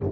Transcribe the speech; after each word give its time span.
Hey, 0.00 0.08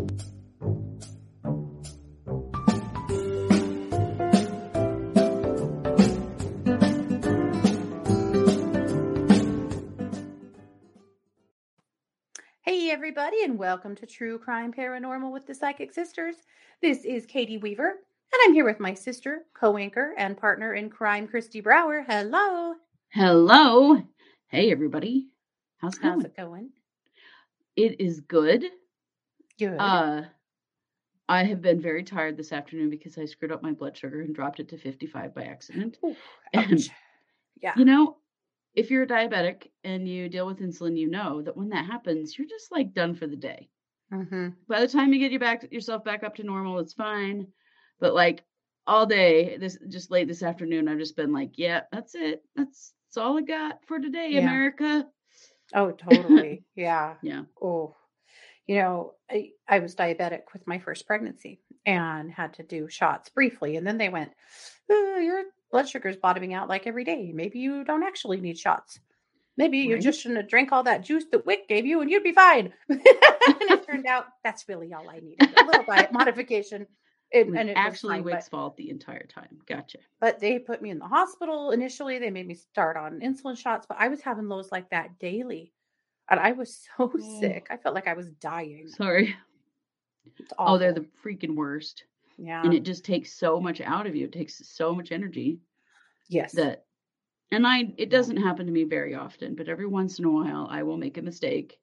everybody, 12.90 13.42
and 13.42 13.58
welcome 13.58 13.96
to 13.96 14.06
True 14.06 14.38
Crime 14.38 14.72
Paranormal 14.72 15.32
with 15.32 15.46
the 15.48 15.54
Psychic 15.54 15.92
Sisters. 15.92 16.36
This 16.80 17.04
is 17.04 17.26
Katie 17.26 17.58
Weaver, 17.58 17.88
and 17.90 18.40
I'm 18.44 18.54
here 18.54 18.64
with 18.64 18.78
my 18.78 18.94
sister, 18.94 19.46
co 19.52 19.76
anchor, 19.76 20.14
and 20.16 20.36
partner 20.36 20.74
in 20.74 20.90
crime, 20.90 21.26
Christy 21.26 21.60
Brower. 21.60 22.04
Hello. 22.08 22.74
Hello. 23.08 24.00
Hey, 24.46 24.70
everybody. 24.70 25.26
How's 25.78 25.96
it 25.96 26.02
How's 26.02 26.22
going? 26.22 26.26
it 26.26 26.36
going? 26.36 26.70
It 27.74 28.00
is 28.00 28.20
good. 28.20 28.64
Good. 29.58 29.78
Uh, 29.80 30.24
I 31.28 31.44
have 31.44 31.62
been 31.62 31.80
very 31.80 32.04
tired 32.04 32.36
this 32.36 32.52
afternoon 32.52 32.90
because 32.90 33.16
I 33.18 33.24
screwed 33.24 33.52
up 33.52 33.62
my 33.62 33.72
blood 33.72 33.96
sugar 33.96 34.20
and 34.20 34.34
dropped 34.34 34.60
it 34.60 34.68
to 34.68 34.78
55 34.78 35.34
by 35.34 35.44
accident. 35.44 35.98
Ooh, 36.04 36.16
And. 36.52 36.78
Yeah. 37.60 37.78
you 37.78 37.84
know, 37.84 38.18
if 38.74 38.90
you're 38.90 39.04
a 39.04 39.06
diabetic 39.08 39.70
and 39.84 40.08
you 40.08 40.28
deal 40.28 40.46
with 40.46 40.60
insulin, 40.60 40.98
you 40.98 41.08
know 41.08 41.42
that 41.42 41.56
when 41.56 41.70
that 41.70 41.86
happens, 41.86 42.38
you're 42.38 42.48
just 42.48 42.72
like 42.72 42.94
done 42.94 43.14
for 43.14 43.26
the 43.26 43.36
day. 43.36 43.70
hmm 44.10 44.54
By 44.68 44.80
the 44.80 44.88
time 44.88 45.12
you 45.12 45.18
get 45.20 45.32
your 45.32 45.40
back 45.40 45.72
yourself 45.72 46.04
back 46.04 46.22
up 46.24 46.36
to 46.36 46.44
normal, 46.44 46.78
it's 46.80 46.94
fine. 46.94 47.52
But 48.00 48.14
like 48.14 48.44
all 48.86 49.06
day, 49.06 49.56
this 49.58 49.78
just 49.88 50.10
late 50.10 50.28
this 50.28 50.42
afternoon, 50.42 50.88
I've 50.88 50.98
just 50.98 51.16
been 51.16 51.32
like, 51.32 51.58
yeah, 51.58 51.82
that's 51.92 52.14
it. 52.14 52.44
That's 52.56 52.94
that's 53.06 53.16
all 53.18 53.38
I 53.38 53.42
got 53.42 53.84
for 53.86 53.98
today, 54.00 54.32
Yeah. 54.32 54.38
America. 54.38 55.08
Oh, 55.74 55.90
totally. 55.92 56.64
yeah. 56.74 57.16
Yeah. 57.22 57.44
Oh, 57.60 57.96
you 58.66 58.76
know, 58.76 59.14
I, 59.30 59.50
I 59.68 59.78
was 59.80 59.94
diabetic 59.96 60.42
with 60.52 60.66
my 60.66 60.78
first 60.78 61.06
pregnancy 61.06 61.60
and 61.84 62.30
had 62.30 62.54
to 62.54 62.62
do 62.62 62.88
shots 62.88 63.28
briefly. 63.30 63.76
And 63.76 63.86
then 63.86 63.98
they 63.98 64.08
went, 64.08 64.30
"Uh, 64.90 65.16
Your 65.18 65.42
blood 65.70 65.88
sugar's 65.88 66.16
bottoming 66.16 66.54
out 66.54 66.68
like 66.68 66.86
every 66.86 67.04
day. 67.04 67.32
Maybe 67.34 67.58
you 67.58 67.84
don't 67.84 68.02
actually 68.04 68.40
need 68.40 68.58
shots. 68.58 69.00
Maybe 69.56 69.78
you 69.78 69.94
Right. 69.94 70.02
just 70.02 70.20
shouldn't 70.20 70.40
have 70.40 70.48
drank 70.48 70.72
all 70.72 70.84
that 70.84 71.02
juice 71.02 71.24
that 71.32 71.44
Wick 71.44 71.68
gave 71.68 71.84
you 71.86 72.00
and 72.00 72.10
you'd 72.10 72.22
be 72.22 72.32
fine. 72.32 72.72
and 72.88 73.00
it 73.04 73.86
turned 73.86 74.06
out 74.06 74.26
that's 74.44 74.68
really 74.68 74.92
all 74.94 75.08
I 75.10 75.20
needed 75.20 75.50
a 75.58 75.64
little 75.64 75.84
diet 75.84 76.12
modification. 76.12 76.86
It 77.30 77.46
and 77.48 77.70
it 77.70 77.76
actually 77.76 78.16
fine, 78.16 78.24
Wick's 78.24 78.48
but, 78.50 78.56
fault 78.56 78.76
the 78.76 78.90
entire 78.90 79.26
time. 79.26 79.58
Gotcha. 79.66 79.98
but 80.20 80.38
they 80.38 80.58
put 80.58 80.82
me 80.82 80.90
in 80.90 80.98
the 80.98 81.06
hospital 81.06 81.70
initially. 81.70 82.18
They 82.18 82.30
made 82.30 82.46
me 82.46 82.54
start 82.54 82.96
on 82.98 83.20
insulin 83.20 83.56
shots, 83.58 83.86
but 83.86 83.96
I 83.98 84.08
was 84.08 84.20
having 84.20 84.48
lows 84.48 84.70
like 84.70 84.90
that 84.90 85.18
daily. 85.18 85.72
And 86.30 86.40
I 86.40 86.52
was 86.52 86.86
so 86.96 87.08
Mm. 87.08 87.40
sick. 87.40 87.66
I 87.70 87.76
felt 87.76 87.94
like 87.94 88.08
I 88.08 88.14
was 88.14 88.30
dying. 88.32 88.88
Sorry. 88.88 89.34
Oh, 90.58 90.78
they're 90.78 90.92
the 90.92 91.06
freaking 91.24 91.56
worst. 91.56 92.04
yeah. 92.38 92.62
And 92.64 92.72
it 92.72 92.84
just 92.84 93.04
takes 93.04 93.32
so 93.32 93.60
much 93.60 93.80
out 93.80 94.06
of 94.06 94.14
you. 94.14 94.26
It 94.26 94.32
takes 94.32 94.66
so 94.68 94.94
much 94.94 95.10
energy 95.12 95.58
yes. 96.28 96.52
that 96.52 96.84
and 97.50 97.66
I 97.66 97.92
it 97.98 98.08
doesn't 98.08 98.36
happen 98.38 98.64
to 98.66 98.72
me 98.72 98.84
very 98.84 99.14
often, 99.14 99.54
but 99.54 99.68
every 99.68 99.86
once 99.86 100.18
in 100.18 100.24
a 100.24 100.30
while 100.30 100.66
I 100.70 100.82
will 100.84 100.96
make 100.96 101.18
a 101.18 101.22
mistake 101.22 101.78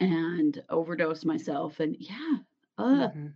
and 0.00 0.62
overdose 0.68 1.24
myself 1.24 1.80
and 1.80 1.96
yeah. 1.98 2.36
Uh 2.78 3.08
Mhm. 3.08 3.32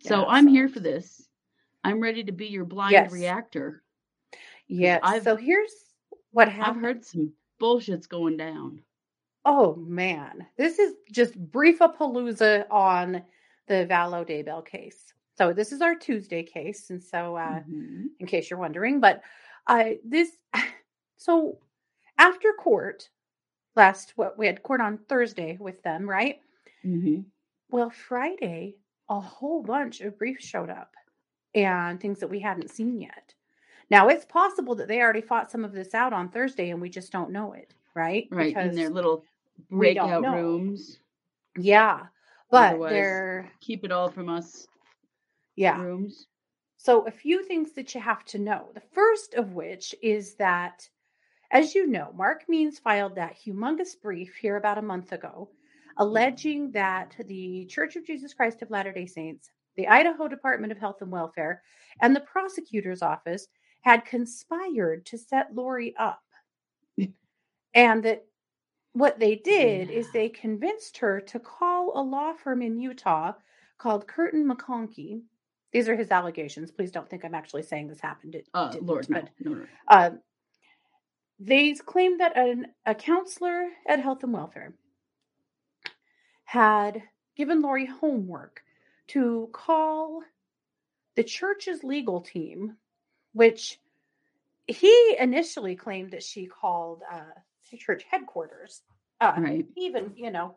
so 0.00 0.24
I'm 0.26 0.44
so 0.46 0.50
here 0.50 0.68
for 0.68 0.80
this. 0.80 1.28
I'm 1.84 2.00
ready 2.00 2.24
to 2.24 2.32
be 2.32 2.46
your 2.46 2.64
blind 2.64 2.92
yes. 2.92 3.12
reactor. 3.12 3.82
Yes. 4.66 5.24
So 5.24 5.36
here's 5.36 5.72
what 6.30 6.48
happened. 6.48 6.76
I've 6.76 6.82
heard 6.82 7.04
some 7.04 7.32
bullshit's 7.58 8.06
going 8.06 8.36
down. 8.36 8.80
Oh 9.44 9.76
man, 9.76 10.46
this 10.56 10.78
is 10.78 10.94
just 11.10 11.34
brief 11.38 11.80
a 11.80 11.88
palooza 11.88 12.64
on 12.70 13.22
the 13.66 13.86
Vallow 13.88 14.26
Daybell 14.28 14.64
case. 14.66 15.12
So 15.36 15.52
this 15.52 15.72
is 15.72 15.80
our 15.80 15.94
Tuesday 15.94 16.42
case, 16.42 16.90
and 16.90 17.02
so 17.02 17.36
uh, 17.36 17.60
Mhm. 17.60 18.06
in 18.18 18.26
case 18.26 18.50
you're 18.50 18.58
wondering, 18.58 19.00
but 19.00 19.22
uh, 19.66 19.90
this 20.04 20.30
so 21.16 21.58
after 22.18 22.52
court 22.58 23.08
last 23.76 24.12
what 24.16 24.36
we 24.38 24.46
had 24.46 24.62
court 24.62 24.80
on 24.80 24.98
Thursday 25.08 25.56
with 25.60 25.80
them, 25.82 26.08
right? 26.08 26.40
Mm-hmm. 26.84 27.20
Well, 27.70 27.90
Friday 27.90 28.76
a 29.08 29.20
whole 29.20 29.62
bunch 29.62 30.00
of 30.00 30.18
briefs 30.18 30.44
showed 30.44 30.68
up 30.70 30.94
and 31.54 32.00
things 32.00 32.20
that 32.20 32.28
we 32.28 32.40
hadn't 32.40 32.70
seen 32.70 33.00
yet. 33.00 33.34
Now 33.90 34.08
it's 34.08 34.24
possible 34.24 34.74
that 34.76 34.88
they 34.88 35.00
already 35.00 35.20
fought 35.20 35.50
some 35.50 35.64
of 35.64 35.72
this 35.72 35.94
out 35.94 36.12
on 36.12 36.28
Thursday 36.28 36.70
and 36.70 36.80
we 36.80 36.90
just 36.90 37.12
don't 37.12 37.30
know 37.30 37.52
it, 37.52 37.74
right? 37.94 38.28
Right, 38.30 38.56
in 38.56 38.74
their 38.74 38.90
little 38.90 39.24
breakout 39.70 40.22
rooms. 40.22 40.98
Yeah. 41.56 42.06
But 42.50 42.74
Otherwise, 42.74 42.90
they're 42.90 43.52
keep 43.60 43.84
it 43.84 43.92
all 43.92 44.10
from 44.10 44.28
us 44.28 44.66
yeah. 45.56 45.80
rooms. 45.80 46.26
So 46.76 47.06
a 47.06 47.10
few 47.10 47.42
things 47.44 47.72
that 47.72 47.94
you 47.94 48.00
have 48.00 48.24
to 48.26 48.38
know. 48.38 48.70
The 48.74 48.82
first 48.92 49.34
of 49.34 49.52
which 49.52 49.94
is 50.02 50.34
that 50.34 50.88
as 51.50 51.74
you 51.74 51.86
know, 51.86 52.12
Mark 52.14 52.44
Means 52.48 52.78
filed 52.78 53.14
that 53.16 53.36
humongous 53.38 54.00
brief 54.00 54.34
here 54.36 54.56
about 54.56 54.78
a 54.78 54.82
month 54.82 55.12
ago 55.12 55.48
alleging 55.98 56.70
that 56.72 57.14
the 57.26 57.66
Church 57.66 57.96
of 57.96 58.06
Jesus 58.06 58.32
Christ 58.32 58.62
of 58.62 58.70
Latter-day 58.70 59.06
Saints, 59.06 59.50
the 59.76 59.88
Idaho 59.88 60.28
Department 60.28 60.72
of 60.72 60.78
Health 60.78 61.02
and 61.02 61.10
Welfare, 61.10 61.62
and 62.00 62.14
the 62.14 62.20
prosecutor's 62.20 63.02
office 63.02 63.48
had 63.82 64.04
conspired 64.04 65.06
to 65.06 65.18
set 65.18 65.54
Lori 65.54 65.94
up. 65.98 66.22
and 67.74 68.02
that 68.02 68.24
what 68.92 69.18
they 69.18 69.36
did 69.36 69.90
is 69.90 70.10
they 70.10 70.28
convinced 70.28 70.98
her 70.98 71.20
to 71.20 71.38
call 71.38 71.92
a 71.94 72.02
law 72.02 72.32
firm 72.32 72.62
in 72.62 72.78
Utah 72.80 73.32
called 73.78 74.08
Kirton 74.08 74.48
McConkie. 74.48 75.22
These 75.72 75.88
are 75.88 75.96
his 75.96 76.10
allegations. 76.10 76.70
Please 76.70 76.90
don't 76.90 77.08
think 77.08 77.24
I'm 77.24 77.34
actually 77.34 77.62
saying 77.62 77.88
this 77.88 78.00
happened. 78.00 78.34
It 78.34 78.48
Uh, 78.54 78.74
Lord, 78.80 79.08
no, 79.08 79.20
but 79.20 79.30
no, 79.40 79.54
no. 79.54 79.66
uh, 79.88 80.10
they 81.38 81.72
claimed 81.74 82.20
that 82.20 82.36
an, 82.36 82.68
a 82.86 82.94
counselor 82.94 83.68
at 83.86 84.00
Health 84.00 84.24
and 84.24 84.32
Welfare 84.32 84.74
had 86.44 87.02
given 87.36 87.60
Lori 87.60 87.86
homework 87.86 88.62
to 89.08 89.48
call 89.52 90.22
the 91.14 91.22
church's 91.22 91.84
legal 91.84 92.20
team, 92.20 92.76
which 93.32 93.78
he 94.66 95.16
initially 95.18 95.76
claimed 95.76 96.10
that 96.12 96.22
she 96.22 96.46
called 96.46 97.02
uh, 97.10 97.20
the 97.70 97.76
church 97.76 98.04
headquarters. 98.10 98.82
Uh, 99.20 99.34
Right. 99.38 99.66
even, 99.76 100.12
you 100.14 100.30
know, 100.30 100.56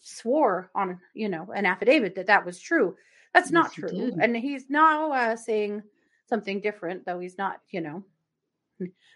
swore 0.00 0.70
on, 0.74 0.98
you 1.14 1.28
know, 1.28 1.52
an 1.54 1.66
affidavit 1.66 2.14
that 2.14 2.26
that 2.26 2.44
was 2.46 2.58
true. 2.58 2.96
That's 3.34 3.50
not 3.50 3.66
Yes, 3.66 3.74
he 3.74 3.80
true. 3.82 4.12
And 4.20 4.36
he's 4.36 4.70
now 4.70 5.12
uh, 5.12 5.36
saying 5.36 5.82
something 6.28 6.60
different, 6.60 7.04
though 7.04 7.18
he's 7.20 7.36
not, 7.36 7.60
you 7.70 7.80
know, 7.80 8.04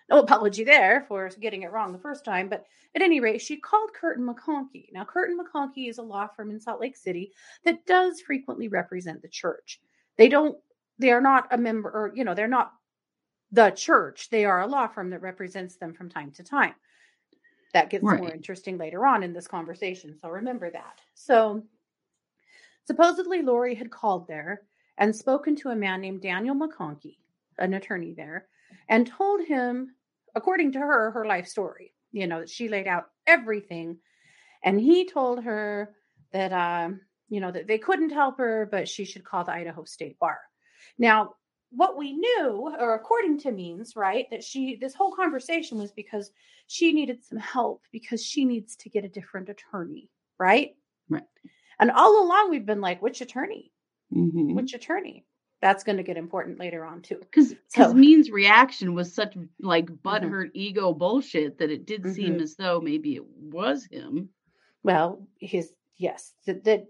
no 0.09 0.21
apology 0.21 0.63
there 0.65 1.05
for 1.09 1.29
getting 1.41 1.63
it 1.63 1.73
wrong 1.73 1.93
the 1.93 1.99
first 1.99 2.25
time. 2.25 2.49
But 2.49 2.67
at 2.95 3.03
any 3.03 3.21
rate, 3.21 3.41
she 3.41 3.57
called 3.57 3.91
Kirton 3.95 4.27
McConkie. 4.27 4.93
Now, 4.93 5.05
Kirton 5.05 5.39
McConkie 5.39 5.89
is 5.89 5.99
a 5.99 6.03
law 6.03 6.29
firm 6.29 6.51
in 6.51 6.61
Salt 6.61 6.81
Lake 6.81 6.97
City 6.97 7.33
that 7.65 7.85
does 7.87 8.21
frequently 8.21 8.69
represent 8.69 9.23
the 9.23 9.29
church. 9.29 9.81
They 10.17 10.29
don't, 10.29 10.57
they 10.99 11.11
are 11.11 11.21
not 11.21 11.49
a 11.53 11.59
member, 11.59 11.91
or, 11.91 12.13
you 12.15 12.25
know, 12.25 12.35
they're 12.35 12.49
not 12.49 12.73
the 13.53 13.71
church. 13.71 14.29
They 14.31 14.45
are 14.45 14.61
a 14.61 14.67
law 14.67 14.87
firm 14.87 15.11
that 15.11 15.23
represents 15.23 15.77
them 15.77 15.95
from 15.95 16.09
time 16.09 16.33
to 16.33 16.43
time. 16.43 16.75
That 17.75 17.91
gets 17.91 18.03
more 18.03 18.33
interesting 18.33 18.79
later 18.79 19.07
on 19.07 19.23
in 19.23 19.33
this 19.33 19.47
conversation. 19.47 20.17
So 20.21 20.29
remember 20.29 20.71
that. 20.71 21.01
So 21.15 21.63
supposedly 22.87 23.43
Lori 23.43 23.75
had 23.75 23.91
called 23.91 24.27
there 24.29 24.63
and 24.99 25.15
spoken 25.15 25.57
to 25.57 25.69
a 25.69 25.77
man 25.77 26.01
named 26.01 26.23
Daniel 26.23 26.55
McConkie, 26.55 27.19
an 27.59 27.75
attorney 27.75 28.15
there, 28.17 28.47
and 28.89 29.07
told 29.07 29.45
him, 29.45 29.95
according 30.35 30.73
to 30.73 30.79
her, 30.79 31.11
her 31.11 31.27
life 31.27 31.47
story. 31.47 31.93
You 32.13 32.27
know, 32.27 32.41
that 32.41 32.49
she 32.49 32.69
laid 32.69 32.87
out 32.87 33.11
everything. 33.27 33.99
And 34.65 34.81
he 34.81 35.07
told 35.07 35.45
her 35.45 35.95
that, 36.33 36.51
um, 36.51 37.01
you 37.29 37.41
know, 37.41 37.51
that 37.51 37.67
they 37.67 37.77
couldn't 37.77 38.11
help 38.11 38.39
her, 38.39 38.67
but 38.71 38.89
she 38.89 39.05
should 39.05 39.25
call 39.25 39.45
the 39.45 39.53
Idaho 39.53 39.85
State 39.85 40.19
Bar. 40.19 40.39
Now, 40.99 41.35
what 41.71 41.97
we 41.97 42.13
knew, 42.13 42.75
or 42.79 42.95
according 42.95 43.39
to 43.41 43.53
Means, 43.53 43.97
right, 43.97 44.27
that 44.31 44.43
she, 44.43 44.77
this 44.77 44.95
whole 44.95 45.13
conversation 45.13 45.79
was 45.79 45.93
because 45.93 46.31
she 46.69 46.93
needed 46.93 47.23
some 47.25 47.39
help 47.39 47.83
because 47.93 48.25
she 48.25 48.45
needs 48.45 48.77
to 48.77 48.89
get 48.89 49.05
a 49.05 49.09
different 49.09 49.49
attorney, 49.49 50.09
right? 50.39 50.75
Right. 51.09 51.25
And 51.79 51.91
all 51.91 52.25
along, 52.25 52.51
we've 52.51 52.65
been 52.67 52.81
like, 52.81 53.03
which 53.03 53.21
attorney? 53.21 53.73
Mhm. 54.13 54.55
Which 54.55 54.75
attorney? 54.75 55.27
That's 55.61 55.85
going 55.85 55.97
to 55.97 56.03
get 56.03 56.17
important 56.17 56.59
later 56.59 56.85
on, 56.85 57.03
too. 57.03 57.19
Because 57.19 57.55
So- 57.69 57.93
Mean's 57.93 58.31
reaction 58.31 58.95
was 58.95 59.13
such 59.13 59.37
like 59.61 59.87
Mhm. 59.87 59.99
butthurt 60.03 60.51
ego 60.55 60.93
bullshit 60.95 61.59
that 61.59 61.71
it 61.71 61.85
did 61.87 62.07
seem 62.15 62.35
Mhm. 62.37 62.43
as 62.43 62.57
though 62.57 62.81
maybe 62.81 63.17
it 63.17 63.27
was 63.27 63.85
him. 63.87 64.31
Well, 64.83 65.27
his, 65.41 65.73
yes, 65.97 66.35
the, 66.47 66.55
the 66.55 66.87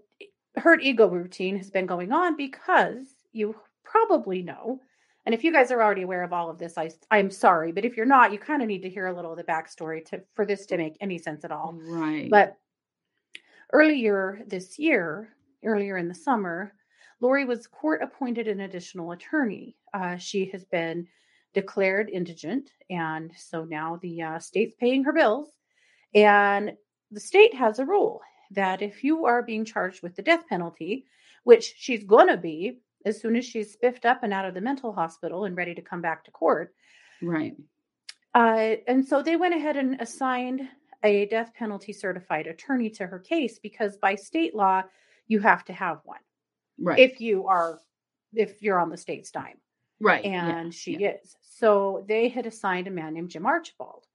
hurt 0.59 0.83
ego 0.83 1.07
routine 1.09 1.57
has 1.57 1.69
been 1.71 1.85
going 1.87 2.11
on 2.11 2.35
because 2.37 3.07
you 3.31 3.55
probably 3.89 4.41
know. 4.41 4.81
And 5.25 5.35
if 5.35 5.43
you 5.43 5.51
guys 5.51 5.71
are 5.71 5.81
already 5.81 6.03
aware 6.03 6.23
of 6.23 6.31
all 6.31 6.49
of 6.49 6.57
this, 6.57 6.77
I, 6.77 6.89
I'm 7.11 7.29
sorry. 7.29 7.71
But 7.71 7.85
if 7.85 7.97
you're 7.97 8.05
not, 8.05 8.31
you 8.31 8.39
kind 8.39 8.61
of 8.61 8.67
need 8.67 8.81
to 8.83 8.89
hear 8.89 9.07
a 9.07 9.15
little 9.15 9.31
of 9.31 9.37
the 9.37 9.43
backstory 9.43 10.05
to 10.05 10.21
for 10.33 10.45
this 10.45 10.65
to 10.67 10.77
make 10.77 10.95
any 11.01 11.17
sense 11.17 11.43
at 11.43 11.51
all. 11.51 11.77
Right. 11.85 12.29
But 12.29 12.57
Earlier 13.73 14.41
this 14.47 14.79
year, 14.79 15.35
earlier 15.63 15.97
in 15.97 16.07
the 16.07 16.15
summer, 16.15 16.73
Lori 17.19 17.43
was 17.43 17.67
court 17.67 18.01
appointed 18.01 18.47
an 18.47 18.61
additional 18.61 19.11
attorney. 19.11 19.75
Uh, 19.93 20.15
she 20.15 20.45
has 20.51 20.63
been 20.63 21.05
declared 21.53 22.09
indigent, 22.09 22.69
and 22.89 23.31
so 23.35 23.65
now 23.65 23.99
the 24.01 24.21
uh, 24.21 24.39
state's 24.39 24.75
paying 24.79 25.03
her 25.03 25.11
bills. 25.11 25.49
And 26.15 26.77
the 27.11 27.19
state 27.19 27.53
has 27.55 27.79
a 27.79 27.85
rule 27.85 28.21
that 28.51 28.81
if 28.81 29.03
you 29.03 29.25
are 29.25 29.43
being 29.43 29.65
charged 29.65 30.01
with 30.01 30.15
the 30.15 30.21
death 30.21 30.47
penalty, 30.47 31.05
which 31.43 31.73
she's 31.77 32.05
going 32.05 32.27
to 32.27 32.37
be 32.37 32.79
as 33.07 33.19
soon 33.19 33.35
as 33.35 33.45
she's 33.45 33.73
spiffed 33.73 34.05
up 34.05 34.23
and 34.23 34.33
out 34.33 34.45
of 34.45 34.53
the 34.53 34.61
mental 34.61 34.91
hospital 34.93 35.45
and 35.45 35.55
ready 35.57 35.73
to 35.73 35.81
come 35.81 36.01
back 36.01 36.23
to 36.25 36.31
court. 36.31 36.73
Right. 37.21 37.55
Uh, 38.35 38.75
and 38.87 39.05
so 39.05 39.23
they 39.23 39.35
went 39.35 39.55
ahead 39.55 39.77
and 39.77 39.99
assigned 39.99 40.61
a 41.03 41.25
death 41.27 41.51
penalty 41.55 41.93
certified 41.93 42.47
attorney 42.47 42.89
to 42.91 43.07
her 43.07 43.19
case 43.19 43.59
because 43.59 43.97
by 43.97 44.15
state 44.15 44.53
law, 44.55 44.83
you 45.27 45.39
have 45.39 45.63
to 45.65 45.73
have 45.73 45.99
one 46.03 46.19
Right. 46.79 46.99
if 46.99 47.19
you 47.19 47.47
are 47.47 47.79
if 48.33 48.61
you're 48.61 48.79
on 48.79 48.89
the 48.89 48.97
state's 48.97 49.31
dime 49.31 49.57
right. 49.99 50.23
yeah, 50.23 50.59
and 50.59 50.73
she 50.73 50.97
yeah. 50.99 51.13
is 51.23 51.35
so 51.41 52.05
they 52.07 52.29
had 52.29 52.45
assigned 52.45 52.87
a 52.87 52.91
man 52.91 53.15
named 53.15 53.31
jim 53.31 53.47
archibald 53.47 54.05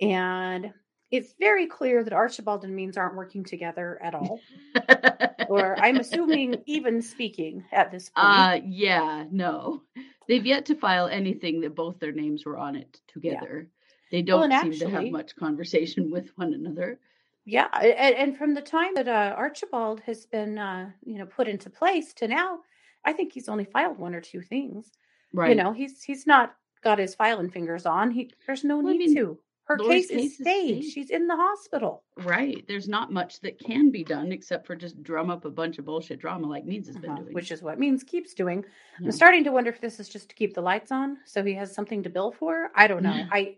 and 0.00 0.72
it's 1.10 1.34
very 1.40 1.66
clear 1.66 2.04
that 2.04 2.12
archibald 2.12 2.64
and 2.64 2.74
means 2.74 2.96
aren't 2.96 3.16
working 3.16 3.42
together 3.44 3.98
at 4.02 4.14
all 4.14 4.40
or 5.48 5.76
i'm 5.80 5.96
assuming 5.96 6.56
even 6.66 7.02
speaking 7.02 7.64
at 7.72 7.90
this 7.90 8.10
point 8.10 8.26
uh 8.26 8.60
yeah, 8.64 9.24
no. 9.30 9.82
They've 10.28 10.46
yet 10.46 10.66
to 10.66 10.76
file 10.76 11.08
anything 11.08 11.60
that 11.62 11.74
both 11.74 11.98
their 11.98 12.12
names 12.12 12.44
were 12.46 12.56
on 12.56 12.76
it 12.76 13.00
together. 13.08 13.68
They 14.12 14.22
don't 14.22 14.52
and 14.52 14.72
seem 14.74 14.88
to 14.88 14.94
have 14.94 15.10
much 15.10 15.34
conversation 15.34 16.08
with 16.10 16.28
one 16.36 16.54
another. 16.54 17.00
yeah 17.44 17.66
and, 17.74 18.14
and 18.14 18.36
from 18.38 18.54
the 18.54 18.60
time 18.62 18.94
that 18.94 19.08
uh, 19.08 19.34
archibald 19.36 20.00
has 20.00 20.26
been 20.26 20.56
uh, 20.58 20.90
you 21.04 21.18
know 21.18 21.26
put 21.26 21.48
into 21.48 21.68
place 21.70 22.12
to 22.14 22.28
now 22.28 22.60
i 23.04 23.12
think 23.12 23.32
he's 23.32 23.48
only 23.48 23.64
filed 23.64 23.98
one 23.98 24.14
or 24.14 24.20
two 24.20 24.40
things 24.40 24.92
Right. 25.32 25.50
you 25.50 25.54
know 25.62 25.72
he's 25.72 26.02
he's 26.02 26.26
not 26.26 26.54
got 26.82 26.98
his 26.98 27.14
filing 27.14 27.50
fingers 27.50 27.86
on 27.86 28.10
he 28.10 28.30
there's 28.46 28.62
no 28.64 28.78
Well, 28.78 28.88
I 28.88 28.92
need 28.92 29.10
mean, 29.10 29.16
to 29.16 29.38
her 29.70 29.78
Lori's 29.78 30.06
case, 30.08 30.32
is 30.32 30.34
staged 30.34 30.76
staged. 30.84 30.92
she's 30.94 31.10
in 31.10 31.26
the 31.26 31.36
hospital 31.36 32.02
Right. 32.18 32.64
There's 32.68 32.88
not 32.88 33.12
much 33.12 33.40
that 33.40 33.58
can 33.58 33.90
be 33.90 34.04
done 34.04 34.30
except 34.32 34.66
for 34.66 34.76
just 34.76 35.02
drum 35.02 35.30
up 35.30 35.44
a 35.44 35.50
bunch 35.50 35.78
of 35.78 35.84
bullshit 35.84 36.18
drama 36.18 36.46
like 36.46 36.64
Means 36.64 36.86
has 36.88 36.96
been 36.96 37.10
Uh-huh, 37.10 37.22
doing. 37.22 37.34
which 37.34 37.50
is 37.50 37.62
what 37.62 37.78
means 37.78 38.02
keeps 38.02 38.34
doing 38.34 38.64
Yeah. 39.00 39.06
i'm 39.06 39.12
starting 39.12 39.44
to 39.44 39.52
wonder 39.52 39.70
if 39.70 39.80
this 39.80 40.00
is 40.00 40.08
just 40.08 40.28
to 40.30 40.34
keep 40.34 40.54
the 40.54 40.60
lights 40.60 40.90
on 40.92 41.18
so 41.24 41.42
he 41.44 41.54
has 41.54 41.74
something 41.74 42.02
to 42.02 42.10
bill 42.10 42.32
for 42.32 42.70
i 42.74 42.86
don't 42.86 43.02
know 43.02 43.18
i 43.32 43.56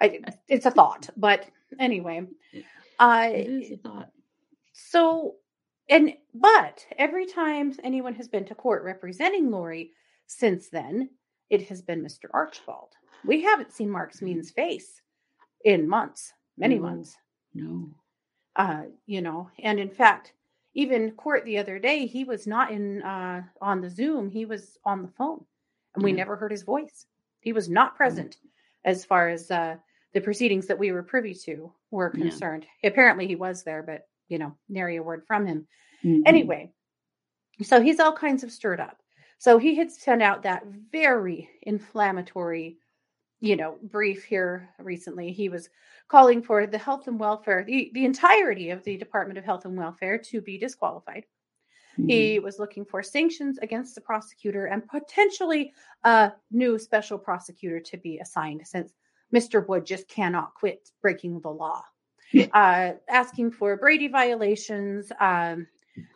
i 0.00 0.20
it's 0.48 0.66
a 0.66 0.70
thought 0.70 1.08
but 1.16 1.46
anyway 1.78 2.22
uh 3.00 3.28
it 3.32 3.48
is 3.48 3.70
a 3.72 3.76
thought. 3.78 4.10
so 4.72 5.36
and 5.88 6.14
but 6.34 6.86
every 6.98 7.26
time 7.26 7.72
anyone 7.84 8.14
has 8.14 8.28
been 8.28 8.44
to 8.46 8.54
court 8.54 8.82
representing 8.84 9.50
Lori 9.50 9.90
since 10.26 10.70
then, 10.70 11.10
it 11.50 11.68
has 11.68 11.82
been 11.82 12.02
Mr. 12.02 12.24
Archibald. 12.32 12.92
We 13.26 13.42
haven't 13.42 13.70
seen 13.72 13.90
Mark's 13.90 14.22
Means 14.22 14.50
face 14.50 15.02
in 15.64 15.88
months, 15.88 16.32
many 16.56 16.76
No. 16.76 16.82
months. 16.82 17.16
No. 17.54 17.90
Uh, 18.56 18.84
you 19.06 19.20
know, 19.20 19.50
and 19.60 19.80
in 19.80 19.90
fact, 19.90 20.32
even 20.74 21.12
court 21.12 21.44
the 21.44 21.58
other 21.58 21.78
day, 21.78 22.06
he 22.06 22.24
was 22.24 22.46
not 22.46 22.70
in 22.70 23.02
uh 23.02 23.42
on 23.60 23.80
the 23.80 23.90
Zoom, 23.90 24.30
he 24.30 24.44
was 24.44 24.78
on 24.84 25.02
the 25.02 25.08
phone. 25.08 25.44
And 25.94 26.04
we 26.04 26.10
Yeah. 26.10 26.16
never 26.18 26.36
heard 26.36 26.50
his 26.52 26.62
voice. 26.62 27.06
He 27.40 27.52
was 27.52 27.68
not 27.68 27.96
present 27.96 28.38
as 28.84 29.04
far 29.04 29.28
as 29.28 29.50
uh 29.50 29.76
the 30.12 30.20
proceedings 30.20 30.66
that 30.68 30.78
we 30.78 30.92
were 30.92 31.02
privy 31.02 31.34
to 31.34 31.72
were 31.90 32.12
Yeah. 32.14 32.22
concerned. 32.24 32.66
Apparently 32.84 33.26
he 33.26 33.36
was 33.36 33.64
there, 33.64 33.82
but 33.82 34.08
you 34.28 34.38
know, 34.38 34.56
nary 34.68 34.96
a 34.96 35.02
word 35.02 35.26
from 35.26 35.46
him. 35.46 35.66
Mhm. 36.04 36.22
Anyway, 36.26 36.72
so 37.62 37.80
he's 37.80 38.00
all 38.00 38.12
kinds 38.12 38.42
of 38.44 38.52
stirred 38.52 38.80
up. 38.80 39.02
So 39.38 39.58
he 39.58 39.74
had 39.74 39.90
sent 39.92 40.22
out 40.22 40.42
that 40.44 40.64
very 40.66 41.50
inflammatory, 41.62 42.78
you 43.44 43.56
know, 43.56 43.76
brief 43.82 44.24
here 44.24 44.70
recently. 44.78 45.30
He 45.30 45.50
was 45.50 45.68
calling 46.08 46.42
for 46.42 46.66
the 46.66 46.78
health 46.78 47.08
and 47.08 47.20
welfare, 47.20 47.62
the, 47.62 47.90
the 47.92 48.06
entirety 48.06 48.70
of 48.70 48.82
the 48.84 48.96
Department 48.96 49.38
of 49.38 49.44
Health 49.44 49.66
and 49.66 49.76
Welfare 49.76 50.16
to 50.16 50.40
be 50.40 50.56
disqualified. 50.56 51.26
Mhm. 51.98 52.10
He 52.10 52.38
was 52.38 52.58
looking 52.58 52.86
for 52.86 53.02
sanctions 53.02 53.58
against 53.58 53.94
the 53.94 54.00
prosecutor 54.00 54.66
and 54.66 54.88
potentially 54.88 55.74
a 56.04 56.32
new 56.50 56.78
special 56.78 57.18
prosecutor 57.18 57.80
to 57.80 57.98
be 57.98 58.18
assigned 58.18 58.66
since 58.66 58.94
Mr. 59.32 59.66
Wood 59.68 59.84
just 59.84 60.08
cannot 60.08 60.54
quit 60.54 60.90
breaking 61.02 61.40
the 61.40 61.50
law. 61.50 61.84
Uh, 62.52 62.94
asking 63.08 63.50
for 63.52 63.76
Brady 63.76 64.08
violations, 64.08 65.12
um, 65.20 65.66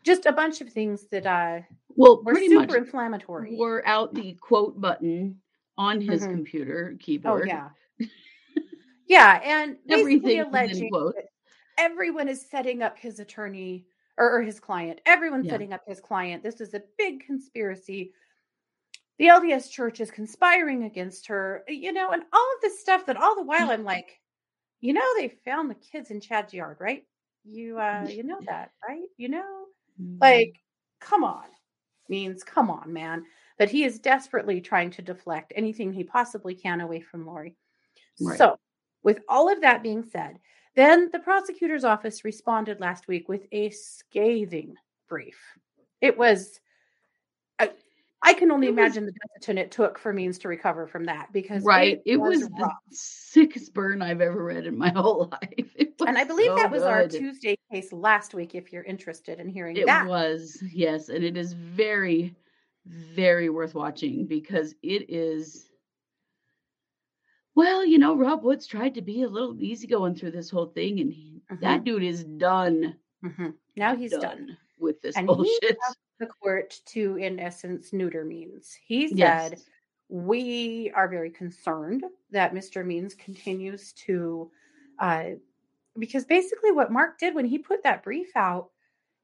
just 0.02 0.26
a 0.26 0.32
bunch 0.32 0.60
of 0.62 0.72
things 0.72 1.06
that 1.12 1.26
uh, 1.26 1.60
well, 1.94 2.22
were 2.24 2.32
pretty 2.32 2.48
super 2.48 2.66
much 2.66 2.74
inflammatory. 2.74 3.56
wore 3.56 3.86
out 3.86 4.14
the 4.14 4.32
quote 4.40 4.80
button 4.80 5.40
on 5.78 6.00
his 6.00 6.22
Mhm. 6.22 6.30
computer 6.32 6.88
Oh 6.90 7.00
keyboard. 7.00 7.46
yeah, 7.46 7.68
yeah, 9.06 9.40
and 9.44 9.76
Everything 9.88 10.40
alleging 10.40 10.90
everyone 11.78 12.28
is 12.28 12.44
setting 12.50 12.82
up 12.82 12.98
his 12.98 13.20
attorney 13.20 13.86
or, 14.18 14.30
or 14.30 14.42
his 14.42 14.60
client. 14.60 15.00
Everyone's 15.06 15.46
Yeah. 15.46 15.52
setting 15.52 15.72
up 15.72 15.82
his 15.86 16.00
client. 16.00 16.42
This 16.42 16.60
is 16.60 16.74
a 16.74 16.82
big 16.98 17.24
conspiracy. 17.24 18.12
The 19.18 19.28
LDS 19.28 19.70
Church 19.70 20.00
is 20.00 20.10
conspiring 20.10 20.84
against 20.84 21.26
her, 21.28 21.64
you 21.68 21.92
know, 21.92 22.10
and 22.10 22.22
all 22.32 22.52
of 22.56 22.62
this 22.62 22.80
stuff. 22.80 23.06
That 23.06 23.16
all 23.16 23.36
the 23.36 23.42
while 23.42 23.70
I'm 23.70 23.84
like, 23.84 24.20
you 24.80 24.92
know, 24.92 25.06
they 25.16 25.28
found 25.44 25.70
the 25.70 25.74
kids 25.76 26.10
in 26.10 26.20
Chad's 26.20 26.54
yard, 26.54 26.76
right? 26.80 27.04
You, 27.44 27.78
uh, 27.78 28.08
you 28.12 28.22
know 28.24 28.38
that, 28.46 28.72
right? 28.88 29.08
You 29.16 29.28
know, 29.30 29.64
Mhm. 30.00 30.18
like, 30.20 30.60
come 31.00 31.24
on. 31.24 31.44
Means, 32.08 32.42
come 32.42 32.70
on, 32.70 32.92
man. 32.92 33.24
But 33.58 33.70
he 33.70 33.84
is 33.84 33.98
desperately 33.98 34.60
trying 34.60 34.90
to 34.92 35.02
deflect 35.02 35.52
anything 35.56 35.92
he 35.92 36.04
possibly 36.04 36.54
can 36.54 36.80
away 36.80 37.00
from 37.00 37.26
Lori. 37.26 37.56
Right. 38.20 38.38
So, 38.38 38.58
with 39.02 39.20
all 39.28 39.52
of 39.52 39.60
that 39.62 39.82
being 39.82 40.04
said, 40.04 40.38
then 40.76 41.08
the 41.12 41.18
prosecutor's 41.18 41.84
office 41.84 42.24
responded 42.24 42.80
last 42.80 43.08
week 43.08 43.28
with 43.28 43.46
a 43.52 43.70
scathing 43.70 44.74
brief. 45.08 45.38
It 46.00 46.16
was, 46.16 46.60
I, 47.58 47.70
I 48.22 48.34
can 48.34 48.52
only 48.52 48.68
It 48.68 48.70
was- 48.70 48.78
imagine 48.78 49.06
the 49.06 49.12
discipline 49.12 49.58
it 49.58 49.70
took 49.72 49.98
for 49.98 50.12
Means 50.12 50.38
to 50.38 50.48
recover 50.48 50.86
from 50.86 51.04
that 51.06 51.32
because 51.32 51.64
right. 51.64 51.94
it, 51.94 52.02
It 52.06 52.16
was 52.18 52.42
the 52.42 52.50
rough. 52.60 52.72
sickest 52.92 53.74
burn 53.74 54.02
I've 54.02 54.20
ever 54.20 54.44
read 54.44 54.66
in 54.66 54.78
my 54.78 54.90
whole 54.96 55.32
life. 55.32 55.66
And 56.06 56.16
I 56.16 56.22
believe 56.24 56.46
so 56.48 56.56
that 56.56 56.70
was 56.70 56.82
our. 56.84 57.08
Tuesday 57.08 57.56
case 57.72 57.92
last 57.92 58.34
week. 58.34 58.54
If 58.54 58.72
you're 58.72 58.84
interested 58.84 59.40
in 59.40 59.48
hearing 59.48 59.76
It 59.76 59.86
that, 59.86 60.06
was, 60.06 60.62
yes, 60.72 61.08
and 61.08 61.24
it 61.24 61.36
is 61.36 61.54
very, 61.54 62.34
very 62.88 63.48
worth 63.50 63.74
watching 63.74 64.26
because 64.26 64.74
it 64.82 65.10
is. 65.10 65.68
Well, 67.54 67.84
you 67.84 67.98
know, 67.98 68.16
Rob 68.16 68.44
Woods 68.44 68.66
tried 68.66 68.94
to 68.94 69.02
be 69.02 69.22
a 69.22 69.28
little 69.28 69.60
easygoing 69.60 70.14
through 70.14 70.30
this 70.30 70.48
whole 70.50 70.66
thing, 70.66 71.00
and 71.00 71.12
he, 71.12 71.42
that 71.60 71.84
dude 71.84 72.02
is 72.04 72.24
done. 72.24 72.96
Mhm. 73.24 73.54
now 73.76 73.96
he's 73.96 74.12
done. 74.12 74.20
done 74.20 74.56
with 74.78 75.02
this 75.02 75.16
And 75.16 75.26
bullshit. 75.26 75.76
the 76.20 76.26
court 76.26 76.80
to, 76.86 77.16
in 77.16 77.40
essence, 77.40 77.92
neuter 77.92 78.24
Means. 78.24 78.74
He 78.80 79.08
said, 79.08 79.18
Yes. 79.18 79.64
We 80.10 80.90
are 80.94 81.08
very 81.08 81.30
concerned 81.30 82.04
that 82.30 82.54
Mr. 82.54 82.86
Means 82.86 83.14
continues 83.14 83.92
to, 84.04 84.50
uh, 85.00 85.30
because 85.98 86.24
basically 86.24 86.70
what 86.70 86.92
Mark 86.92 87.18
did 87.18 87.34
when 87.34 87.44
he 87.44 87.58
put 87.58 87.82
that 87.82 88.02
brief 88.04 88.28
out, 88.36 88.70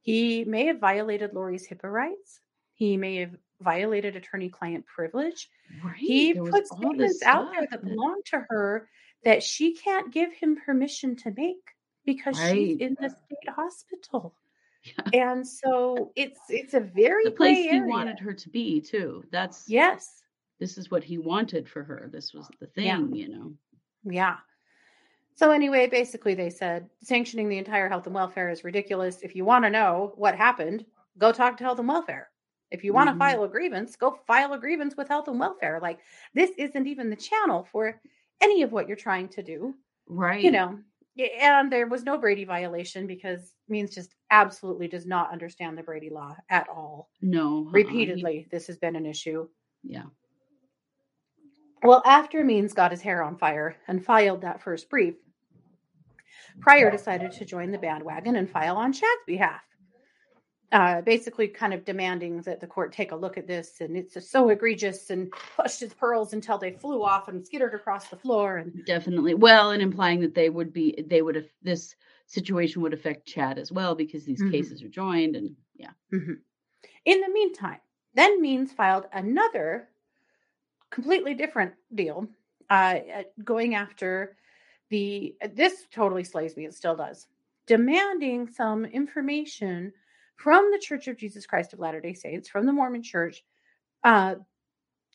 he 0.03 0.45
may 0.45 0.67
have 0.67 0.81
violated 0.81 1.33
Lori's 1.33 1.67
HIPAA 1.67 1.91
rights. 1.91 2.41
He 2.75 2.97
may 2.99 3.17
have 3.17 3.35
violated 3.61 4.17
attorney 4.17 4.49
client 4.49 4.85
privilege. 4.87 5.49
Right. 5.83 5.97
He 5.97 6.33
there 6.33 6.43
was 6.43 6.51
put 6.53 6.67
statements 6.67 7.23
out 7.23 7.51
there 7.53 7.67
that 7.71 7.85
belong 7.85 8.21
to 8.27 8.45
her 8.49 8.89
that 9.25 9.43
she 9.43 9.75
can't 9.75 10.13
give 10.13 10.33
him 10.33 10.57
permission 10.57 11.17
to 11.17 11.33
make 11.37 11.57
because 12.05 12.37
she's 12.39 12.79
in 12.79 12.97
the 13.01 13.09
state 13.09 13.49
hospital. 13.55 14.35
Yeah. 14.83 15.31
And 15.33 15.49
so 15.49 16.13
it's 16.15 16.41
it's 16.51 16.75
a 16.75 16.81
very 16.81 17.25
the 17.25 17.31
place 17.31 17.57
he 17.57 17.71
area. 17.71 17.89
wanted 17.89 18.19
her 18.19 18.35
to 18.35 18.49
be 18.51 18.81
too. 18.83 19.25
That's 19.33 19.65
Yes. 19.69 20.23
this 20.61 20.77
is 20.77 20.91
what 20.91 21.03
he 21.03 21.17
wanted 21.17 21.67
for 21.69 21.83
her. 21.83 22.11
This 22.13 22.35
was 22.35 22.51
the 22.61 22.67
thing, 22.67 22.85
Yeah. 22.85 22.99
you 22.99 23.29
know. 23.29 23.55
Yeah. 24.05 24.37
So 25.37 25.51
anyway, 25.51 25.87
basically 25.89 26.35
they 26.35 26.51
said 26.51 26.91
sanctioning 27.03 27.49
the 27.49 27.57
entire 27.59 27.89
health 27.89 28.05
and 28.07 28.15
welfare 28.15 28.51
is 28.51 28.63
ridiculous. 28.63 29.23
If 29.23 29.35
you 29.35 29.45
want 29.47 29.65
to 29.65 29.71
know 29.71 30.13
what 30.17 30.37
happened, 30.37 30.85
go 31.17 31.33
talk 31.33 31.57
to 31.57 31.65
health 31.65 31.79
and 31.79 31.89
welfare. 31.89 32.29
If 32.75 32.83
you 32.85 32.93
want 32.93 33.09
to 33.09 33.15
Mhm. 33.15 33.19
file 33.19 33.45
a 33.45 33.49
grievance, 33.49 33.95
go 33.97 34.11
file 34.27 34.53
a 34.53 34.59
grievance 34.59 34.97
with 34.97 35.09
health 35.09 35.29
and 35.29 35.39
welfare. 35.39 35.79
Like 35.81 36.01
this 36.35 36.51
isn't 36.59 36.87
even 36.87 37.09
the 37.09 37.17
channel 37.17 37.65
for 37.71 38.01
any 38.41 38.63
of 38.63 38.73
what 38.73 38.89
you're 38.89 38.97
trying 38.97 39.29
to 39.31 39.43
do. 39.43 39.75
Right. 40.09 40.43
You 40.43 40.51
know. 40.51 40.81
And 41.41 41.71
there 41.73 41.87
was 41.87 42.03
no 42.03 42.19
Brady 42.19 42.45
violation 42.45 43.07
because 43.07 43.55
Means 43.69 43.95
just 43.95 44.17
absolutely 44.31 44.89
does 44.89 45.07
not 45.07 45.31
understand 45.31 45.79
the 45.79 45.83
Brady 45.85 46.11
law 46.11 46.37
at 46.51 46.69
all. 46.69 47.09
No. 47.23 47.61
uh-uh, 47.67 47.71
Repeatedly, 47.71 48.49
this 48.51 48.67
has 48.67 48.77
been 48.77 48.97
an 48.97 49.07
issue. 49.07 49.49
yeah. 49.85 50.07
Well, 51.85 52.03
after 52.07 52.43
Means 52.43 52.73
got 52.73 52.91
his 52.91 53.03
hair 53.03 53.23
on 53.23 53.37
fire 53.37 53.77
and 53.87 54.05
filed 54.05 54.41
that 54.41 54.61
first 54.63 54.89
brief, 54.91 55.15
Prior 56.61 56.91
decided 56.91 57.31
to 57.33 57.45
join 57.45 57.71
the 57.71 57.79
bandwagon 57.79 58.37
and 58.37 58.49
file 58.51 58.77
on 58.77 58.93
Chad's 58.93 59.25
behalf. 59.27 59.61
Uh, 60.75 61.01
basically, 61.03 61.47
kind 61.47 61.73
of 61.73 61.85
demanding 61.85 62.43
that 62.43 62.61
the 62.61 62.67
court 62.67 62.93
take 62.93 63.13
a 63.13 63.17
look 63.17 63.39
at 63.39 63.47
this, 63.47 63.81
and 63.81 63.97
it's 63.97 64.13
just 64.15 64.33
so 64.33 64.49
egregious, 64.49 65.09
and 65.09 65.31
pushed 65.57 65.79
his 65.79 65.95
pearls 65.95 66.33
until 66.33 66.59
they 66.59 66.73
flew 66.73 67.05
off 67.05 67.29
and 67.29 67.47
skittered 67.47 67.75
across 67.75 68.09
the 68.09 68.17
floor. 68.17 68.57
And 68.57 68.85
Definitely. 68.85 69.35
Well, 69.35 69.71
and 69.71 69.81
implying 69.81 70.19
that 70.23 70.35
they 70.35 70.51
would 70.51 70.73
be, 70.73 71.01
they 71.07 71.23
would 71.23 71.37
have, 71.37 71.47
this 71.63 71.95
situation 72.27 72.83
would 72.83 72.93
affect 72.93 73.25
Chad 73.25 73.57
as 73.57 73.71
well 73.71 73.95
because 73.95 74.25
these 74.25 74.43
Mhm. 74.43 74.51
cases 74.51 74.83
are 74.83 74.89
joined. 74.89 75.37
And 75.37 75.55
yeah. 75.77 75.93
Mhm. 76.13 76.41
In 77.05 77.21
the 77.21 77.29
meantime, 77.29 77.81
then 78.15 78.43
Means 78.43 78.73
filed 78.73 79.07
another 79.13 79.91
completely 80.91 81.35
different 81.35 81.75
deal, 81.95 82.27
uh, 82.69 82.99
uh, 83.15 83.23
going 83.45 83.77
after 83.77 84.37
the. 84.89 85.37
This 85.53 85.87
totally 85.93 86.25
slays 86.25 86.57
me. 86.57 86.65
It 86.65 86.75
still 86.75 86.97
does. 86.97 87.29
Demanding 87.67 88.49
some 88.49 88.85
information 88.85 89.93
from 90.37 90.71
the 90.71 90.79
Church 90.79 91.09
of 91.09 91.19
Jesus 91.19 91.47
Christ 91.47 91.73
of 91.73 91.79
Latter 91.79 92.01
Day 92.01 92.15
Saints, 92.15 92.49
from 92.49 92.67
the 92.67 92.73
Mormon 92.73 93.03
Church, 93.03 93.45
uh, 94.03 94.37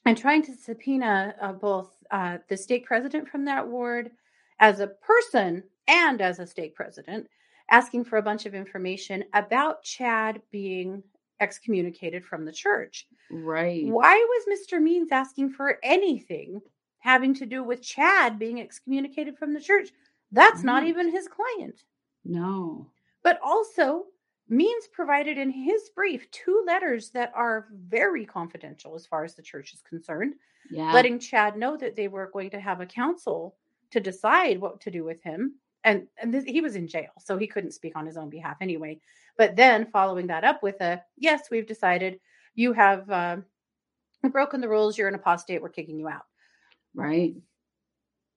and 0.06 0.18
trying 0.18 0.44
to 0.44 0.56
subpoena 0.56 1.36
uh, 1.42 1.54
both 1.54 1.92
uh, 2.12 2.38
the 2.48 2.58
stake 2.58 2.86
president 2.86 3.28
from 3.28 3.46
that 3.46 3.68
ward 3.68 4.12
as 4.60 4.80
a 4.80 4.88
person 4.88 5.64
and 5.88 6.22
as 6.22 6.40
a 6.40 6.48
stake 6.48 6.76
president, 6.76 7.28
asking 7.70 8.06
for 8.06 8.18
a 8.18 8.24
bunch 8.24 8.46
of 8.46 8.56
information 8.56 9.24
about 9.34 9.84
Chad 9.84 10.42
being 10.52 11.04
excommunicated 11.40 12.26
from 12.26 12.46
the 12.46 12.52
church. 12.52 13.08
Right. 13.32 13.86
Why 13.86 14.16
was 14.16 14.60
Mr. 14.60 14.82
Means 14.82 15.12
asking 15.12 15.52
for 15.52 15.80
anything 15.84 16.62
having 17.00 17.34
to 17.36 17.46
do 17.46 17.64
with 17.64 17.82
Chad 17.82 18.38
being 18.38 18.60
excommunicated 18.60 19.38
from 19.38 19.54
the 19.54 19.62
church? 19.62 19.90
That's 20.32 20.64
not 20.64 20.86
even 20.86 21.12
his 21.12 21.28
client. 21.28 21.84
No. 22.24 22.88
But 23.24 23.40
also, 23.44 24.06
Means 24.50 24.88
provided 24.88 25.38
in 25.38 25.52
his 25.52 25.90
brief 25.96 26.30
two 26.32 26.64
letters 26.66 27.12
that 27.12 27.32
are 27.36 27.68
very 27.72 28.26
confidential 28.26 28.96
as 28.96 29.06
far 29.06 29.24
as 29.24 29.36
the 29.36 29.44
church 29.44 29.74
is 29.74 29.82
concerned, 29.82 30.34
Yeah. 30.72 30.92
letting 30.92 31.20
Chad 31.20 31.56
know 31.58 31.78
that 31.78 31.96
they 31.96 32.08
were 32.08 32.30
going 32.34 32.50
to 32.52 32.60
have 32.60 32.82
a 32.82 32.86
council 32.86 33.56
to 33.92 34.00
decide 34.00 34.60
what 34.60 34.82
to 34.82 34.92
do 34.92 35.04
with 35.04 35.22
him. 35.24 35.56
And, 35.84 36.08
and 36.22 36.34
this, 36.34 36.44
he 36.46 36.62
was 36.62 36.76
in 36.76 36.88
jail, 36.88 37.12
so 37.20 37.38
he 37.38 37.48
couldn't 37.48 37.72
speak 37.74 37.96
on 37.96 38.06
his 38.06 38.18
own 38.18 38.30
behalf 38.30 38.58
anyway. 38.60 39.00
But 39.38 39.56
then 39.56 39.86
following 39.92 40.28
that 40.28 40.44
up 40.44 40.62
with 40.64 40.82
a 40.82 41.02
yes, 41.16 41.50
we've 41.52 41.68
decided 41.68 42.20
you 42.56 42.74
have 42.74 43.10
uh, 43.10 43.38
broken 44.32 44.62
the 44.62 44.68
rules, 44.68 44.98
you're 44.98 45.08
an 45.08 45.16
apostate, 45.16 45.62
we're 45.62 45.70
kicking 45.70 46.00
you 46.00 46.08
out. 46.10 46.26
right. 46.94 47.36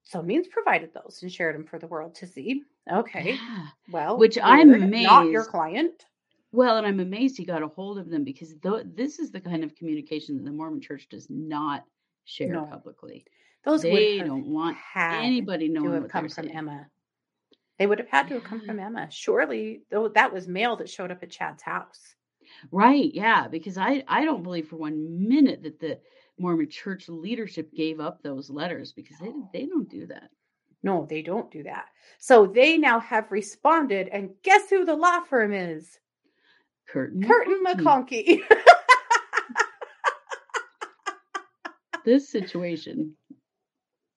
So 0.05 0.21
Means 0.21 0.47
provided 0.47 0.93
those 0.93 1.19
and 1.23 1.31
shared 1.31 1.55
them 1.55 1.65
for 1.65 1.79
the 1.79 1.87
world 1.87 2.15
to 2.15 2.27
see. 2.27 2.63
Okay, 2.91 3.33
Yeah. 3.35 3.67
well, 3.91 4.17
Which 4.17 4.37
I'm 4.41 4.69
weird, 4.69 4.89
Not 4.91 5.29
your 5.29 5.45
client. 5.45 6.05
Well, 6.51 6.77
and 6.77 6.85
I'm 6.85 6.99
amazed 6.99 7.37
he 7.37 7.45
got 7.45 7.63
a 7.63 7.67
hold 7.67 7.97
of 7.97 8.09
them 8.09 8.23
because 8.23 8.53
th- 8.61 8.85
this 8.93 9.19
is 9.19 9.31
the 9.31 9.39
kind 9.41 9.63
of 9.63 9.73
communication 9.75 10.37
that 10.37 10.43
the 10.43 10.51
Mormon 10.51 10.81
church 10.81 11.07
does 11.09 11.27
not 11.29 11.83
share 12.25 12.53
No. 12.53 12.65
publicly. 12.65 13.25
Those 13.63 13.81
They 13.81 14.19
don't 14.19 14.47
want 14.47 14.77
anybody 14.97 15.67
to 15.67 15.73
knowing 15.73 15.93
have 15.93 16.01
what 16.03 16.11
come 16.11 16.27
from 16.29 16.45
saying. 16.45 16.55
Emma. 16.57 16.87
They 17.79 17.87
would 17.87 17.97
have 17.99 18.09
had 18.09 18.27
to 18.27 18.35
have 18.35 18.43
come 18.43 18.59
from 18.61 18.79
Emma. 18.79 19.09
Surely, 19.09 19.81
though 19.89 20.09
that 20.09 20.31
was 20.31 20.47
mail 20.47 20.75
that 20.75 20.89
showed 20.89 21.09
up 21.11 21.23
at 21.23 21.31
Chad's 21.31 21.63
house. 21.63 22.15
Right. 22.71 23.11
Yeah. 23.13 23.47
Because 23.47 23.77
I, 23.77 24.03
I 24.07 24.25
don't 24.25 24.43
believe 24.43 24.67
for 24.67 24.75
one 24.75 25.27
minute 25.27 25.63
that 25.63 25.79
the 25.79 25.99
Mormon 26.37 26.69
church 26.69 27.09
leadership 27.09 27.73
gave 27.73 27.99
up 27.99 28.21
those 28.21 28.49
letters 28.49 28.91
because 28.91 29.17
they, 29.17 29.31
they 29.53 29.65
don't 29.65 29.89
do 29.89 30.05
that. 30.07 30.29
No, 30.83 31.05
they 31.09 31.21
don't 31.21 31.49
do 31.49 31.63
that. 31.63 31.85
So 32.19 32.45
they 32.45 32.77
now 32.77 32.99
have 32.99 33.31
responded, 33.31 34.09
and 34.09 34.31
guess 34.43 34.69
who 34.69 34.85
the 34.85 34.95
law 34.95 35.21
firm 35.21 35.53
is? 35.53 35.99
Kirton. 36.87 37.23
Kirton 37.23 37.63
McConkie. 37.65 38.41
This 42.03 42.29
situation. 42.29 43.15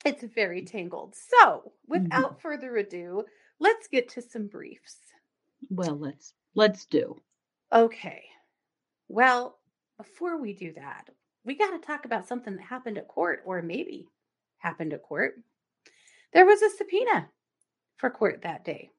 it's 0.05 0.25
very 0.35 0.65
tangled. 0.65 1.15
So, 1.15 1.47
mm-hmm. 1.49 2.03
without 2.03 2.41
further 2.41 2.77
ado, 2.77 3.25
let's 3.61 3.89
get 3.89 4.09
to 4.11 4.23
some 4.23 4.49
briefs. 4.49 4.97
Well, 5.71 5.97
let's 5.97 6.35
let's 6.55 6.85
do. 6.87 7.17
Okay. 7.73 8.25
Well, 9.09 9.59
before 9.99 10.41
we 10.41 10.53
do 10.53 10.73
that, 10.75 11.09
we 11.45 11.55
got 11.55 11.71
to 11.71 11.79
talk 11.79 12.05
about 12.05 12.27
something 12.27 12.57
that 12.57 12.63
happened 12.63 12.99
at 12.99 13.09
court, 13.09 13.43
or 13.47 13.63
maybe 13.63 14.09
happened 14.59 14.93
at 14.93 15.03
court. 15.03 15.35
There 16.37 16.45
was 16.45 16.61
a 16.61 16.69
subpoena 16.69 17.31
for 17.97 18.11
court 18.11 18.43
that 18.43 18.63
day 18.63 18.91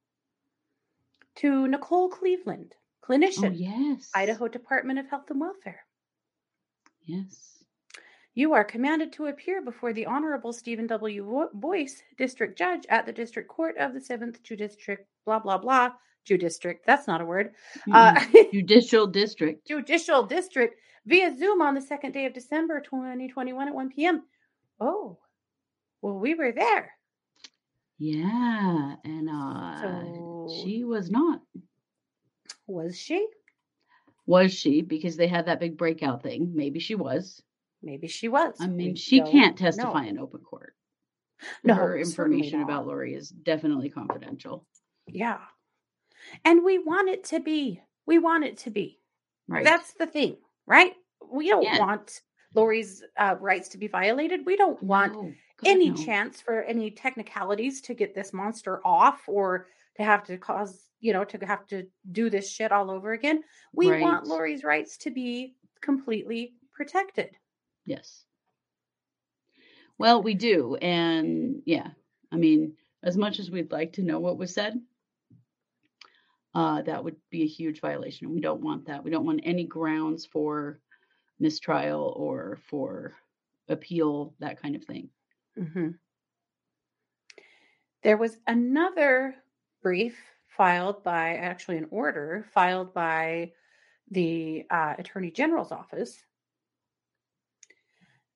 to 1.36 1.68
Nicole 1.68 2.10
Cleveland, 2.10 2.74
Oh 2.74 3.14
clinician, 3.14 3.54
yes. 3.56 4.10
Idaho 4.16 4.48
Department 4.48 4.98
of 4.98 5.08
Health 5.08 5.30
and 5.30 5.40
Welfare. 5.40 5.86
Yes. 7.06 7.64
You 8.34 8.54
are 8.54 8.64
commanded 8.64 9.14
to 9.14 9.28
appear 9.28 9.62
before 9.62 9.94
the 9.94 10.08
Honorable 10.08 10.52
Stephen 10.52 10.88
W. 10.88 11.48
Boyce, 11.54 12.02
District 12.18 12.58
Judge 12.58 12.88
at 12.90 13.06
the 13.06 13.14
District 13.14 13.48
Court 13.48 13.78
of 13.78 13.94
the 13.94 14.00
7th 14.00 14.42
Judistrict, 14.42 15.06
blah, 15.24 15.38
blah, 15.38 15.60
blah. 15.60 15.92
Judistrict, 16.28 16.80
that's 16.88 17.06
not 17.06 17.22
a 17.22 17.26
word. 17.26 17.52
Uh, 17.94 18.16
Mm-mm. 18.16 18.52
Judicial 18.52 19.06
district. 19.06 19.68
Judicial 19.68 20.24
District 20.24 20.74
via 21.06 21.38
Zoom 21.38 21.62
on 21.62 21.76
the 21.76 21.82
second 21.82 22.14
day 22.14 22.26
of 22.26 22.34
December 22.34 22.82
2021 22.82 23.68
at 23.68 23.76
1 23.76 23.90
p.m. 23.90 24.24
Oh, 24.80 25.20
well, 26.02 26.18
we 26.18 26.34
were 26.34 26.52
there. 26.52 26.97
Yeah. 28.00 28.96
And 29.04 29.30
uh 29.30 29.82
So, 29.82 30.48
she 30.64 30.84
was 30.84 31.10
not. 31.10 31.42
was 32.68 32.98
she? 32.98 33.26
Was 34.26 34.54
she? 34.54 34.82
Because 34.82 35.16
they 35.18 35.28
had 35.28 35.46
that 35.48 35.60
big 35.60 35.78
breakout 35.78 36.22
thing. 36.22 36.52
Maybe 36.54 36.80
she 36.80 36.96
was. 36.96 37.42
Maybe 37.82 38.08
she 38.08 38.28
was. 38.28 38.56
I 38.60 38.68
mean, 38.68 38.90
We 38.90 38.96
she 38.96 39.22
can't 39.22 39.58
testify 39.58 40.04
know. 40.04 40.10
in 40.10 40.20
open 40.20 40.42
court. 40.42 40.74
No, 41.64 41.76
Her 41.76 41.98
information 41.98 42.62
about. 42.62 42.88
Lori 42.88 43.14
is 43.14 43.30
definitely 43.30 43.90
confidential. 43.90 44.66
Yeah. 45.08 45.38
And 46.44 46.64
we 46.66 46.80
want 46.80 47.10
it 47.10 47.24
to 47.26 47.40
be. 47.40 47.80
We 48.06 48.18
want 48.18 48.44
it 48.44 48.58
to 48.60 48.72
be. 48.72 49.00
Right. 49.48 49.64
That's 49.64 49.94
the 49.94 50.08
thing, 50.08 50.38
right? 50.66 50.94
We 51.32 51.48
don't 51.50 51.64
Yeah. 51.64 51.80
want 51.80 52.22
Lori's 52.56 53.04
uh, 53.18 53.36
rights 53.40 53.70
to 53.70 53.78
be 53.78 53.88
violated. 53.88 54.46
We 54.46 54.58
don't 54.58 54.82
want 54.84 55.14
No, 55.14 55.32
God, 55.64 55.70
any 55.70 55.90
no. 55.90 55.96
chance 55.96 56.42
for 56.42 56.62
any 56.62 56.92
technicalities 56.92 57.82
to 57.82 57.94
get 57.94 58.14
this 58.14 58.34
monster 58.34 58.80
off 58.86 59.22
or 59.28 59.68
to 59.98 60.04
have 60.04 60.24
to 60.26 60.38
cause, 60.38 60.90
you 61.00 61.14
know, 61.14 61.24
to 61.26 61.46
have 61.46 61.66
to 61.68 61.88
do 62.12 62.30
this 62.30 62.52
shit 62.52 62.72
all 62.72 62.92
over 62.92 63.14
again. 63.14 63.44
We 63.74 64.00
want 64.00 64.28
Lori's 64.28 64.64
rights 64.64 64.98
to 65.00 65.12
be 65.12 65.56
completely 65.82 66.54
protected. 66.74 67.32
Yes. 67.86 68.24
Well, 69.98 70.22
we 70.22 70.36
do. 70.36 70.76
And 70.76 71.64
yeah, 71.66 71.90
I 72.32 72.36
mean, 72.36 72.74
as 73.04 73.18
much 73.18 73.40
as 73.40 73.50
we'd 73.50 73.72
like 73.72 73.94
to 73.94 74.04
know 74.04 74.20
what 74.20 74.38
was 74.38 74.54
said, 74.54 74.80
uh, 76.54 76.82
that 76.84 77.04
would 77.04 77.16
be 77.30 77.44
a 77.44 77.48
huge 77.48 77.82
violation. 77.82 78.34
We 78.34 78.42
don't 78.42 78.62
want 78.62 78.88
that. 78.88 79.04
We 79.04 79.12
don't 79.12 79.26
want 79.26 79.42
any 79.44 79.64
grounds 79.64 80.26
for 80.26 80.80
mistrial 81.40 82.14
or 82.16 82.58
for 82.70 83.14
appeal, 83.70 84.34
that 84.40 84.62
kind 84.62 84.76
of 84.76 84.84
thing. 84.84 85.10
Hmm 85.58 85.90
There 88.04 88.18
was 88.18 88.38
another 88.48 89.36
brief 89.82 90.18
filed 90.48 91.04
by, 91.04 91.36
actually, 91.36 91.78
an 91.78 91.88
order 91.92 92.46
filed 92.54 92.94
by 92.94 93.54
the 94.10 94.66
uh, 94.70 94.96
Attorney 94.98 95.32
General's 95.32 95.72
office. 95.72 96.24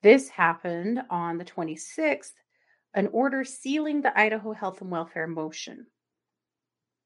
This 0.01 0.29
happened 0.29 1.01
on 1.09 1.37
the 1.37 1.45
26th, 1.45 2.33
an 2.93 3.07
order 3.07 3.43
sealing 3.43 4.01
the 4.01 4.17
Idaho 4.19 4.53
Health 4.53 4.81
and 4.81 4.91
Welfare 4.91 5.27
motion. 5.27 5.87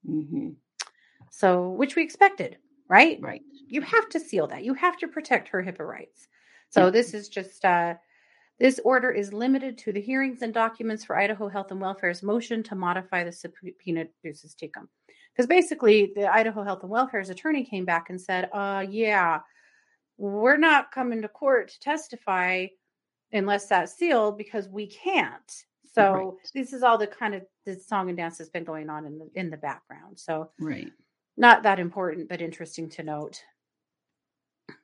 hmm 0.06 0.50
So, 1.30 1.70
which 1.72 1.96
we 1.96 2.04
expected, 2.04 2.58
right? 2.88 3.20
Right. 3.22 3.42
You 3.68 3.82
have 3.82 4.10
to 4.10 4.20
seal 4.20 4.48
that. 4.48 4.64
You 4.64 4.74
have 4.76 4.98
to 4.98 5.08
protect 5.08 5.50
her 5.50 5.62
HIPAA 5.64 5.88
rights. 5.88 6.28
So 6.70 6.90
this 6.92 7.14
is 7.14 7.30
just 7.30 7.64
uh 7.64 7.96
this 8.60 8.80
order 8.84 9.12
is 9.12 9.34
limited 9.34 9.78
to 9.80 9.92
the 9.92 10.02
hearings 10.02 10.42
and 10.42 10.54
documents 10.54 11.04
for 11.04 11.18
Idaho 11.18 11.50
Health 11.50 11.72
and 11.72 11.82
Welfare's 11.82 12.24
motion 12.24 12.64
to 12.64 12.76
modify 12.76 13.24
the 13.24 13.32
subpoena 13.32 14.06
duces 14.24 14.56
tecum. 14.56 14.88
Because 15.34 15.48
basically 15.48 16.14
the 16.16 16.34
Idaho 16.34 16.64
Health 16.64 16.84
and 16.84 16.92
Welfare's 16.92 17.30
attorney 17.30 17.66
came 17.66 17.84
back 17.84 18.10
and 18.10 18.20
said, 18.20 18.50
uh 18.54 18.86
yeah, 18.90 19.40
we're 20.18 20.58
not 20.58 20.92
coming 20.92 21.22
to 21.22 21.28
court 21.28 21.70
to 21.70 21.80
testify 21.80 22.68
unless 23.34 23.68
that's 23.68 23.94
sealed 23.96 24.38
because 24.38 24.70
we 24.70 24.88
can't. 24.88 25.52
So 25.94 26.14
Right. 26.14 26.28
this 26.54 26.72
is 26.74 26.84
all 26.84 26.98
the 26.98 27.08
kind 27.08 27.36
of 27.36 27.44
the 27.66 27.76
song 27.76 28.10
and 28.10 28.18
dance 28.18 28.38
that's 28.38 28.50
been 28.50 28.64
going 28.64 28.90
on 28.90 29.06
in 29.06 29.18
the 29.18 29.30
in 29.36 29.50
the 29.50 29.58
background. 29.58 30.20
So 30.20 30.52
Right. 30.60 30.92
not 31.36 31.64
that 31.64 31.80
important, 31.80 32.30
but 32.30 32.42
interesting 32.42 32.90
to 32.92 33.04
note. 33.04 33.44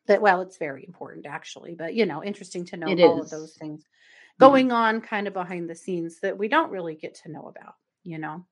That 0.07 0.21
well, 0.21 0.41
it's 0.41 0.57
very 0.57 0.83
important 0.85 1.25
actually, 1.25 1.75
but 1.75 1.93
you 1.93 2.05
know, 2.05 2.23
interesting 2.23 2.65
to 2.65 2.77
know 2.77 2.88
It 2.88 3.00
all 3.01 3.21
of 3.21 3.29
those 3.29 3.53
things 3.53 3.83
Mhm. 3.83 4.39
going 4.39 4.71
on 4.71 5.01
kind 5.01 5.27
of 5.27 5.33
behind 5.33 5.69
the 5.69 5.75
scenes 5.75 6.19
that 6.21 6.38
we 6.38 6.47
don't 6.47 6.71
really 6.71 6.95
get 6.95 7.13
to 7.15 7.31
know 7.31 7.47
about, 7.47 7.75
you 8.03 8.17
know. 8.17 8.45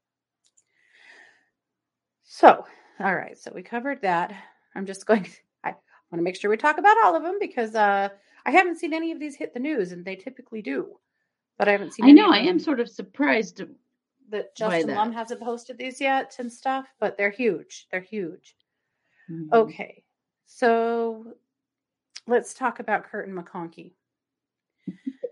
So, 2.23 2.65
all 2.99 3.15
right. 3.15 3.37
So 3.37 3.51
we 3.53 3.63
covered 3.63 4.01
that. 4.03 4.33
I'm 4.75 4.85
just 4.85 5.05
going. 5.05 5.27
I 5.63 5.71
want 6.11 6.19
to 6.19 6.21
make 6.21 6.35
sure 6.35 6.49
we 6.49 6.57
talk 6.57 6.77
about 6.77 6.97
all 7.03 7.15
of 7.15 7.23
them 7.23 7.37
because 7.39 7.75
uh, 7.75 8.09
I 8.45 8.51
haven't 8.51 8.77
seen 8.77 8.93
any 8.93 9.11
of 9.11 9.19
these 9.19 9.35
hit 9.35 9.53
the 9.53 9.59
news, 9.59 9.91
and 9.91 10.05
they 10.05 10.15
typically 10.15 10.61
do. 10.61 10.99
But 11.57 11.67
I 11.67 11.71
haven't 11.71 11.93
seen. 11.93 12.05
I 12.05 12.11
know. 12.11 12.31
I 12.31 12.37
am 12.39 12.59
sort 12.59 12.79
of 12.79 12.89
surprised. 12.89 13.63
that 14.29 14.55
Justin 14.55 14.87
that. 14.87 14.95
Lum 14.95 15.11
hasn't 15.11 15.41
posted 15.41 15.77
these 15.77 15.99
yet 15.99 16.35
and 16.39 16.51
stuff, 16.53 16.87
but 16.99 17.17
they're 17.17 17.31
huge. 17.31 17.87
They're 17.91 17.99
huge. 18.01 18.55
Mhm. 19.29 19.51
Okay, 19.51 20.03
so 20.51 21.25
let's 22.25 22.55
talk 22.55 22.79
about 22.79 23.03
Kirton 23.03 23.35
McConkie. 23.35 23.93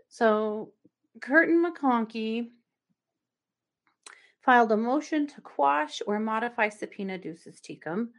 so 0.08 0.72
Kirton 1.20 1.66
McConkie 1.66 2.52
filed 4.42 4.72
a 4.72 4.78
motion 4.78 5.26
to 5.26 5.42
quash 5.42 6.04
or 6.06 6.20
modify 6.20 6.70
subpoena 6.70 7.18
duces 7.18 7.60
tecum, 7.60 8.10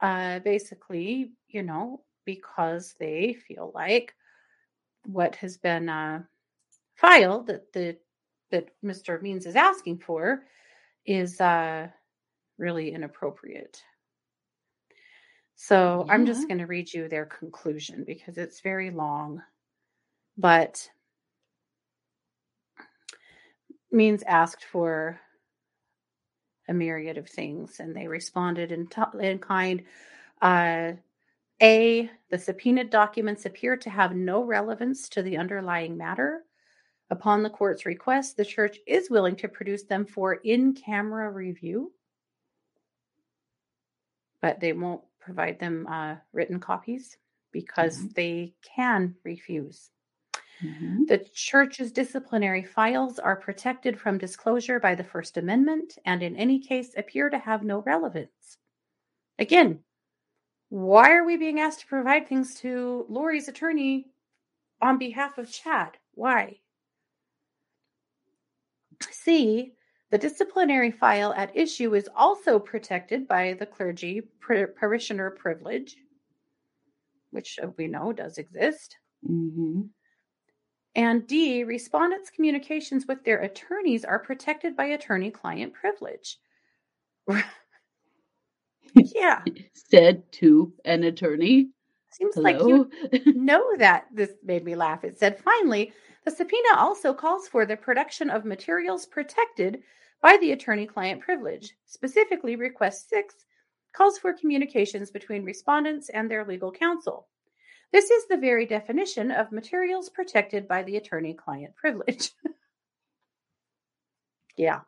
uh, 0.00 0.38
basically, 0.38 1.30
you 1.48 1.62
know, 1.62 2.00
because 2.24 2.94
they 2.98 3.34
feel 3.46 3.70
like 3.74 4.14
what 5.04 5.36
has 5.36 5.58
been 5.58 5.90
uh, 5.90 6.22
filed 6.96 7.48
that 7.48 7.70
the 7.74 7.96
that 8.50 8.70
Mr. 8.82 9.20
Means 9.20 9.44
is 9.44 9.56
asking 9.56 9.98
for 9.98 10.44
is 11.04 11.38
uh, 11.40 11.86
really 12.58 12.92
inappropriate. 12.92 13.82
So 15.62 16.06
I'm 16.08 16.24
just 16.24 16.48
going 16.48 16.56
to 16.60 16.66
read 16.66 16.90
you 16.90 17.06
their 17.06 17.26
conclusion 17.26 18.04
because 18.06 18.38
it's 18.38 18.62
very 18.62 18.90
long, 18.90 19.42
but 20.38 20.88
Means 23.92 24.22
asked 24.22 24.64
for 24.64 25.20
a 26.66 26.72
myriad 26.72 27.18
of 27.18 27.28
things, 27.28 27.78
and 27.78 27.94
they 27.94 28.08
responded 28.08 28.72
in, 28.72 28.86
to- 28.86 29.18
in 29.20 29.38
kind. 29.38 29.82
Uh, 30.40 30.92
a, 31.60 32.10
the 32.30 32.38
subpoenaed 32.38 32.88
documents 32.88 33.44
appear 33.44 33.76
to 33.76 33.90
have 33.90 34.16
no 34.16 34.42
relevance 34.42 35.10
to 35.10 35.22
the 35.22 35.36
underlying 35.36 35.94
matter. 35.94 36.40
Upon 37.10 37.42
the 37.42 37.50
court's 37.50 37.84
request, 37.84 38.38
the 38.38 38.46
church 38.46 38.78
is 38.86 39.10
willing 39.10 39.36
to 39.36 39.48
produce 39.48 39.82
them 39.82 40.06
for 40.06 40.36
in 40.36 40.72
camera 40.72 41.30
review, 41.30 41.92
but 44.40 44.58
they 44.58 44.72
won't 44.72 45.02
provide 45.20 45.58
them 45.58 45.86
uh, 45.88 46.16
written 46.32 46.60
copies 46.60 47.16
because 47.52 47.98
Mhm. 47.98 48.14
they 48.14 48.54
can 48.62 49.16
refuse. 49.24 49.90
Mhm. 50.62 51.06
The 51.08 51.18
church's 51.34 51.92
disciplinary 51.92 52.62
files 52.64 53.18
are 53.18 53.36
protected 53.36 54.00
from 54.00 54.18
disclosure 54.18 54.80
by 54.80 54.94
the 54.94 55.04
First 55.04 55.36
Amendment 55.36 55.98
and, 56.06 56.22
in 56.22 56.36
any 56.36 56.58
case, 56.60 56.94
appear 56.96 57.28
to 57.30 57.38
have 57.38 57.62
no 57.64 57.82
relevance. 57.82 58.58
Again, 59.38 59.84
why 60.70 61.12
are 61.12 61.24
we 61.24 61.36
being 61.36 61.60
asked 61.60 61.80
to 61.80 61.86
provide 61.86 62.28
things 62.28 62.54
to 62.60 63.06
Lori's 63.08 63.48
attorney 63.48 64.12
on 64.80 64.98
behalf 64.98 65.38
of 65.38 65.50
Chad? 65.52 65.98
Why? 66.14 66.60
C. 69.10 69.74
The 70.10 70.18
disciplinary 70.18 70.90
file 70.90 71.32
at 71.34 71.56
issue 71.56 71.94
is 71.94 72.08
also 72.16 72.58
protected 72.58 73.28
by 73.28 73.52
the 73.54 73.66
clergy 73.66 74.22
par- 74.44 74.66
parishioner 74.66 75.30
privilege, 75.30 75.96
which 77.30 77.58
uh, 77.62 77.68
we 77.76 77.86
know 77.86 78.12
does 78.12 78.38
exist. 78.38 78.96
Mhm. 79.28 79.90
And 80.96 81.24
D, 81.28 81.62
respondents' 81.62 82.30
communications 82.30 83.06
with 83.06 83.22
their 83.24 83.40
attorneys 83.42 84.04
are 84.04 84.18
protected 84.18 84.76
by 84.76 84.86
attorney 84.86 85.30
client 85.30 85.72
privilege. 85.72 86.38
yeah, 88.94 89.42
Said 89.72 90.24
to 90.32 90.72
an 90.84 91.04
attorney. 91.04 91.70
seems 92.10 92.36
like 92.36 92.58
you 92.58 92.90
know 93.26 93.76
that. 93.76 94.06
This 94.12 94.30
made 94.42 94.64
me 94.64 94.74
laugh. 94.74 95.04
It 95.04 95.16
said, 95.18 95.38
finally, 95.38 95.92
the 96.24 96.30
subpoena 96.30 96.76
also 96.76 97.14
calls 97.14 97.48
for 97.48 97.66
the 97.66 97.76
production 97.76 98.30
of 98.30 98.44
materials 98.44 99.06
protected 99.06 99.82
by 100.22 100.36
the 100.38 100.52
attorney 100.52 100.86
client 100.86 101.22
privilege. 101.22 101.74
Specifically, 101.86 102.56
request 102.56 103.08
six 103.08 103.44
calls 103.92 104.18
for 104.18 104.32
communications 104.32 105.10
between 105.10 105.44
respondents 105.44 106.08
and 106.10 106.30
their 106.30 106.44
legal 106.44 106.70
counsel. 106.72 107.28
This 107.92 108.10
is 108.10 108.26
the 108.28 108.36
very 108.36 108.66
definition 108.66 109.30
of 109.30 109.50
materials 109.50 110.10
protected 110.10 110.68
by 110.68 110.82
the 110.84 110.96
attorney 110.96 111.34
client 111.34 111.74
privilege. 111.74 112.32
yeah. 114.56 114.80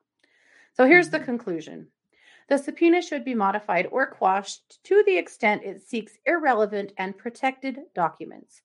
So 0.75 0.87
here's 0.87 1.11
the 1.11 1.21
Mhm. 1.21 1.21
conclusion. 1.21 1.93
The 2.49 2.59
subpoena 2.59 3.03
should 3.03 3.25
be 3.25 3.35
modified 3.35 3.87
or 3.87 4.07
quashed 4.07 4.83
to 4.85 5.03
the 5.05 5.17
extent 5.17 5.65
it 5.65 5.83
seeks 5.83 6.19
irrelevant 6.27 6.93
and 6.99 7.17
protected 7.17 7.81
documents. 7.95 8.63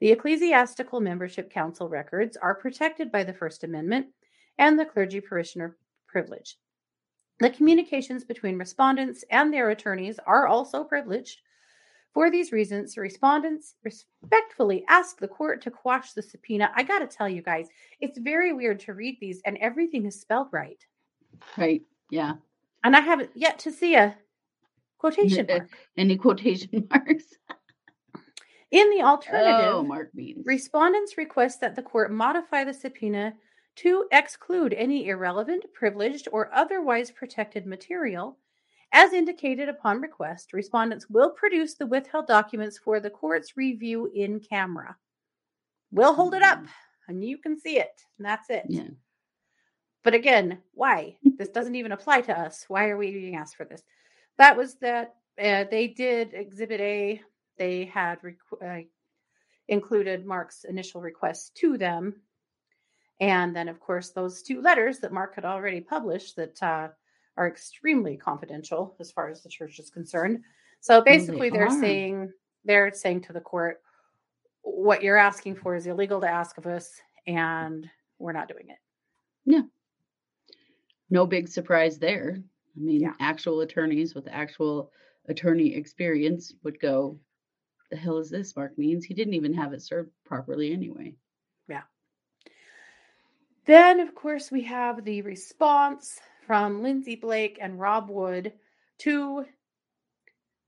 The 0.00 0.12
Ecclesiastical 0.12 1.00
Membership 1.00 1.50
Council 1.50 1.88
records 1.88 2.36
are 2.36 2.54
protected 2.54 3.10
by 3.10 3.24
the 3.24 3.32
First 3.32 3.64
Amendment 3.64 4.06
and 4.58 4.78
the 4.78 4.84
clergy 4.84 5.20
parishioner 5.20 5.76
privilege. 6.06 6.56
The 7.40 7.50
communications 7.50 8.24
between 8.24 8.58
respondents 8.58 9.24
and 9.30 9.52
their 9.52 9.70
attorneys 9.70 10.18
are 10.26 10.46
also 10.46 10.84
privileged. 10.84 11.40
For 12.14 12.30
these 12.30 12.52
reasons, 12.52 12.96
respondents 12.96 13.74
respectfully 13.84 14.84
ask 14.88 15.18
the 15.18 15.28
court 15.28 15.62
to 15.62 15.70
quash 15.70 16.12
the 16.12 16.22
subpoena. 16.22 16.70
I 16.74 16.82
got 16.82 16.98
to 17.00 17.06
tell 17.06 17.28
you 17.28 17.42
guys, 17.42 17.68
it's 18.00 18.18
very 18.18 18.52
weird 18.52 18.80
to 18.80 18.94
read 18.94 19.18
these 19.20 19.40
and 19.44 19.56
everything 19.58 20.06
is 20.06 20.20
spelled 20.20 20.48
right. 20.52 20.84
Right. 21.56 21.82
Yeah. 22.10 22.34
And 22.82 22.96
I 22.96 23.00
haven't 23.00 23.30
yet 23.34 23.58
to 23.60 23.70
see 23.70 23.94
a 23.94 24.16
quotation 24.98 25.46
mark. 25.48 25.70
Any 25.96 26.16
quotation 26.16 26.88
marks? 26.90 27.36
In 28.70 28.90
the 28.90 29.02
alternative, 29.02 29.74
Oh, 29.74 29.82
Mark 29.82 30.10
Beans. 30.14 30.44
Respondents 30.44 31.16
request 31.16 31.60
that 31.60 31.74
the 31.74 31.82
court 31.82 32.12
modify 32.12 32.64
the 32.64 32.74
subpoena 32.74 33.34
to 33.76 34.06
exclude 34.12 34.74
any 34.74 35.08
irrelevant, 35.08 35.64
privileged, 35.72 36.28
or 36.32 36.50
otherwise 36.52 37.10
protected 37.10 37.66
material. 37.66 38.36
As 38.92 39.12
indicated 39.12 39.68
upon 39.68 40.00
request, 40.00 40.52
respondents 40.52 41.08
will 41.08 41.30
produce 41.30 41.74
the 41.74 41.86
withheld 41.86 42.26
documents 42.26 42.78
for 42.78 43.00
the 43.00 43.10
court's 43.10 43.56
review 43.56 44.10
in 44.14 44.40
camera. 44.40 44.96
We'll 45.92 46.14
hold 46.14 46.34
it 46.34 46.42
up 46.42 46.64
and 47.06 47.24
you 47.24 47.38
can 47.38 47.58
see 47.58 47.78
it. 47.78 48.02
And 48.18 48.26
that's 48.26 48.50
it. 48.50 48.64
Yeah. 48.68 48.88
But 50.04 50.14
again, 50.14 50.58
why? 50.72 51.16
this 51.38 51.48
doesn't 51.48 51.74
even 51.74 51.92
apply 51.92 52.22
to 52.22 52.38
us. 52.38 52.64
Why 52.68 52.88
are 52.88 52.96
we 52.96 53.12
being 53.12 53.36
asked 53.36 53.56
for 53.56 53.64
this? 53.64 53.82
That 54.38 54.56
was 54.56 54.74
that 54.76 55.14
uh, 55.42 55.64
they 55.70 55.88
did 55.88 56.34
Exhibit 56.34 56.80
A. 56.80 57.22
They 57.58 57.84
had 57.86 58.20
requ- 58.22 58.62
uh, 58.62 58.84
included 59.68 60.24
Mark's 60.24 60.64
initial 60.64 61.00
request 61.00 61.56
to 61.56 61.76
them. 61.76 62.22
And 63.20 63.54
then, 63.54 63.68
of 63.68 63.80
course, 63.80 64.10
those 64.10 64.42
two 64.42 64.62
letters 64.62 65.00
that 65.00 65.12
Mark 65.12 65.34
had 65.34 65.44
already 65.44 65.80
published 65.80 66.36
that 66.36 66.62
uh, 66.62 66.88
are 67.36 67.48
extremely 67.48 68.16
confidential 68.16 68.96
as 69.00 69.10
far 69.10 69.28
as 69.28 69.42
the 69.42 69.48
church 69.48 69.78
is 69.78 69.90
concerned. 69.90 70.40
So 70.80 71.02
basically, 71.02 71.50
they're 71.50 71.66
are. 71.66 71.80
saying 71.80 72.32
they're 72.64 72.92
saying 72.92 73.22
to 73.22 73.32
the 73.32 73.40
court, 73.40 73.82
what 74.62 75.02
you're 75.02 75.16
asking 75.16 75.56
for 75.56 75.74
is 75.74 75.86
illegal 75.86 76.20
to 76.20 76.28
ask 76.28 76.58
of 76.58 76.66
us, 76.66 77.00
and 77.26 77.88
we're 78.18 78.32
not 78.32 78.48
doing 78.48 78.68
it. 78.68 78.78
Yeah, 79.44 79.62
no 81.10 81.26
big 81.26 81.48
surprise 81.48 81.98
there. 81.98 82.36
I 82.76 82.80
mean, 82.80 83.00
Yeah. 83.00 83.14
actual 83.18 83.60
attorneys 83.62 84.14
with 84.14 84.28
actual 84.30 84.92
attorney 85.28 85.74
experience 85.74 86.54
would 86.62 86.78
go, 86.78 87.18
the 87.90 87.96
hell 87.96 88.18
is 88.18 88.30
this? 88.30 88.56
Mark 88.56 88.76
means 88.78 89.04
he 89.04 89.14
didn't 89.14 89.34
even 89.34 89.54
have 89.54 89.72
it 89.72 89.82
served 89.82 90.10
properly 90.24 90.72
anyway. 90.72 91.14
Yeah 91.68 91.82
then, 93.68 94.00
of 94.00 94.14
course, 94.14 94.50
we 94.50 94.62
have 94.62 95.04
the 95.04 95.20
response 95.20 96.18
from 96.46 96.82
Lindsay 96.82 97.16
Blake 97.16 97.58
and 97.60 97.78
Rob 97.78 98.08
Wood 98.08 98.54
to 99.00 99.44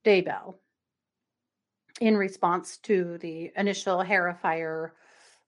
Daybell 0.04 0.56
in 2.02 2.14
response 2.14 2.76
to 2.76 3.16
the 3.22 3.52
initial 3.56 4.04
Fire, 4.04 4.92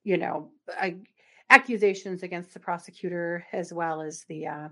you 0.02 0.16
know, 0.16 0.50
accusations 1.50 2.22
against 2.22 2.54
the 2.54 2.60
prosecutor 2.60 3.44
as 3.52 3.70
well 3.70 4.00
as 4.00 4.24
the 4.24 4.46
uh, 4.46 4.68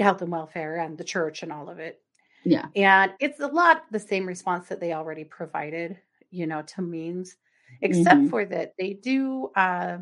health 0.00 0.20
and 0.20 0.32
welfare 0.32 0.78
and 0.78 0.98
the 0.98 1.04
church 1.04 1.44
and 1.44 1.52
all 1.52 1.70
of 1.70 1.78
it. 1.78 2.02
Yeah. 2.44 2.68
And 2.76 3.14
it's 3.20 3.40
a 3.40 3.46
lot 3.48 3.84
the 3.90 4.00
same 4.00 4.26
response 4.26 4.68
that 4.68 4.80
they 4.80 4.92
already 4.92 5.24
provided, 5.24 5.98
you 6.30 6.46
know, 6.46 6.62
to 6.62 6.82
means, 6.82 7.36
except 7.82 8.26
Mhm. 8.26 8.28
for 8.28 8.44
that 8.46 8.74
they 8.78 8.94
do 8.94 9.50
uh 9.56 9.98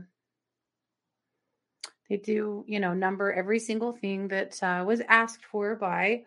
they 2.08 2.16
do, 2.16 2.64
you 2.66 2.80
know, 2.80 2.94
number 2.94 3.32
every 3.32 3.58
single 3.58 3.92
thing 3.92 4.28
that 4.28 4.60
uh, 4.62 4.82
was 4.86 5.00
asked 5.08 5.44
for 5.44 5.76
by 5.76 6.24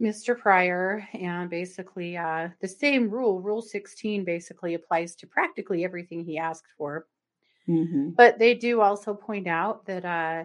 Mr. 0.00 0.34
Prior. 0.34 1.06
And 1.14 1.50
basically, 1.50 2.16
uh, 2.16 2.50
the 2.60 2.68
same 2.68 3.10
rule, 3.10 3.40
Rule 3.40 3.62
16, 3.62 4.24
basically 4.24 4.74
applies 4.74 5.16
to 5.16 5.26
practically 5.26 5.84
everything 5.84 6.24
he 6.24 6.38
asked 6.38 6.68
for. 6.76 7.06
hmm 7.66 8.18
But 8.18 8.38
they 8.38 8.52
do 8.54 8.80
also 8.82 9.14
point 9.14 9.46
out 9.46 9.86
that 9.86 10.04
uh, 10.04 10.44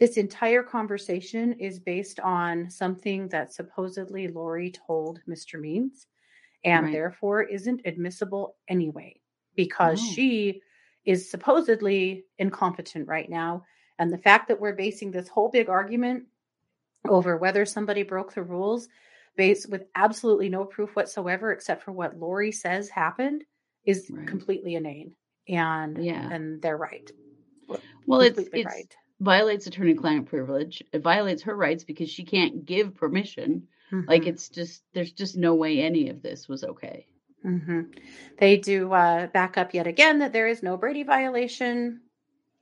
this 0.00 0.16
entire 0.16 0.62
conversation 0.62 1.52
is 1.52 1.78
based 1.78 2.18
on 2.20 2.70
something 2.70 3.28
that 3.28 3.52
supposedly 3.52 4.28
Lori 4.28 4.70
told 4.72 5.20
Mr. 5.28 5.60
Means 5.60 6.06
and 6.64 6.86
Right. 6.86 6.92
therefore 6.92 7.42
isn't 7.42 7.82
admissible 7.84 8.56
anyway 8.66 9.20
because 9.56 10.00
No. 10.00 10.12
she 10.12 10.62
is 11.04 11.30
supposedly 11.30 12.24
incompetent 12.38 13.06
right 13.08 13.28
now. 13.28 13.64
And 13.98 14.10
the 14.10 14.18
fact 14.18 14.48
that 14.48 14.58
we're 14.58 14.74
basing 14.74 15.10
this 15.10 15.28
whole 15.28 15.50
big 15.50 15.68
argument 15.68 16.26
over 17.06 17.36
whether 17.36 17.66
somebody 17.66 18.02
broke 18.02 18.32
the 18.32 18.42
rules 18.42 18.88
based 19.36 19.68
with 19.70 19.86
absolutely 19.94 20.48
no 20.48 20.64
proof 20.64 20.96
whatsoever 20.96 21.52
except 21.52 21.82
for 21.82 21.92
what 21.92 22.18
Lori 22.18 22.52
says 22.52 22.88
happened 22.88 23.44
is 23.84 24.10
Right. 24.10 24.26
completely 24.26 24.76
inane. 24.76 25.14
And 25.46 26.02
Yeah. 26.02 26.30
and 26.32 26.62
they're 26.62 26.76
right. 26.78 27.10
Well, 28.06 28.20
it's 28.20 28.36
completely 28.36 28.60
it's 28.60 28.66
right. 28.66 28.96
Violates 29.20 29.66
attorney-client 29.66 30.26
privilege. 30.26 30.82
It 30.92 31.02
violates 31.02 31.42
her 31.42 31.54
rights 31.54 31.84
because 31.84 32.10
she 32.10 32.24
can't 32.24 32.64
give 32.64 32.94
permission. 32.94 33.68
Like 34.08 34.22
Mhm. 34.22 34.28
it's 34.28 34.48
just 34.48 34.82
there's 34.92 35.12
just 35.12 35.36
no 35.36 35.54
way 35.54 35.80
any 35.80 36.08
of 36.08 36.22
this 36.22 36.48
was 36.48 36.64
okay. 36.64 37.06
hmm 37.42 37.82
They 38.38 38.56
do 38.56 38.92
uh, 38.92 39.26
back 39.28 39.56
up 39.58 39.74
yet 39.74 39.86
again 39.86 40.18
that 40.18 40.32
there 40.32 40.46
is 40.48 40.62
no 40.62 40.76
Brady 40.76 41.02
violation. 41.02 42.02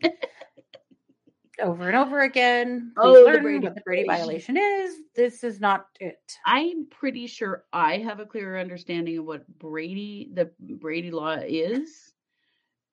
over 1.61 1.87
and 1.89 1.97
over 1.97 2.21
again. 2.21 2.93
Please 2.97 3.17
Oh, 3.19 3.33
the 3.33 3.39
Brady 3.39 3.59
what 3.59 3.75
the 3.75 3.81
Brady 3.83 4.07
violation 4.07 4.57
is. 4.57 4.95
This 5.15 5.45
is 5.45 5.61
not 5.61 5.87
it. 6.01 6.19
I'm 6.47 6.87
pretty 6.87 7.27
sure 7.27 7.65
I 7.73 7.99
have 7.99 8.21
a 8.21 8.27
clearer 8.27 8.59
understanding 8.59 9.19
of 9.19 9.25
what 9.25 9.47
Brady 9.59 10.31
the 10.33 10.51
Brady 10.61 11.11
law 11.11 11.37
is 11.41 12.13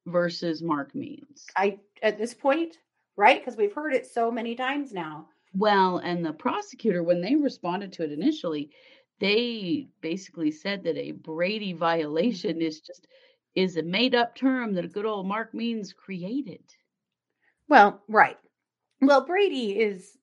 versus 0.05 0.61
Mark 0.61 0.93
means. 0.95 1.45
I 1.55 1.79
at 2.01 2.17
this 2.17 2.33
point, 2.33 2.77
right? 3.17 3.39
Because 3.39 3.57
we've 3.57 3.73
heard 3.73 3.93
it 3.93 4.05
so 4.05 4.31
many 4.31 4.55
times 4.55 4.91
now. 4.91 5.27
Well, 5.53 5.97
and 5.99 6.25
the 6.25 6.33
prosecutor, 6.33 7.03
when 7.03 7.21
they 7.21 7.35
responded 7.35 7.93
to 7.93 8.03
it 8.03 8.11
initially, 8.11 8.71
they 9.19 9.87
basically 10.01 10.51
said 10.51 10.83
that 10.83 10.97
a 10.97 11.11
Brady 11.11 11.73
violation 11.73 12.61
is 12.61 12.81
just 12.81 13.07
is 13.55 13.77
a 13.77 13.83
made 13.83 14.13
up 14.13 14.35
term 14.35 14.73
that 14.73 14.83
a 14.83 14.89
good 14.89 15.05
old 15.05 15.25
Mark 15.25 15.53
Means 15.53 15.93
created. 15.93 16.63
Well, 17.69 18.03
right. 18.09 18.37
Well, 19.01 19.25
Brady 19.25 19.79
is 19.79 20.17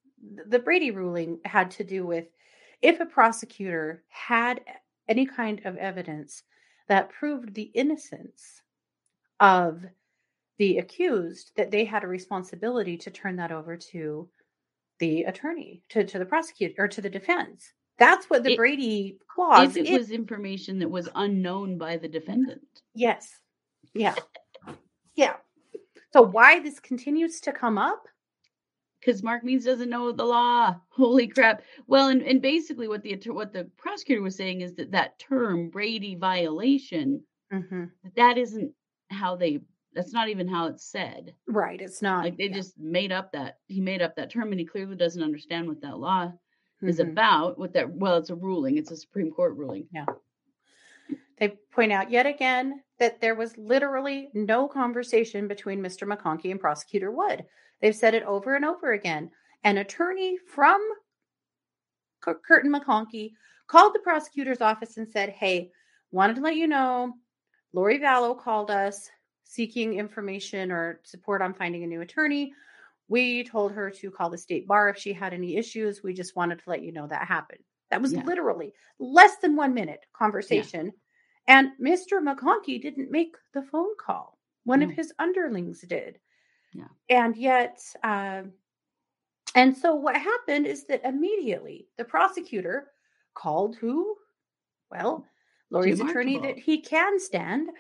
the 0.48 0.59
Brady 0.59 0.90
ruling 0.90 1.40
had 1.44 1.70
to 1.72 1.85
do 1.85 2.07
with 2.07 2.26
if 2.83 3.00
a 3.00 3.07
prosecutor 3.07 4.05
had 4.09 4.61
any 5.09 5.26
kind 5.26 5.62
of 5.64 5.76
evidence 5.76 6.42
that 6.88 7.11
proved 7.11 7.55
the 7.55 7.70
innocence 7.74 8.61
of 9.40 9.83
the 10.59 10.79
accused, 10.79 11.53
that 11.57 11.71
they 11.71 11.85
had 11.85 12.05
a 12.05 12.09
responsibility 12.09 12.97
to 12.99 13.11
turn 13.11 13.37
that 13.37 13.53
over 13.53 13.77
to 13.77 14.29
the 14.99 15.25
attorney, 15.25 15.83
to, 15.88 16.05
to 16.05 16.19
the 16.19 16.27
prosecutor, 16.27 16.85
or 16.85 16.88
to 16.88 17.01
the 17.01 17.11
defense. 17.11 17.73
That's 17.99 18.29
what 18.31 18.43
the 18.45 18.53
It- 18.53 18.57
Brady 18.57 19.19
clause 19.29 19.77
if 19.77 19.87
it 19.87 19.88
is. 19.91 19.99
was 19.99 20.11
information 20.11 20.79
that 20.81 20.91
was 20.91 21.09
unknown 21.15 21.79
by 21.79 21.97
the 21.97 22.09
defendant. 22.09 22.62
Yes. 22.95 23.41
Yeah. 23.95 24.15
Yeah. 25.15 25.37
So 26.12 26.23
why 26.23 26.61
this 26.61 26.79
continues 26.81 27.41
to 27.41 27.53
come 27.53 27.79
up? 27.79 28.05
Because 29.01 29.23
Mark 29.23 29.43
Means 29.43 29.65
doesn't 29.65 29.91
know 29.91 30.12
the 30.12 30.25
law. 30.25 30.77
Holy 30.91 31.27
crap! 31.27 31.62
Well, 31.88 32.09
and, 32.09 32.23
and 32.23 32.41
basically, 32.41 32.87
what 32.87 33.03
the 33.03 33.19
what 33.27 33.53
the 33.53 33.65
prosecutor 33.77 34.23
was 34.23 34.37
saying 34.37 34.61
is 34.61 34.75
that 34.77 34.93
that 34.93 35.19
term 35.19 35.71
Brady 35.71 36.15
violation 36.15 37.21
hmm 37.51 37.85
that 38.15 38.38
isn't 38.38 38.73
how 39.11 39.35
they. 39.35 39.61
That's 39.94 40.12
not 40.12 40.28
even 40.28 40.48
how 40.48 40.66
it's 40.66 40.85
said. 40.90 41.35
Right. 41.46 41.81
It's 41.81 42.00
not. 42.02 42.24
Like 42.24 42.38
they 42.38 42.48
yeah. 42.48 42.55
just 42.55 42.78
made 42.78 43.12
up 43.12 43.33
that 43.33 43.59
he 43.66 43.81
made 43.81 44.02
up 44.02 44.16
that 44.16 44.31
term, 44.31 44.50
and 44.52 44.61
he 44.61 44.66
clearly 44.66 44.96
doesn't 44.96 45.22
understand 45.22 45.68
what 45.68 45.81
that 45.83 45.98
law 45.98 46.33
is 46.81 46.98
Mhm. 46.98 47.11
about. 47.11 47.59
What 47.59 47.72
that 47.74 47.90
well, 47.90 48.16
it's 48.16 48.31
a 48.31 48.35
ruling. 48.35 48.78
It's 48.78 48.90
a 48.90 48.96
Supreme 48.96 49.31
Court 49.31 49.57
ruling. 49.57 49.88
Yeah. 49.92 50.07
They 51.38 51.59
point 51.72 51.92
out 51.92 52.11
yet 52.11 52.26
again 52.26 52.83
that 52.98 53.20
there 53.20 53.35
was 53.35 53.59
literally 53.59 54.31
no 54.33 54.68
conversation 54.68 55.48
between 55.48 55.81
Mr. 55.81 56.07
McConkie 56.07 56.50
and 56.52 56.61
Prosecutor 56.61 57.11
Wood. 57.11 57.44
They've 57.81 57.96
said 57.96 58.14
it 58.14 58.22
over 58.22 58.55
and 58.55 58.64
over 58.64 58.92
again. 58.92 59.31
An 59.64 59.78
attorney 59.78 60.38
from 60.46 60.81
Cur- 62.20 62.40
Kirton 62.46 62.72
McConkie 62.72 63.33
called 63.66 63.94
the 63.94 63.98
prosecutor's 64.00 64.61
office 64.61 64.96
and 64.98 65.09
said, 65.09 65.31
Hey, 65.31 65.72
wanted 66.12 66.37
to 66.37 66.42
let 66.42 66.57
you 66.57 66.68
know 66.68 67.14
Lori 67.72 67.98
Vallow 67.98 68.38
called 68.38 68.70
us 68.70 69.11
seeking 69.53 69.99
information 69.99 70.73
or 70.73 71.01
support 71.05 71.43
on 71.43 71.53
finding 71.53 71.85
a 71.85 71.87
new 71.87 72.01
attorney. 72.01 72.55
We 73.09 73.45
told 73.45 73.73
her 73.73 73.91
to 73.91 74.11
call 74.11 74.31
the 74.31 74.38
state 74.38 74.67
bar 74.67 74.88
if 74.88 74.97
she 74.97 75.12
had 75.12 75.35
any 75.35 75.57
issues. 75.57 76.03
We 76.03 76.15
just 76.15 76.35
wanted 76.37 76.61
to 76.61 76.71
let 76.71 76.83
you 76.83 76.91
know 76.91 77.07
that 77.07 77.29
happened. 77.29 77.62
That 77.91 78.01
was 78.01 78.15
Yeah. 78.15 78.25
literally 78.25 78.73
less 78.99 79.37
than 79.37 79.55
one 79.55 79.75
minute 79.75 80.07
conversation. 80.15 80.91
And 81.49 81.73
Mr. 81.79 82.23
McConkie 82.23 82.81
didn't 82.81 83.11
make 83.11 83.37
the 83.53 83.61
phone 83.62 83.95
call. 83.99 84.38
One 84.65 84.83
of 84.83 84.91
his 84.91 85.12
underlings 85.19 85.83
did. 85.83 86.19
Yeah. 86.73 86.88
And 87.11 87.37
yet, 87.37 87.85
uh, 88.03 88.45
and 89.55 89.77
so 89.77 89.95
what 89.95 90.17
happened 90.17 90.67
is 90.67 90.87
that 90.87 91.05
immediately 91.05 91.88
the 91.99 92.07
prosecutor 92.07 92.93
called 93.35 93.77
who? 93.77 94.17
Well, 94.91 95.27
Lori's 95.69 96.01
attorney 96.01 96.38
that 96.38 96.59
he 96.59 96.81
can 96.81 97.21
stand. 97.21 97.71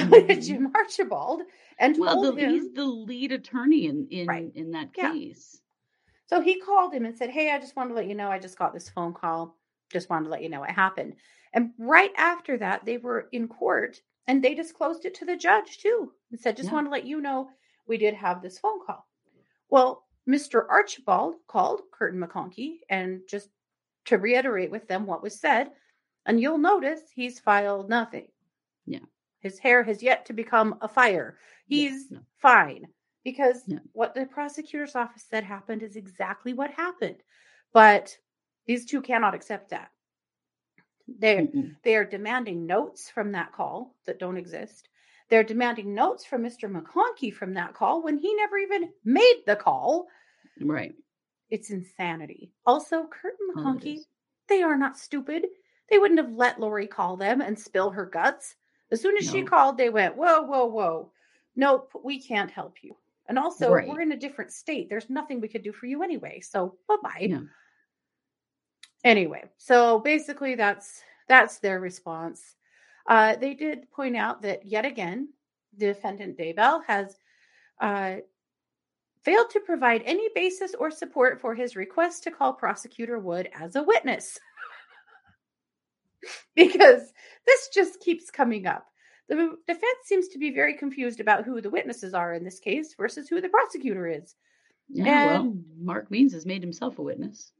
Mm-hmm. 0.00 0.40
Jim 0.40 0.72
Archibald, 0.74 1.42
and 1.78 1.98
Well, 1.98 2.20
the, 2.20 2.32
him. 2.40 2.50
he's 2.50 2.72
the 2.72 2.84
lead 2.84 3.32
attorney 3.32 3.86
in 3.86 4.06
in 4.10 4.26
Right. 4.28 4.52
in 4.54 4.70
that 4.72 4.90
Yeah. 4.96 5.12
case. 5.12 5.60
So 6.26 6.40
he 6.40 6.58
called 6.60 6.92
him 6.94 7.04
and 7.04 7.16
said, 7.16 7.30
Hey, 7.30 7.50
I 7.50 7.58
just 7.58 7.76
wanted 7.76 7.90
to 7.90 7.94
let 7.96 8.08
you 8.08 8.14
know 8.14 8.30
I 8.30 8.38
just 8.38 8.58
got 8.58 8.72
this 8.72 8.88
phone 8.88 9.12
call. 9.12 9.56
Just 9.90 10.08
wanted 10.10 10.24
to 10.24 10.30
let 10.30 10.42
you 10.42 10.48
know 10.48 10.60
what 10.60 10.70
happened. 10.70 11.14
And 11.52 11.70
right 11.78 12.12
after 12.16 12.56
that, 12.58 12.84
they 12.84 12.96
were 12.98 13.28
in 13.32 13.46
court 13.48 14.00
and 14.26 14.42
they 14.42 14.54
disclosed 14.54 15.04
it 15.04 15.14
to 15.16 15.24
the 15.24 15.36
judge 15.36 15.78
too 15.78 16.12
and 16.30 16.40
said, 16.40 16.56
Just 16.56 16.68
Yeah. 16.70 16.74
want 16.76 16.86
to 16.86 16.90
let 16.90 17.04
you 17.04 17.20
know 17.20 17.50
we 17.86 17.98
did 17.98 18.14
have 18.14 18.40
this 18.42 18.58
phone 18.58 18.84
call. 18.84 19.06
Well, 19.68 20.06
Mr. 20.28 20.66
Archibald 20.68 21.34
called 21.46 21.82
Kirton 21.92 22.20
McConkie 22.20 22.78
and 22.88 23.20
just 23.28 23.50
to 24.06 24.16
reiterate 24.18 24.70
with 24.70 24.88
them 24.88 25.06
what 25.06 25.22
was 25.22 25.38
said. 25.38 25.72
And 26.26 26.40
you'll 26.40 26.58
notice 26.58 27.02
he's 27.14 27.38
filed 27.40 27.90
nothing. 27.90 28.28
Yeah. 29.44 29.50
His 29.50 29.58
hair 29.58 29.82
has 29.84 30.02
yet 30.02 30.26
to 30.26 30.32
become 30.32 30.78
a 30.80 30.88
fire. 30.88 31.38
Yeah, 31.68 31.90
He's 31.90 32.10
no. 32.10 32.20
fine 32.36 32.86
because 33.24 33.62
Yeah. 33.66 33.78
what 33.92 34.14
the 34.14 34.26
prosecutor's 34.26 34.96
office 34.96 35.24
said 35.28 35.44
happened 35.44 35.82
is 35.82 35.96
exactly 35.96 36.52
what 36.52 36.70
happened. 36.70 37.22
But 37.72 38.18
these 38.66 38.84
two 38.84 39.02
cannot 39.02 39.34
accept 39.34 39.70
that. 39.70 39.90
They 41.06 41.48
they 41.82 41.96
are 41.96 42.04
demanding 42.04 42.66
notes 42.66 43.10
from 43.10 43.32
that 43.32 43.52
call 43.52 43.94
that 44.06 44.18
don't 44.18 44.38
exist. 44.38 44.88
They're 45.28 45.44
demanding 45.44 45.94
notes 45.94 46.24
from 46.24 46.42
Mr. 46.42 46.70
McConkie 46.70 47.32
from 47.32 47.54
that 47.54 47.74
call 47.74 48.02
when 48.02 48.18
he 48.18 48.34
never 48.34 48.58
even 48.58 48.90
made 49.04 49.42
the 49.46 49.56
call. 49.56 50.06
Right. 50.60 50.94
It's 51.50 51.70
insanity. 51.70 52.52
Also, 52.66 53.06
Kirton 53.06 53.48
Oh, 53.56 53.60
it 53.60 53.64
McConkie, 53.64 53.98
they 54.48 54.62
are 54.62 54.76
not 54.78 54.98
stupid. 54.98 55.46
They 55.90 55.98
wouldn't 55.98 56.20
have 56.20 56.32
let 56.32 56.60
Lori 56.60 56.86
call 56.86 57.16
them 57.16 57.40
and 57.42 57.58
spill 57.58 57.90
her 57.90 58.06
guts. 58.06 58.56
As 58.94 59.00
soon 59.02 59.16
as 59.16 59.28
she 59.28 59.42
called, 59.42 59.76
they 59.76 59.90
went, 59.90 60.16
Whoa, 60.16 60.42
whoa, 60.42 60.66
whoa. 60.66 61.10
Nope, 61.56 61.90
we 62.04 62.22
can't 62.22 62.50
help 62.50 62.76
you. 62.82 62.94
And 63.28 63.36
also, 63.38 63.72
Right. 63.72 63.88
we're 63.88 64.02
in 64.02 64.12
a 64.12 64.16
different 64.16 64.52
state. 64.52 64.88
There's 64.88 65.10
nothing 65.10 65.40
we 65.40 65.48
could 65.48 65.64
do 65.64 65.72
for 65.72 65.86
you 65.86 66.02
anyway. 66.04 66.38
So 66.40 66.76
bye 66.86 66.96
bye. 67.02 67.26
Yeah. 67.28 67.40
Anyway, 69.02 69.42
so 69.58 69.98
basically 69.98 70.54
that's 70.54 71.02
that's 71.28 71.58
their 71.58 71.80
response. 71.80 72.54
Uh, 73.08 73.34
they 73.36 73.54
did 73.54 73.90
point 73.90 74.16
out 74.16 74.42
that 74.42 74.64
yet 74.64 74.84
again, 74.86 75.28
defendant 75.76 76.38
Daybell 76.38 76.84
has 76.86 77.16
uh, 77.80 78.16
failed 79.24 79.50
to 79.50 79.60
provide 79.60 80.02
any 80.04 80.28
basis 80.36 80.74
or 80.78 80.90
support 80.90 81.40
for 81.40 81.54
his 81.54 81.74
request 81.76 82.22
to 82.22 82.30
call 82.30 82.52
prosecutor 82.52 83.18
Wood 83.18 83.48
as 83.58 83.74
a 83.76 83.82
witness. 83.82 84.38
because 86.56 87.12
this 87.46 87.68
just 87.74 88.00
keeps 88.00 88.30
coming 88.30 88.66
up. 88.66 88.86
The 89.28 89.56
defense 89.66 89.98
seems 90.04 90.28
to 90.28 90.38
be 90.38 90.50
very 90.50 90.74
confused 90.76 91.18
about 91.20 91.44
who 91.44 91.60
the 91.60 91.70
witnesses 91.70 92.12
are 92.12 92.34
in 92.34 92.44
this 92.44 92.60
case 92.60 92.94
versus 92.94 93.28
who 93.28 93.40
the 93.40 93.48
prosecutor 93.48 94.06
is. 94.06 94.34
Yeah. 94.90 95.26
well, 95.26 95.56
Mark 95.80 96.10
Means 96.10 96.34
has 96.34 96.44
made 96.44 96.62
himself 96.62 96.98
a 96.98 97.02
witness. 97.02 97.52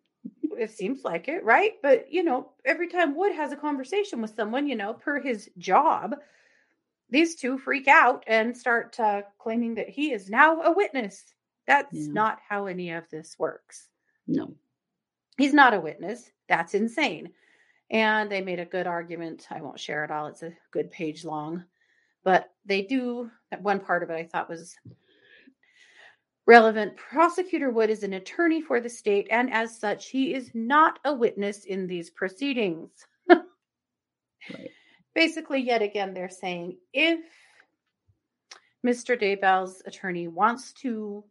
It 0.59 0.71
seems 0.71 1.05
like 1.05 1.27
it, 1.29 1.43
right? 1.43 1.73
But 1.83 2.13
you 2.13 2.23
know, 2.23 2.51
every 2.65 2.89
time 2.89 3.17
Wood 3.17 3.33
has 3.35 3.51
a 3.53 3.57
conversation 3.57 4.21
with 4.23 4.35
someone, 4.35 4.67
you 4.69 4.77
know, 4.77 4.93
per 4.93 5.21
his 5.21 5.51
job, 5.59 6.17
these 7.11 7.35
two 7.37 7.59
freak 7.59 7.89
out 7.89 8.25
and 8.27 8.57
start 8.57 8.99
uh, 9.01 9.23
claiming 9.39 9.75
that 9.77 9.89
he 9.89 10.13
is 10.13 10.29
now 10.31 10.61
a 10.63 10.73
witness. 10.73 11.25
That's 11.67 11.93
Yeah. 12.07 12.13
not 12.13 12.39
how 12.47 12.67
any 12.67 12.91
of 12.91 13.09
this 13.11 13.37
works. 13.39 13.89
No. 14.27 14.55
He's 15.39 15.55
not 15.55 15.75
a 15.75 15.81
witness. 15.81 16.31
That's 16.49 16.75
insane. 16.75 17.31
And 17.91 18.31
they 18.31 18.41
made 18.41 18.61
a 18.61 18.65
good 18.65 18.87
argument. 18.87 19.47
I 19.51 19.61
won't 19.61 19.79
share 19.79 20.05
it 20.05 20.11
all. 20.11 20.27
It's 20.27 20.43
a 20.43 20.53
good 20.71 20.91
page 20.91 21.25
long. 21.25 21.65
But 22.25 22.51
they 22.65 22.83
do 22.83 23.31
one 23.61 23.81
part 23.81 24.03
of 24.03 24.11
it 24.11 24.15
I 24.15 24.25
thought 24.25 24.49
was 24.49 24.75
Relevant 26.47 26.95
prosecutor 26.97 27.71
Wood 27.71 27.89
is 27.89 28.03
an 28.03 28.15
attorney 28.15 28.61
for 28.61 28.79
the 28.79 28.89
state, 28.89 29.27
and 29.31 29.51
as 29.51 29.79
such, 29.79 30.11
he 30.11 30.35
is 30.35 30.51
not 30.53 30.99
a 31.07 31.15
witness 31.15 31.65
in 31.65 31.87
these 31.87 32.11
proceedings. 32.11 32.91
Right. 34.53 34.71
Basically, 35.15 35.61
yet 35.61 35.81
again, 35.81 36.13
they're 36.13 36.29
saying 36.29 36.77
if 36.93 37.21
Mr. 38.85 39.19
Daybell's 39.19 39.83
attorney 39.87 40.29
wants 40.29 40.75
to 40.75 41.25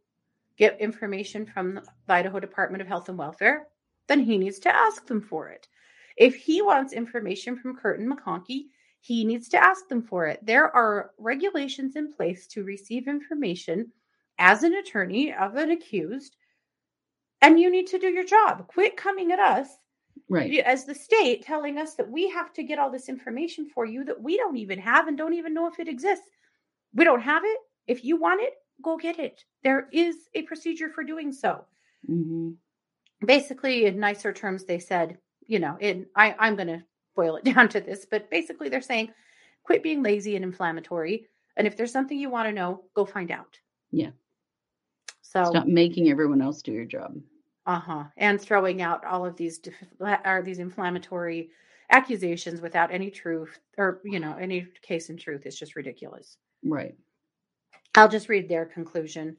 get 0.58 0.82
information 0.82 1.46
from 1.46 1.76
the 1.76 2.13
Idaho 2.13 2.39
Department 2.39 2.82
of 2.82 2.88
Health 2.88 3.10
and 3.10 3.18
Welfare, 3.18 3.68
then 4.08 4.20
he 4.20 4.39
needs 4.39 4.58
to 4.60 4.76
ask 4.76 5.06
them 5.06 5.22
for 5.22 5.50
it. 5.50 5.68
If 6.17 6.36
he 6.36 6.62
wants 6.62 6.93
information 6.93 7.56
from 7.58 7.76
Kirton 7.76 8.12
McConkie, 8.12 8.65
he 8.99 9.26
needs 9.26 9.49
to 9.49 9.63
ask 9.63 9.88
them 9.88 10.02
for 10.02 10.28
it. 10.28 10.39
There 10.45 10.73
are 10.76 11.12
regulations 11.17 11.95
in 11.95 12.13
place 12.13 12.47
to 12.47 12.63
receive 12.63 13.08
information 13.08 13.91
as 14.39 14.63
an 14.63 14.76
attorney 14.76 15.34
of 15.34 15.56
an 15.56 15.71
accused, 15.71 16.38
and 17.41 17.60
you 17.60 17.69
need 17.69 17.88
to 17.88 17.99
do 17.99 18.08
your 18.10 18.23
job. 18.23 18.67
Quit 18.67 18.95
coming 18.97 19.32
at 19.32 19.39
us 19.39 19.67
Right. 20.30 20.60
as 20.60 20.86
the 20.86 20.95
state 20.95 21.43
telling 21.43 21.78
us 21.78 21.95
that 21.95 22.10
we 22.10 22.30
have 22.30 22.54
to 22.54 22.63
get 22.63 22.80
all 22.80 22.89
this 22.89 23.10
information 23.10 23.67
for 23.67 23.86
you 23.86 24.04
that 24.06 24.21
we 24.21 24.38
don't 24.38 24.56
even 24.58 24.80
have 24.80 25.08
and 25.08 25.17
don't 25.17 25.34
even 25.34 25.54
know 25.54 25.67
if 25.67 25.80
it 25.80 25.88
exists. 25.88 26.28
We 26.93 27.04
don't 27.04 27.21
have 27.21 27.43
it. 27.43 27.58
If 27.88 28.06
you 28.06 28.15
want 28.15 28.41
it, 28.41 28.54
go 28.82 28.95
get 28.97 29.19
it. 29.19 29.43
There 29.63 29.89
is 29.91 30.30
a 30.34 30.43
procedure 30.43 30.89
for 30.89 31.04
doing 31.04 31.32
so. 31.32 31.65
hmm 32.06 32.52
Basically, 33.26 33.86
in 33.86 33.99
nicer 33.99 34.34
terms, 34.34 34.65
they 34.65 34.80
said, 34.80 35.17
you 35.47 35.60
know, 35.60 35.77
in 35.79 36.06
I, 36.15 36.36
I'm 36.39 36.56
going 36.56 36.67
to 36.67 36.84
boil 37.15 37.36
it 37.38 37.43
down 37.53 37.69
to 37.69 37.82
this, 37.82 38.06
but 38.10 38.29
basically, 38.29 38.69
they're 38.69 38.82
saying, 38.82 39.12
quit 39.63 39.84
being 39.84 40.03
lazy 40.03 40.36
and 40.36 40.45
inflammatory. 40.45 41.27
And 41.56 41.67
if 41.67 41.77
there's 41.77 41.91
something 41.91 42.17
you 42.17 42.29
want 42.29 42.47
to 42.47 42.53
know, 42.53 42.84
go 42.95 43.06
find 43.06 43.32
out. 43.32 43.60
Yeah. 43.91 44.12
So 45.21 45.45
Stop 45.45 45.67
making 45.67 46.10
everyone 46.10 46.41
else 46.41 46.62
do 46.62 46.71
your 46.71 46.86
job. 46.86 47.15
Uh-huh. 47.65 48.03
And 48.17 48.41
throwing 48.41 48.82
out 48.82 49.06
all 49.06 49.25
of 49.25 49.38
these 49.38 49.60
def- 49.60 49.73
are 50.01 50.41
these 50.41 50.60
inflammatory 50.60 51.49
accusations 51.91 52.60
without 52.60 52.91
any 52.91 53.10
truth 53.10 53.60
or 53.77 54.01
you 54.03 54.19
know 54.19 54.36
any 54.39 54.67
case 54.82 55.10
in 55.10 55.17
truth 55.17 55.45
is 55.45 55.58
just 55.58 55.75
ridiculous. 55.75 56.38
Right. 56.63 56.95
I'll 57.95 58.10
just 58.10 58.29
read 58.29 58.49
their 58.49 58.65
conclusion 58.65 59.38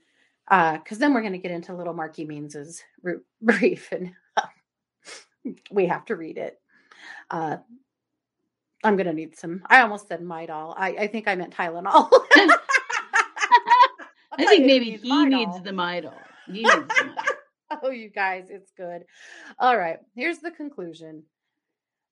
because 0.49 0.99
then 0.99 1.13
we're 1.13 1.21
going 1.21 1.33
to 1.33 1.39
get 1.39 1.51
into 1.51 1.75
little 1.75 1.95
Marky 1.95 2.25
Means's 2.25 2.83
brief 3.43 3.91
and 3.93 4.13
we 5.71 5.87
have 5.87 6.05
to 6.07 6.17
read 6.17 6.39
it. 6.39 6.61
Uh, 7.31 7.57
I'm 8.83 8.97
going 8.97 9.07
to 9.07 9.13
need 9.13 9.37
some. 9.37 9.63
I 9.67 9.81
almost 9.81 10.09
said 10.09 10.21
Midol. 10.21 10.75
I, 10.77 10.91
I 10.91 11.07
think 11.07 11.27
I 11.27 11.35
meant 11.35 11.55
Tylenol. 11.55 12.09
I 12.13 12.59
think 14.39 14.67
maybe 14.67 14.91
needs 14.91 15.03
he 15.03 15.11
Midol. 15.11 15.31
needs 15.31 15.63
the 15.63 15.71
Midol. 15.71 16.15
He 16.47 16.53
needs 16.63 16.71
the 16.71 16.79
Midol. 17.05 17.15
Oh, 17.83 17.91
you 17.91 18.09
guys, 18.09 18.51
it's 18.51 18.71
good. 18.77 19.05
All 19.59 19.77
right, 19.77 19.99
here's 20.15 20.39
the 20.39 20.53
conclusion. 20.53 21.25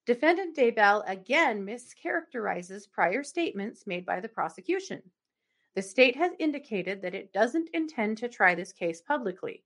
Defendant 0.05 0.57
Daybell 0.57 1.03
again 1.09 1.65
mischaracterizes 1.65 2.91
prior 2.91 3.23
statements 3.23 3.87
made 3.87 4.05
by 4.05 4.19
the 4.19 4.27
prosecution. 4.27 5.01
The 5.75 5.81
state 5.81 6.17
has 6.17 6.33
indicated 6.39 7.01
that 7.01 7.15
it 7.15 7.31
doesn't 7.31 7.69
intend 7.73 8.17
to 8.17 8.27
try 8.27 8.55
this 8.55 8.73
case 8.73 9.01
publicly, 9.01 9.63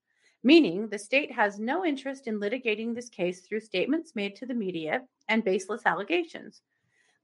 meaning 0.47 0.87
the 0.87 0.97
state 0.97 1.29
has 1.29 1.59
no 1.59 1.83
interest 1.83 2.25
in 2.25 2.39
litigating 2.39 2.95
this 2.95 3.09
case 3.09 3.41
through 3.41 3.59
statements 3.59 4.15
made 4.15 4.33
to 4.33 4.45
the 4.45 4.53
media 4.53 5.01
and 5.27 5.43
baseless 5.43 5.81
allegations. 5.85 6.61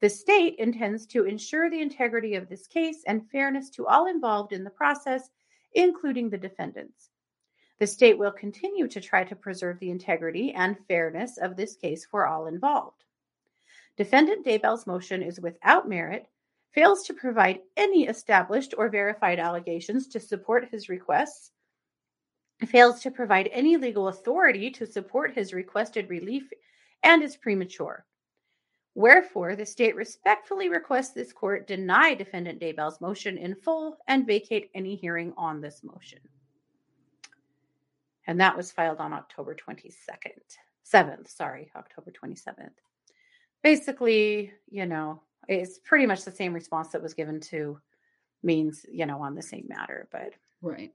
The 0.02 0.10
state 0.10 0.56
intends 0.60 1.06
to 1.06 1.24
ensure 1.24 1.70
the 1.70 1.80
integrity 1.80 2.36
of 2.36 2.50
this 2.50 2.68
case 2.68 3.02
and 3.08 3.32
fairness 3.32 3.70
to 3.70 3.88
all 3.88 4.08
involved 4.08 4.52
in 4.52 4.66
the 4.66 4.70
process, 4.70 5.30
including 5.72 6.30
the 6.30 6.38
defendants. 6.38 7.12
The 7.80 7.88
state 7.88 8.18
will 8.18 8.34
continue 8.34 8.90
to 8.90 9.00
try 9.00 9.24
to 9.24 9.38
preserve 9.38 9.80
the 9.80 9.90
integrity 9.90 10.52
and 10.52 10.76
fairness 10.90 11.38
of 11.38 11.56
this 11.56 11.78
case 11.78 12.06
for 12.06 12.28
all 12.28 12.48
involved. 12.48 13.06
Defendant 13.96 14.46
Daybell's 14.46 14.86
motion 14.86 15.24
is 15.24 15.40
without 15.40 15.88
merit, 15.88 16.28
fails 16.74 17.04
to 17.04 17.14
provide 17.14 17.62
any 17.78 18.06
established 18.06 18.74
or 18.78 18.90
verified 18.90 19.40
allegations 19.40 20.10
to 20.10 20.20
support 20.20 20.68
his 20.72 20.90
requests, 20.90 21.52
fails 22.70 23.02
to 23.02 23.12
provide 23.12 23.50
any 23.52 23.78
legal 23.78 24.08
authority 24.08 24.70
to 24.72 24.86
support 24.86 25.34
his 25.34 25.54
requested 25.54 26.10
relief, 26.10 26.50
and 27.04 27.24
is 27.24 27.38
premature. 27.38 28.06
Wherefore, 28.96 29.56
the 29.56 29.66
state 29.66 29.96
respectfully 29.96 30.70
requests 30.70 31.12
this 31.14 31.34
court 31.34 31.68
deny 31.68 32.14
defendant 32.14 32.62
Daybell's 32.62 33.02
motion 33.02 33.38
in 33.38 33.56
full 33.56 33.98
and 34.08 34.28
vacate 34.28 34.70
any 34.76 34.96
hearing 34.96 35.34
on 35.36 35.62
this 35.62 35.84
motion 35.84 36.20
and 38.28 38.40
that 38.40 38.56
was 38.56 38.72
filed 38.72 39.00
on 39.00 39.14
October 39.14 39.56
22nd, 39.56 40.58
7th, 40.92 41.30
sorry, 41.30 41.72
October 41.76 42.12
27th. 42.12 42.70
Basically, 43.62 44.52
you 44.70 44.86
know, 44.86 45.22
it's 45.48 45.80
pretty 45.80 46.06
much 46.06 46.24
the 46.24 46.32
same 46.32 46.54
response 46.54 46.90
that 46.90 47.02
was 47.02 47.14
given 47.14 47.40
to 47.40 47.80
means, 48.42 48.86
you 48.92 49.06
know, 49.06 49.22
on 49.22 49.36
the 49.36 49.42
same 49.42 49.66
matter. 49.68 50.08
But 50.12 50.34
Right. 50.62 50.94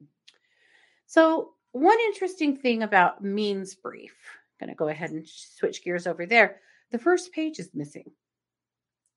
so, 1.07 1.55
one 1.73 1.99
interesting 2.07 2.57
thing 2.57 2.83
about 2.83 3.23
means 3.23 3.75
brief, 3.75 4.15
I'm 4.61 4.67
going 4.67 4.75
to 4.75 4.79
go 4.79 4.89
ahead 4.89 5.11
and 5.11 5.27
switch 5.29 5.83
gears 5.85 6.07
over 6.07 6.27
there. 6.27 6.61
The 6.91 6.99
first 6.99 7.33
page 7.33 7.59
is 7.59 7.71
missing. 7.75 8.11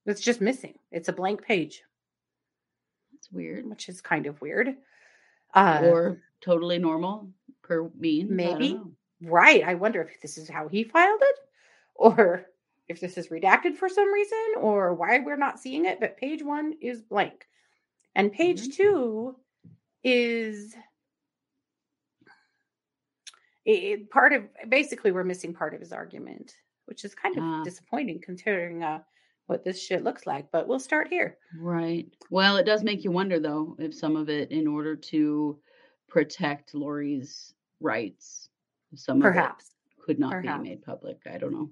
It's 0.06 0.22
just 0.22 0.42
missing. 0.42 0.74
It's 0.92 1.10
a 1.10 1.14
blank 1.14 1.44
page, 1.44 1.84
That's 3.14 3.32
weird. 3.32 3.70
which 3.70 3.88
is 3.90 4.02
kind 4.02 4.26
of 4.26 4.42
weird. 4.42 4.76
Uh, 5.54 5.82
or 5.84 6.22
totally 6.42 6.78
normal 6.80 7.30
per 7.62 7.90
means. 7.98 8.32
Maybe. 8.32 8.74
know. 8.74 8.92
Right. 9.24 9.64
I 9.64 9.76
wonder 9.76 10.02
if 10.02 10.20
this 10.22 10.38
is 10.38 10.50
how 10.50 10.68
he 10.68 10.84
filed 10.84 11.22
it 11.22 11.36
or 11.96 12.46
if 12.88 13.00
this 13.00 13.18
is 13.18 13.28
redacted 13.28 13.76
for 13.76 13.88
some 13.88 14.12
reason 14.12 14.40
or 14.60 14.94
why 14.96 15.20
we're 15.20 15.38
not 15.38 15.60
seeing 15.60 15.86
it. 15.86 16.00
But 16.00 16.18
page 16.18 16.42
one 16.44 16.74
is 16.82 17.02
blank. 17.02 17.46
And 18.16 18.32
page 18.34 18.68
Mhm. 18.70 18.74
two 18.76 19.36
is 20.04 20.76
it, 23.66 23.72
it- 23.72 24.10
part 24.10 24.34
of 24.34 24.44
basically 24.70 25.12
we're 25.12 25.24
missing 25.24 25.54
part 25.54 25.74
of 25.74 25.80
his 25.80 25.92
argument, 25.94 26.56
which 26.86 27.06
is 27.06 27.14
kind 27.16 27.38
of 27.38 27.44
Ah. 27.44 27.64
disappointing 27.64 28.20
considering 28.22 28.84
uh, 28.84 29.00
what 29.48 29.64
this 29.64 29.82
shit 29.82 30.04
looks 30.04 30.26
like. 30.26 30.52
But 30.52 30.68
we'll 30.68 30.80
start 30.80 31.08
here. 31.10 31.38
Right. 31.60 32.08
Well, 32.30 32.58
it 32.58 32.66
does 32.66 32.84
make 32.84 33.04
you 33.04 33.12
wonder, 33.12 33.40
though, 33.40 33.76
if 33.80 33.94
some 33.94 34.16
of 34.16 34.30
it, 34.30 34.52
in 34.52 34.68
order 34.68 34.96
to 34.96 35.60
protect 36.08 36.74
Lori's 36.74 37.54
rights, 37.80 38.50
some 38.96 39.22
Perhaps. 39.22 39.66
of 39.66 39.72
it 39.98 40.02
could 40.06 40.20
not 40.20 40.32
Perhaps. 40.32 40.64
be 40.64 40.70
made 40.70 40.82
public. 40.84 41.20
I 41.32 41.38
don't 41.38 41.54
know. 41.54 41.70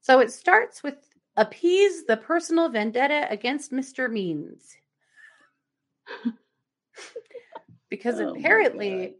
So 0.00 0.20
it 0.20 0.30
starts 0.32 0.82
with 0.82 0.96
appease 1.36 2.04
the 2.04 2.16
personal 2.16 2.68
vendetta 2.68 3.26
against 3.30 3.72
Mr. 3.72 4.10
Means. 4.10 4.76
because 7.90 8.20
Oh 8.20 8.34
apparently 8.34 9.14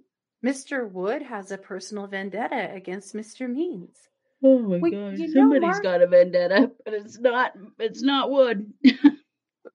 Mr. 0.44 0.90
Wood 0.90 1.22
has 1.22 1.50
a 1.50 1.58
personal 1.58 2.06
vendetta 2.06 2.70
against 2.72 3.14
Mr. 3.14 3.48
Means. 3.50 3.96
Oh 4.42 4.58
my 4.58 4.76
you 4.76 4.90
know, 4.90 5.26
Somebody's 5.32 5.62
Mark- 5.62 5.82
got 5.82 6.02
a 6.02 6.06
vendetta, 6.06 6.70
but 6.84 6.92
it's 6.92 7.18
not. 7.18 7.52
It's 7.78 8.02
not 8.02 8.30
Wood. 8.30 8.72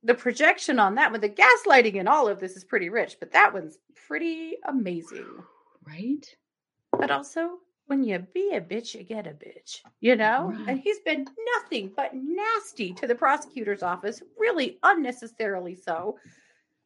The 0.04 0.14
projection 0.14 0.80
on 0.80 0.96
that 0.96 1.12
with 1.12 1.22
the 1.22 1.30
gaslighting 1.30 2.00
and 2.00 2.08
all 2.08 2.30
of 2.30 2.40
this 2.40 2.56
is 2.56 2.64
pretty 2.64 2.90
rich, 2.90 3.18
but 3.20 3.34
that 3.34 3.54
one's 3.54 3.78
pretty 4.08 4.54
amazing. 4.66 5.28
right? 5.86 6.26
But 6.98 7.12
also, 7.12 7.58
when 7.88 8.04
you 8.04 8.20
be 8.20 8.52
a 8.54 8.62
bitch, 8.62 8.96
you 8.96 9.04
get 9.04 9.28
a 9.28 9.32
bitch, 9.32 9.82
you 10.00 10.16
know? 10.16 10.54
Right. 10.56 10.70
And 10.70 10.80
he's 10.80 11.00
been 11.00 11.26
nothing 11.56 11.92
but 11.96 12.12
nasty 12.14 12.94
to 12.94 13.08
the 13.08 13.16
prosecutor's 13.16 13.84
office, 13.84 14.24
really 14.38 14.80
unnecessarily 14.84 15.76
so. 15.76 16.18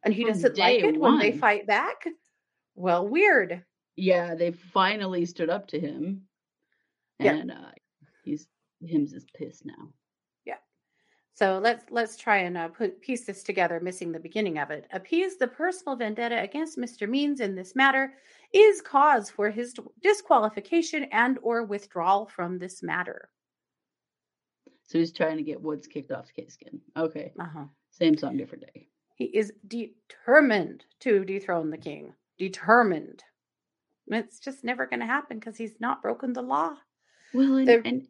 And 0.02 0.12
he 0.12 0.24
From 0.24 0.32
doesn't 0.32 0.58
like 0.58 0.82
it 0.82 0.98
when 0.98 1.18
they 1.18 1.32
fight 1.32 1.66
back. 1.68 2.04
Well, 2.74 3.06
weird. 3.06 3.62
Yeah, 3.96 4.34
they 4.34 4.50
finally 4.52 5.24
stood 5.24 5.50
up 5.50 5.66
to 5.68 5.78
him, 5.80 6.22
Yeah. 7.18 7.34
and 7.34 7.50
uh, 7.50 7.70
he's 8.24 8.48
him's 8.80 9.12
is 9.12 9.24
pissed 9.34 9.64
now. 9.64 9.92
Yeah. 10.44 10.56
So 11.34 11.58
let's 11.62 11.84
let's 11.90 12.16
try 12.16 12.38
and 12.38 12.56
uh, 12.58 12.68
put 12.68 13.00
piece 13.00 13.24
this 13.24 13.42
together, 13.42 13.80
missing 13.80 14.10
the 14.12 14.18
beginning 14.20 14.58
of 14.58 14.70
it. 14.70 14.86
Appease 14.92 15.36
the 15.36 15.46
personal 15.48 15.96
vendetta 15.96 16.40
against 16.40 16.76
Mr. 16.78 17.08
Means 17.08 17.40
in 17.40 17.54
this 17.54 17.74
matter 17.76 18.14
is 18.52 18.80
cause 18.80 19.30
for 19.30 19.50
his 19.50 19.74
disqualification 20.02 21.04
and 21.12 21.38
or 21.42 21.64
withdrawal 21.64 22.26
from 22.26 22.58
this 22.58 22.82
matter. 22.82 23.30
So 24.86 24.98
he's 24.98 25.12
trying 25.12 25.38
to 25.38 25.42
get 25.42 25.62
Woods 25.62 25.86
kicked 25.86 26.10
off 26.12 26.26
the 26.26 26.42
case 26.42 26.56
again. 26.60 26.80
Okay, 26.96 27.32
Uh-huh. 27.40 27.64
same 27.90 28.16
song, 28.18 28.36
different 28.36 28.64
day. 28.74 28.88
He 29.16 29.24
is 29.26 29.52
determined 29.68 30.84
to 31.00 31.24
dethrone 31.24 31.70
the 31.70 31.78
king. 31.78 32.12
Determined. 32.38 33.22
It's 34.08 34.38
just 34.40 34.64
never 34.64 34.86
going 34.86 35.00
to 35.00 35.06
happen 35.06 35.38
because 35.38 35.56
he's 35.56 35.80
not 35.80 36.02
broken 36.02 36.32
the 36.32 36.42
law. 36.42 36.76
Well, 37.32 37.56
and, 37.56 37.68
and 37.84 38.08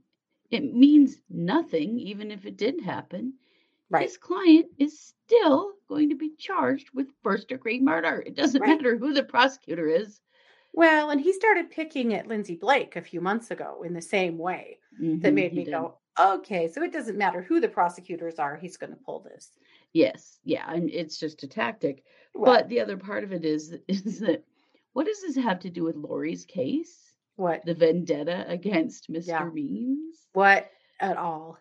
it 0.50 0.62
means 0.74 1.20
nothing, 1.28 1.98
even 1.98 2.30
if 2.30 2.46
it 2.46 2.56
did 2.56 2.80
happen. 2.80 3.38
Right. 3.90 4.08
his 4.08 4.16
client 4.18 4.66
is 4.78 4.98
still 5.00 5.72
going 5.88 6.10
to 6.10 6.16
be 6.16 6.34
charged 6.36 6.90
with 6.94 7.12
first 7.22 7.48
degree 7.48 7.80
murder. 7.80 8.22
It 8.26 8.34
doesn't 8.34 8.60
Right. 8.60 8.76
matter 8.78 8.96
who 8.96 9.12
the 9.12 9.24
prosecutor 9.24 9.88
is. 9.88 10.20
Well, 10.74 11.08
and 11.10 11.20
he 11.22 11.32
started 11.32 11.70
picking 11.70 12.12
at 12.12 12.26
Lindsay 12.26 12.56
Blake 12.56 12.96
a 12.96 13.00
few 13.02 13.20
months 13.22 13.50
ago 13.50 13.82
in 13.82 13.94
the 13.94 14.02
same 14.02 14.36
way 14.38 14.80
that 15.22 15.32
Mhm, 15.32 15.34
made 15.34 15.54
me 15.54 15.64
did. 15.64 15.70
go, 15.72 15.98
okay, 16.18 16.68
so 16.68 16.82
it 16.82 16.92
doesn't 16.92 17.16
matter 17.16 17.40
who 17.42 17.60
the 17.60 17.68
prosecutors 17.68 18.38
are, 18.38 18.56
he's 18.56 18.76
going 18.76 18.90
to 18.92 18.96
pull 19.04 19.20
this. 19.20 19.58
Yes, 19.94 20.40
yeah, 20.44 20.70
and 20.70 20.90
it's 20.90 21.18
just 21.18 21.42
a 21.42 21.48
tactic. 21.48 22.04
Well, 22.34 22.52
But 22.52 22.68
the 22.68 22.80
other 22.80 22.96
part 22.98 23.24
of 23.24 23.32
it 23.32 23.44
is 23.46 23.72
is 23.88 24.20
that 24.20 24.44
what 24.94 25.06
does 25.06 25.20
this 25.20 25.36
have 25.36 25.60
to 25.60 25.70
do 25.70 25.84
with 25.84 25.96
Lori's 25.96 26.46
case? 26.46 27.04
what? 27.36 27.64
The 27.64 27.74
vendetta 27.74 28.44
against 28.48 29.10
Mr. 29.10 29.26
Yeah. 29.26 29.44
Means? 29.52 30.16
What 30.32 30.70
at 31.00 31.16
all? 31.16 31.58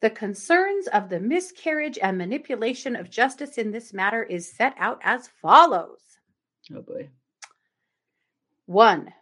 The 0.00 0.10
concerns 0.10 0.88
of 0.88 1.08
the 1.08 1.20
miscarriage 1.20 1.98
and 2.02 2.18
manipulation 2.18 2.96
of 2.96 3.08
justice 3.08 3.58
in 3.58 3.70
this 3.70 3.92
matter 3.92 4.24
is 4.24 4.52
set 4.52 4.74
out 4.76 4.98
as 5.02 5.30
follows. 5.40 6.00
Oh 6.74 6.82
boy. 6.82 7.08
One, 8.66 9.12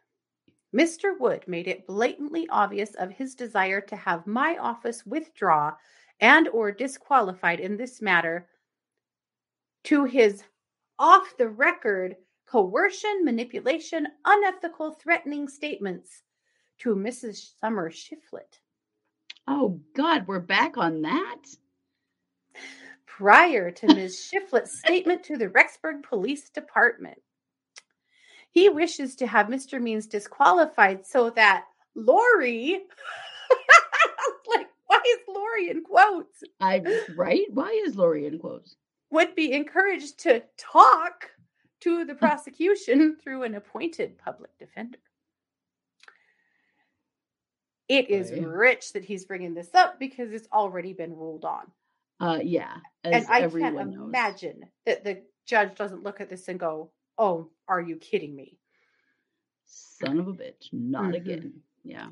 Mr. 0.74 1.18
Wood 1.18 1.44
made 1.46 1.68
it 1.68 1.86
blatantly 1.86 2.48
obvious 2.48 2.94
of 2.94 3.10
his 3.10 3.34
desire 3.34 3.80
to 3.82 3.96
have 3.96 4.26
my 4.26 4.56
office 4.56 5.04
withdraw 5.04 5.74
and 6.20 6.48
or 6.48 6.72
disqualified 6.72 7.60
in 7.60 7.76
this 7.76 8.00
matter 8.00 8.48
to 9.84 10.04
his 10.04 10.44
off 10.98 11.36
the 11.38 11.48
record 11.48 12.16
coercion, 12.50 13.24
manipulation, 13.24 14.08
unethical, 14.24 14.92
threatening 14.92 15.48
statements 15.48 16.22
to 16.78 16.96
Mrs. 16.96 17.58
Summer 17.60 17.90
Shiflett. 17.90 18.58
Oh 19.46 19.80
God, 19.94 20.26
we're 20.26 20.40
back 20.40 20.76
on 20.76 21.02
that. 21.02 21.42
prior 23.06 23.70
to 23.70 23.86
Ms. 23.94 24.30
Shiflett's 24.32 24.78
statement 24.78 25.22
to 25.24 25.36
the 25.36 25.48
Rexburg 25.48 26.02
Police 26.02 26.50
Department. 26.50 27.20
He 28.50 28.68
wishes 28.68 29.14
to 29.16 29.28
have 29.28 29.46
Mr. 29.46 29.80
Means 29.80 30.08
disqualified 30.08 31.06
so 31.06 31.30
that 31.30 31.66
Lori, 31.94 32.80
like, 34.56 34.66
why 34.86 35.00
is 35.06 35.18
Lori 35.28 35.70
in 35.70 35.84
quotes, 35.84 36.42
I 36.60 36.82
right? 37.14 37.46
Why 37.52 37.80
is 37.86 37.94
Lori 37.94 38.26
in 38.26 38.40
quotes? 38.40 38.74
would 39.12 39.34
be 39.34 39.52
encouraged 39.52 40.20
to 40.20 40.42
talk 40.56 41.30
to 41.80 42.04
the 42.04 42.14
prosecution 42.14 43.16
through 43.22 43.42
an 43.44 43.54
appointed 43.54 44.18
public 44.18 44.56
defender. 44.58 44.98
It 47.88 48.08
is 48.08 48.30
Right. 48.30 48.42
rich 48.46 48.92
that 48.92 49.04
he's 49.04 49.24
bringing 49.24 49.54
this 49.54 49.74
up 49.74 49.98
because 49.98 50.32
it's 50.32 50.48
already 50.52 50.92
been 50.92 51.16
ruled 51.16 51.44
on. 51.44 51.72
Uh, 52.20 52.38
yeah, 52.42 52.76
as 53.04 53.24
and 53.24 53.32
I 53.32 53.48
can't 53.48 53.74
knows. 53.74 53.94
imagine 53.94 54.70
that 54.84 55.02
the 55.04 55.22
judge 55.46 55.74
doesn't 55.76 56.02
look 56.02 56.20
at 56.20 56.28
this 56.28 56.48
and 56.48 56.60
go, 56.60 56.92
"Oh, 57.18 57.50
are 57.66 57.80
you 57.80 57.96
kidding 57.96 58.36
me?" 58.36 58.58
Son 59.64 60.20
of 60.20 60.28
a 60.28 60.32
bitch, 60.34 60.72
not 60.72 61.12
Mhm. 61.12 61.16
again. 61.16 61.62
Yeah. 61.82 62.10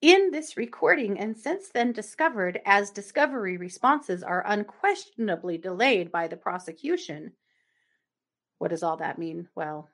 In 0.00 0.30
this 0.30 0.56
recording, 0.56 1.18
and 1.18 1.36
since 1.36 1.68
then 1.68 1.92
discovered 1.92 2.60
as 2.64 2.90
discovery 2.90 3.56
responses 3.56 4.22
are 4.22 4.44
unquestionably 4.46 5.58
delayed 5.58 6.10
by 6.10 6.28
the 6.28 6.36
prosecution. 6.36 7.36
What 8.62 8.70
does 8.70 8.84
all 8.84 8.96
that 8.98 9.18
mean? 9.18 9.48
Well, 9.56 9.88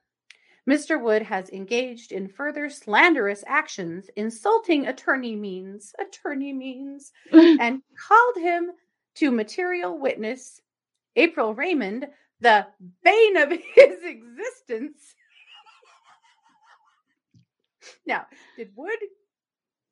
Mr. 0.69 1.01
Wood 1.01 1.23
has 1.23 1.49
engaged 1.49 2.13
in 2.13 2.29
further 2.29 2.69
slanderous 2.69 3.43
actions, 3.47 4.11
insulting 4.15 4.89
attorney 4.89 5.35
means, 5.35 5.95
attorney 5.99 6.53
means, 6.53 7.13
and 7.33 7.81
called 7.99 8.37
him 8.37 8.73
to 9.15 9.31
material 9.31 9.99
witness 9.99 10.61
April 11.17 11.55
Raymond, 11.55 12.09
the 12.43 12.67
bane 13.03 13.39
of 13.39 13.49
his 13.75 14.05
existence. 14.05 15.15
now, 18.05 18.27
did 18.59 18.71
Wood 18.77 18.99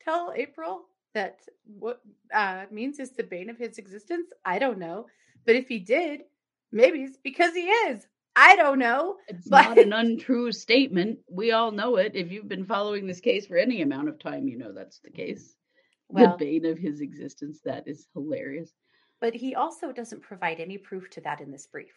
tell 0.05 0.35
April 0.37 0.83
that 1.15 1.39
what 1.79 2.03
uh, 2.35 2.67
means 2.71 2.99
is 2.99 3.13
the 3.13 3.23
bane 3.23 3.49
of 3.49 3.57
his 3.57 3.79
existence? 3.79 4.29
I 4.45 4.59
don't 4.59 4.79
know. 4.79 5.07
But 5.47 5.57
if 5.57 5.67
he 5.67 5.79
did, 5.79 6.25
maybe 6.73 7.05
it's 7.05 7.17
because 7.17 7.55
he 7.55 7.69
is. 7.69 8.07
I 8.37 8.55
don't 8.57 8.79
know. 8.79 9.17
It's 9.29 9.49
But- 9.49 9.65
not 9.65 9.79
an 9.79 9.93
untrue 9.95 10.53
statement. 10.53 11.19
We 11.29 11.53
all 11.53 11.73
know 11.73 11.97
it. 11.97 12.13
If 12.15 12.31
you've 12.31 12.49
been 12.49 12.67
following 12.67 13.07
this 13.07 13.21
case 13.21 13.47
for 13.47 13.57
any 13.57 13.81
amount 13.83 14.09
of 14.11 14.19
time, 14.19 14.47
you 14.47 14.59
know 14.59 14.73
that's 14.73 14.99
the 15.01 15.09
mm-hmm. 15.09 15.17
case. 15.17 15.57
Well, 16.09 16.37
the 16.39 16.45
bane 16.45 16.67
of 16.67 16.79
his 16.79 17.01
existence. 17.01 17.61
That 17.65 17.89
is 17.89 18.07
hilarious. 18.15 18.71
but 19.21 19.35
he 19.35 19.55
also 19.55 19.91
doesn't 19.93 20.21
provide 20.23 20.61
any 20.61 20.77
proof 20.79 21.09
to 21.11 21.21
that 21.23 21.41
in 21.41 21.51
this 21.51 21.67
brief. 21.67 21.95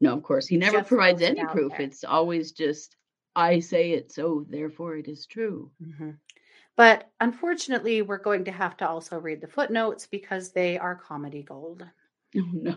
No, 0.00 0.14
of 0.14 0.22
course, 0.22 0.48
he 0.48 0.56
never 0.56 0.78
Just 0.78 0.88
provides 0.88 1.22
any 1.22 1.44
proof. 1.44 1.72
there. 1.72 1.82
It's 1.82 2.02
always 2.02 2.50
just, 2.52 2.96
I 3.36 3.60
say 3.60 3.92
it, 3.92 4.10
so 4.10 4.44
therefore 4.48 4.96
it 4.96 5.06
is 5.06 5.26
true. 5.26 5.70
Mm-hmm. 5.80 6.10
But 6.76 7.10
unfortunately, 7.20 8.00
we're 8.02 8.18
going 8.18 8.46
to 8.46 8.50
have 8.52 8.76
to 8.78 8.88
also 8.88 9.18
read 9.20 9.42
the 9.42 9.46
footnotes 9.46 10.06
because 10.06 10.50
they 10.52 10.78
are 10.78 10.96
comedy 10.96 11.42
gold. 11.42 11.84
Oh, 12.34 12.48
no. 12.50 12.76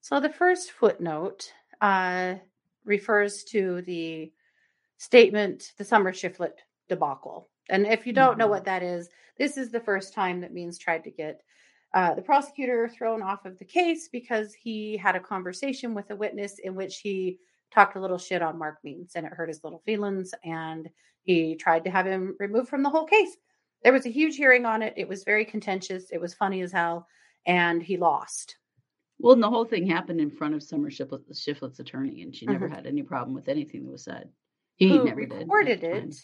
So 0.00 0.20
the 0.20 0.30
first 0.30 0.70
footnote 0.70 1.52
uh, 1.84 2.38
refers 2.86 3.44
to 3.44 3.82
the 3.82 4.32
statement, 4.96 5.72
the 5.76 5.84
Summer 5.84 6.12
Shiflett 6.12 6.56
debacle. 6.88 7.50
And 7.68 7.86
if 7.86 8.06
you 8.06 8.14
don't 8.14 8.38
know 8.38 8.46
Mhm. 8.46 8.50
what 8.50 8.64
that 8.64 8.82
is, 8.82 9.10
this 9.36 9.58
is 9.58 9.70
the 9.70 9.80
first 9.80 10.14
time 10.14 10.40
that 10.40 10.52
Means 10.52 10.78
tried 10.78 11.04
to 11.04 11.10
get 11.10 11.42
uh, 11.92 12.12
the 12.14 12.22
prosecutor 12.22 12.88
thrown 12.88 13.22
off 13.22 13.44
of 13.44 13.56
the 13.58 13.64
case 13.64 14.08
because 14.08 14.52
he 14.52 14.96
had 14.96 15.14
a 15.14 15.20
conversation 15.20 15.94
with 15.94 16.10
a 16.10 16.16
witness 16.16 16.58
in 16.58 16.74
which 16.74 16.98
he 16.98 17.38
talked 17.70 17.94
a 17.96 18.00
little 18.00 18.18
shit 18.18 18.42
on 18.42 18.58
Mark 18.58 18.78
Means 18.82 19.14
and 19.14 19.24
it 19.24 19.32
hurt 19.32 19.48
his 19.48 19.62
little 19.62 19.78
feelings. 19.86 20.34
And 20.42 20.90
he 21.22 21.54
tried 21.54 21.84
to 21.84 21.90
have 21.90 22.04
him 22.06 22.34
removed 22.40 22.68
from 22.68 22.82
the 22.82 22.90
whole 22.90 23.06
case. 23.06 23.36
There 23.84 23.92
was 23.92 24.06
a 24.06 24.10
huge 24.10 24.36
hearing 24.36 24.66
on 24.66 24.82
it. 24.82 24.94
It 24.96 25.06
was 25.06 25.22
very 25.22 25.44
contentious. 25.44 26.10
It 26.10 26.20
was 26.20 26.34
funny 26.34 26.62
as 26.62 26.72
hell. 26.72 27.06
And 27.46 27.80
he 27.80 27.96
lost. 27.96 28.56
Well, 29.18 29.34
and 29.34 29.42
the 29.42 29.50
whole 29.50 29.64
thing 29.64 29.86
happened 29.86 30.20
in 30.20 30.30
front 30.30 30.54
of 30.54 30.62
Summer 30.62 30.90
Shiflett, 30.90 31.22
Shiflett's 31.32 31.78
attorney, 31.78 32.22
and 32.22 32.34
she 32.34 32.46
never 32.46 32.68
Mhm. 32.68 32.74
had 32.74 32.86
any 32.86 33.02
problem 33.02 33.34
with 33.34 33.48
anything 33.48 33.84
that 33.84 33.90
was 33.92 34.04
said. 34.04 34.32
He 34.76 34.88
who 34.88 35.04
never 35.04 35.24
did. 35.24 35.38
recorded 35.40 35.80
time. 35.80 36.08
it. 36.08 36.16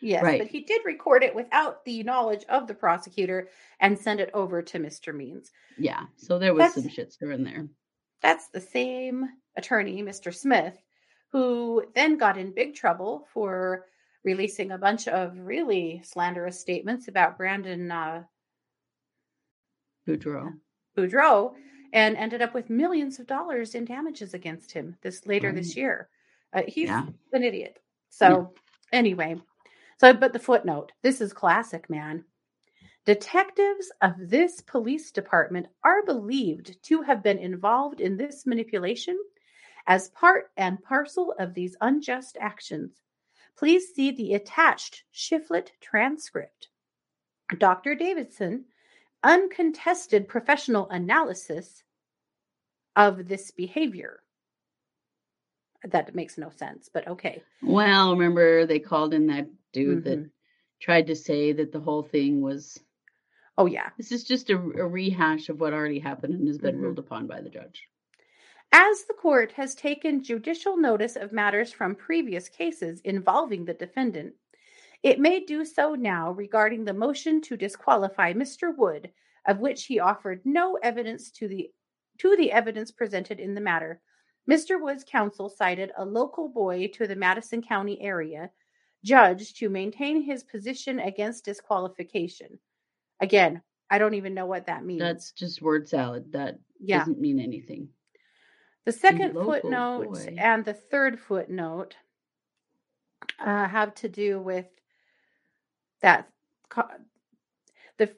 Yes, 0.00 0.22
Right. 0.22 0.38
but 0.40 0.48
he 0.48 0.62
did 0.62 0.84
record 0.84 1.22
it 1.22 1.34
without 1.34 1.84
the 1.84 2.02
knowledge 2.02 2.44
of 2.46 2.66
the 2.66 2.74
prosecutor 2.74 3.48
and 3.80 3.98
send 3.98 4.20
it 4.20 4.30
over 4.34 4.60
to 4.60 4.78
Mr. 4.78 5.14
Means. 5.14 5.50
Yeah, 5.78 6.06
so 6.16 6.38
there 6.38 6.52
was 6.52 6.74
some 6.74 6.82
That's- 6.82 6.94
shit 6.94 7.12
stirring 7.12 7.44
there. 7.44 7.68
That's 8.20 8.48
the 8.48 8.60
same 8.60 9.26
attorney, 9.56 10.02
Mr. 10.02 10.34
Smith, 10.34 10.76
who 11.30 11.86
then 11.94 12.18
got 12.18 12.36
in 12.36 12.52
big 12.52 12.74
trouble 12.74 13.26
for 13.32 13.86
releasing 14.24 14.72
a 14.72 14.78
bunch 14.78 15.06
of 15.08 15.38
really 15.38 16.02
slanderous 16.02 16.60
statements 16.60 17.08
about 17.08 17.38
Brandon 17.38 17.90
uh, 17.90 18.24
Boudreaux. 20.06 20.52
Boudreaux 20.96 21.54
and 21.92 22.16
ended 22.16 22.42
up 22.42 22.54
with 22.54 22.70
millions 22.70 23.18
of 23.18 23.26
dollars 23.26 23.74
in 23.74 23.84
damages 23.84 24.34
against 24.34 24.72
him 24.72 24.96
this 25.02 25.26
later 25.26 25.52
this 25.52 25.76
year. 25.76 26.08
Uh, 26.52 26.62
he's 26.66 26.88
Yeah. 26.88 27.06
an 27.32 27.42
idiot. 27.42 27.78
So 28.08 28.54
anyway, 28.92 29.40
so 29.98 30.12
but 30.14 30.32
the 30.32 30.38
footnote. 30.38 30.92
This 31.02 31.20
is 31.20 31.32
classic, 31.32 31.88
man. 31.90 32.24
Detectives 33.04 33.92
of 34.02 34.14
this 34.18 34.60
police 34.62 35.12
department 35.12 35.68
are 35.84 36.04
believed 36.04 36.82
to 36.84 37.02
have 37.02 37.22
been 37.22 37.38
involved 37.38 38.00
in 38.00 38.16
this 38.16 38.46
manipulation 38.46 39.16
as 39.86 40.08
part 40.10 40.50
and 40.56 40.82
parcel 40.82 41.32
of 41.38 41.54
these 41.54 41.76
unjust 41.80 42.36
actions. 42.40 43.02
Please 43.56 43.94
see 43.94 44.10
the 44.10 44.34
attached 44.34 45.04
Shiflett 45.14 45.68
transcript. 45.80 46.68
Dr. 47.58 47.94
Davidson 47.94 48.64
uncontested 49.22 50.28
professional 50.28 50.88
analysis 50.90 51.82
of 52.94 53.28
this 53.28 53.50
behavior. 53.50 54.20
That 55.84 56.14
makes 56.14 56.38
no 56.38 56.50
sense, 56.50 56.88
but 56.92 57.06
okay. 57.06 57.42
Well, 57.62 58.12
remember 58.12 58.66
they 58.66 58.78
called 58.78 59.14
in 59.14 59.26
that 59.28 59.48
dude 59.72 60.04
that 60.04 60.18
Mhm. 60.18 60.30
tried 60.80 61.06
to 61.08 61.16
say 61.16 61.52
that 61.52 61.72
the 61.72 61.80
whole 61.80 62.02
thing 62.02 62.40
was 62.40 62.78
Oh, 63.58 63.66
yeah. 63.66 63.90
this 63.96 64.12
is 64.12 64.24
just 64.24 64.50
a, 64.50 64.56
a 64.56 64.86
rehash 64.86 65.48
of 65.48 65.60
what 65.60 65.72
already 65.72 65.98
happened 65.98 66.34
and 66.34 66.46
has 66.46 66.58
been 66.58 66.76
Mhm. 66.76 66.82
ruled 66.82 66.98
upon 66.98 67.26
by 67.26 67.40
the 67.40 67.48
judge. 67.48 67.88
As 68.72 69.04
the 69.04 69.14
court 69.14 69.52
has 69.52 69.74
taken 69.74 70.22
judicial 70.22 70.76
notice 70.76 71.16
of 71.16 71.32
matters 71.32 71.72
from 71.72 71.94
previous 71.94 72.48
cases 72.48 73.00
involving 73.02 73.64
the 73.64 73.72
defendant, 73.74 74.34
it 75.02 75.20
may 75.20 75.40
do 75.40 75.64
so 75.64 75.94
now 75.94 76.32
regarding 76.32 76.84
the 76.84 76.94
motion 76.94 77.40
to 77.42 77.56
disqualify 77.56 78.32
Mr. 78.32 78.76
Wood, 78.76 79.10
of 79.46 79.58
which 79.58 79.84
he 79.84 80.00
offered 80.00 80.40
no 80.44 80.78
evidence 80.82 81.30
to 81.32 81.48
the 81.48 81.70
to 82.18 82.36
the 82.36 82.50
evidence 82.50 82.90
presented 82.90 83.38
in 83.38 83.54
the 83.54 83.60
matter. 83.60 84.00
Mr. 84.50 84.80
Wood's 84.80 85.04
counsel 85.04 85.48
cited 85.48 85.92
a 85.98 86.04
local 86.04 86.48
boy 86.48 86.88
to 86.94 87.06
the 87.06 87.16
Madison 87.16 87.62
County 87.62 88.00
area 88.00 88.50
judge 89.04 89.54
to 89.54 89.68
maintain 89.68 90.22
his 90.22 90.42
position 90.42 90.98
against 90.98 91.44
disqualification. 91.44 92.58
Again, 93.20 93.62
I 93.90 93.98
don't 93.98 94.14
even 94.14 94.34
know 94.34 94.46
what 94.46 94.66
that 94.66 94.84
means. 94.84 95.00
That's 95.00 95.32
just 95.32 95.62
word 95.62 95.88
salad. 95.88 96.32
That 96.32 96.58
yeah. 96.80 97.00
doesn't 97.00 97.20
mean 97.20 97.38
anything. 97.38 97.88
The 98.84 98.92
second 98.92 99.34
footnote 99.34 100.12
boy. 100.12 100.36
and 100.38 100.64
the 100.64 100.74
third 100.74 101.18
footnote 101.18 101.96
uh, 103.44 103.66
have 103.66 103.94
to 103.96 104.08
do 104.08 104.40
with 104.40 104.66
that. 106.02 106.28
The 107.98 108.10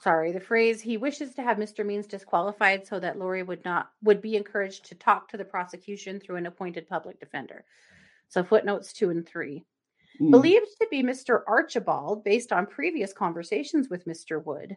sorry, 0.00 0.32
the 0.32 0.40
phrase 0.40 0.80
he 0.80 0.96
wishes 0.96 1.34
to 1.34 1.42
have 1.42 1.56
Mr. 1.56 1.84
Means 1.84 2.06
disqualified 2.06 2.86
so 2.86 3.00
that 3.00 3.18
Lori 3.18 3.42
would 3.42 3.64
not 3.64 3.90
would 4.02 4.20
be 4.20 4.36
encouraged 4.36 4.86
to 4.86 4.94
talk 4.94 5.28
to 5.28 5.36
the 5.36 5.44
prosecution 5.44 6.20
through 6.20 6.36
an 6.36 6.46
appointed 6.46 6.88
public 6.88 7.18
defender. 7.18 7.64
So 8.28 8.44
footnotes 8.44 8.92
two 8.92 9.10
and 9.10 9.26
three. 9.26 9.64
Mm. 10.20 10.30
Believed 10.30 10.66
to 10.80 10.88
be 10.90 11.02
Mr. 11.02 11.42
Archibald 11.46 12.24
based 12.24 12.52
on 12.52 12.66
previous 12.66 13.12
conversations 13.12 13.88
with 13.88 14.06
Mr. 14.06 14.44
Wood. 14.44 14.76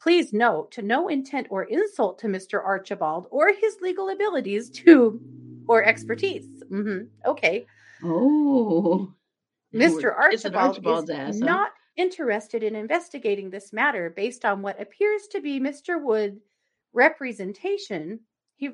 Please 0.00 0.32
note 0.32 0.72
to 0.72 0.82
no 0.82 1.08
intent 1.08 1.46
or 1.50 1.62
insult 1.62 2.18
to 2.20 2.26
Mr. 2.26 2.62
Archibald 2.64 3.28
or 3.30 3.52
his 3.52 3.76
legal 3.80 4.08
abilities 4.08 4.68
to 4.70 5.20
or 5.68 5.84
expertise. 5.84 6.46
mm-hmm. 6.70 7.04
Okay. 7.24 7.66
Oh. 8.02 9.14
Mr. 9.74 10.04
We're 10.04 10.12
Archibald 10.12 11.10
is 11.10 11.40
huh? 11.40 11.46
not 11.46 11.70
interested 11.96 12.62
in 12.62 12.76
investigating 12.76 13.50
this 13.50 13.72
matter 13.72 14.10
based 14.10 14.44
on 14.44 14.62
what 14.62 14.80
appears 14.80 15.26
to 15.28 15.40
be 15.40 15.60
Mr. 15.60 16.02
Wood's 16.02 16.40
representation. 16.92 18.20
He 18.56 18.70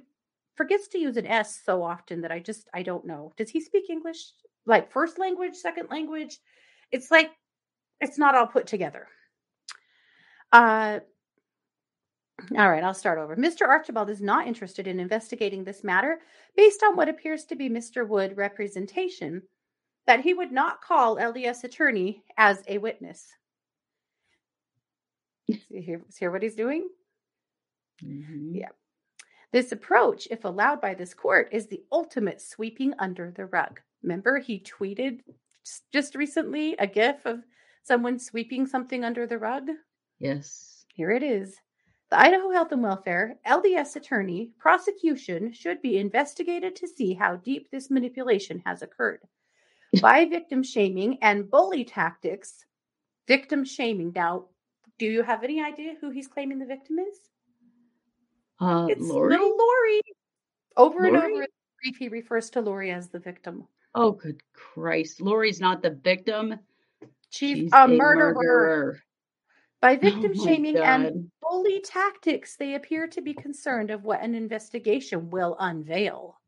forgets 0.54 0.88
to 0.88 0.98
use 0.98 1.16
an 1.16 1.26
S 1.26 1.60
so 1.64 1.82
often 1.82 2.20
that 2.22 2.32
I 2.32 2.40
just 2.40 2.68
I 2.74 2.82
don't 2.82 3.06
know. 3.06 3.32
Does 3.36 3.50
he 3.50 3.60
speak 3.60 3.90
English 3.90 4.18
like 4.66 4.90
first 4.90 5.18
language, 5.18 5.54
second 5.54 5.88
language? 5.90 6.38
It's 6.90 7.10
like 7.10 7.30
it's 8.00 8.18
not 8.18 8.34
all 8.34 8.46
put 8.46 8.66
together. 8.66 9.06
Uh 10.52 11.00
all 12.56 12.70
right, 12.70 12.84
I'll 12.84 12.94
start 12.94 13.18
over. 13.18 13.36
Mr. 13.36 13.66
Archibald 13.66 14.10
is 14.10 14.20
not 14.20 14.46
interested 14.46 14.86
in 14.86 15.00
investigating 15.00 15.64
this 15.64 15.82
matter 15.82 16.20
based 16.56 16.84
on 16.84 16.94
what 16.94 17.08
appears 17.08 17.44
to 17.46 17.56
be 17.56 17.68
Mr. 17.68 18.06
Wood 18.06 18.36
representation 18.36 19.42
that 20.08 20.22
he 20.22 20.34
would 20.34 20.50
not 20.50 20.80
call 20.82 21.18
LDS 21.18 21.64
attorney 21.64 22.24
as 22.38 22.64
a 22.66 22.78
witness. 22.78 23.28
See 25.48 25.80
here, 25.82 26.02
see 26.08 26.28
what 26.28 26.42
he's 26.42 26.54
doing? 26.54 26.88
Mhm. 28.02 28.54
Yeah. 28.54 28.70
This 29.52 29.72
approach, 29.72 30.26
if 30.30 30.44
allowed 30.44 30.80
by 30.80 30.94
this 30.94 31.14
court, 31.14 31.50
is 31.52 31.66
the 31.66 31.84
ultimate 31.92 32.40
sweeping 32.40 32.94
under 32.98 33.30
the 33.30 33.46
rug. 33.46 33.80
Remember, 34.02 34.38
he 34.38 34.60
tweeted 34.60 35.22
just 35.92 36.14
recently 36.14 36.74
a 36.78 36.86
gif 36.86 37.26
of 37.26 37.44
someone 37.82 38.18
sweeping 38.18 38.66
something 38.66 39.04
under 39.04 39.26
the 39.26 39.38
rug? 39.38 39.68
Yes. 40.18 40.86
Here 40.94 41.10
it 41.10 41.22
is. 41.22 41.60
The 42.10 42.18
Idaho 42.18 42.50
Health 42.50 42.72
and 42.72 42.82
Welfare 42.82 43.38
LDS 43.44 43.96
attorney 43.96 44.52
prosecution 44.58 45.52
should 45.52 45.82
be 45.82 45.98
investigated 45.98 46.76
to 46.76 46.88
see 46.88 47.14
how 47.14 47.36
deep 47.36 47.70
this 47.70 47.90
manipulation 47.90 48.60
has 48.64 48.82
occurred. 48.82 49.28
By 50.00 50.26
victim 50.26 50.62
shaming 50.62 51.18
and 51.22 51.50
bully 51.50 51.84
tactics, 51.84 52.64
victim 53.26 53.64
shaming. 53.64 54.12
Now, 54.14 54.46
do 54.98 55.06
you 55.06 55.22
have 55.22 55.42
any 55.44 55.62
idea 55.62 55.94
who 56.00 56.10
he's 56.10 56.28
claiming 56.28 56.58
the 56.58 56.66
victim 56.66 56.98
is? 56.98 57.18
Uh, 58.60 58.86
It's 58.90 59.00
Lori? 59.00 59.30
little 59.32 59.56
Lori. 59.56 60.00
Over 60.76 61.04
and 61.06 61.16
over 61.16 61.26
in 61.26 61.40
the 61.40 61.48
brief, 61.82 61.96
he 61.98 62.08
refers 62.08 62.50
to 62.50 62.60
Lori 62.60 62.90
as 62.90 63.08
the 63.08 63.18
victim. 63.18 63.66
Oh, 63.94 64.12
good 64.12 64.40
Christ. 64.52 65.20
Lori's 65.20 65.60
not 65.60 65.82
the 65.82 65.90
victim. 65.90 66.58
She's, 67.30 67.56
She's 67.56 67.70
a, 67.72 67.88
murderer. 67.88 68.34
murderer. 68.34 69.00
By 69.80 69.94
Oh 69.94 69.98
victim 69.98 70.32
my 70.34 70.44
shaming 70.44 70.76
and 70.76 71.30
bully 71.40 71.80
tactics, 71.80 72.56
they 72.56 72.74
appear 72.74 73.06
to 73.08 73.20
be 73.20 73.32
concerned 73.32 73.90
of 73.90 74.02
what 74.04 74.20
an 74.22 74.34
investigation 74.34 75.30
will 75.30 75.56
unveil. 75.60 76.38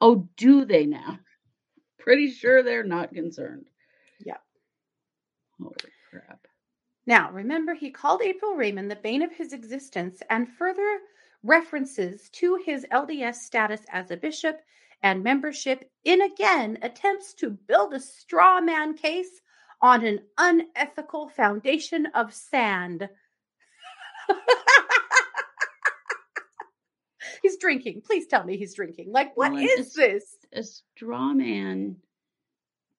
Oh, 0.00 0.26
do 0.36 0.64
they 0.64 0.86
now? 0.86 1.18
Pretty 2.02 2.30
sure 2.30 2.62
they're 2.62 2.82
not 2.82 3.14
concerned. 3.14 3.66
Yeah. 4.24 4.38
Holy 5.60 5.74
crap. 6.10 6.46
Now, 7.06 7.30
remember, 7.30 7.74
he 7.74 7.90
called 7.90 8.22
April 8.22 8.54
Raymond 8.54 8.90
the 8.90 8.96
bane 8.96 9.22
of 9.22 9.32
his 9.32 9.52
existence 9.52 10.20
and 10.30 10.48
further 10.48 10.98
references 11.42 12.28
to 12.30 12.60
his 12.64 12.86
LDS 12.92 13.36
status 13.36 13.82
as 13.90 14.10
a 14.10 14.16
bishop 14.16 14.60
and 15.02 15.22
membership 15.22 15.90
in 16.04 16.22
again 16.22 16.78
attempts 16.82 17.34
to 17.34 17.50
build 17.50 17.94
a 17.94 18.00
straw 18.00 18.60
man 18.60 18.94
case 18.94 19.40
on 19.80 20.04
an 20.04 20.20
unethical 20.38 21.28
foundation 21.28 22.06
of 22.14 22.32
sand. 22.32 23.08
he's 27.42 27.56
drinking. 27.58 28.02
Please 28.02 28.26
tell 28.28 28.44
me 28.44 28.56
he's 28.56 28.74
drinking. 28.74 29.10
Like, 29.10 29.28
oh, 29.28 29.32
what 29.34 29.52
Well, 29.52 29.64
is 29.64 29.92
this? 29.94 30.36
A 30.54 30.62
straw 30.62 31.32
man. 31.32 31.96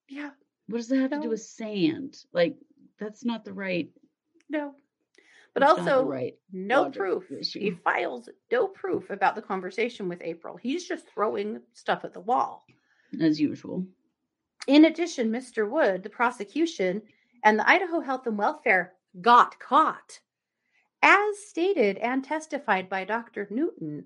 Yeah, 0.10 0.32
What 0.68 0.78
does 0.80 0.88
that 0.90 0.98
have 1.00 1.12
to 1.12 1.22
do 1.22 1.30
with 1.30 1.42
sand? 1.42 2.18
Like, 2.34 2.56
that's 3.00 3.24
not 3.26 3.46
the 3.46 3.54
right. 3.54 3.90
no. 4.50 4.76
But 5.54 5.60
that's 5.60 5.78
not 5.78 5.86
the 5.86 5.94
also, 5.98 6.06
right. 6.10 6.36
no 6.52 6.90
proof. 6.90 7.32
issue. 7.32 7.60
He 7.60 7.72
files 7.72 8.28
no 8.52 8.68
proof 8.68 9.12
about 9.12 9.36
the 9.36 9.42
conversation 9.42 10.10
with 10.10 10.20
April. 10.24 10.58
He's 10.58 10.88
just 10.88 11.08
throwing 11.08 11.62
stuff 11.74 12.04
at 12.04 12.12
the 12.14 12.22
wall. 12.22 12.66
As 13.22 13.40
usual. 13.40 13.86
In 14.66 14.86
addition, 14.86 15.30
Mr. 15.30 15.70
Wood, 15.70 16.02
the 16.02 16.10
prosecution, 16.10 17.04
and 17.44 17.60
the 17.60 17.70
Idaho 17.70 18.00
Health 18.00 18.26
and 18.26 18.36
Welfare 18.38 18.94
got 19.22 19.60
caught. 19.60 20.20
As 21.04 21.38
stated 21.38 21.98
and 21.98 22.24
testified 22.24 22.90
by 22.90 23.04
Dr. 23.04 23.48
Newton, 23.52 24.06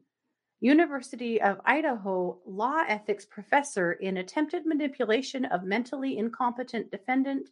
University 0.60 1.42
of 1.42 1.62
Idaho 1.66 2.40
law 2.46 2.82
ethics 2.88 3.26
professor 3.26 3.92
in 3.94 4.18
attempted 4.18 4.66
manipulation 4.66 5.46
of 5.46 5.64
mentally 5.64 6.18
incompetent 6.18 6.90
defendant, 6.90 7.50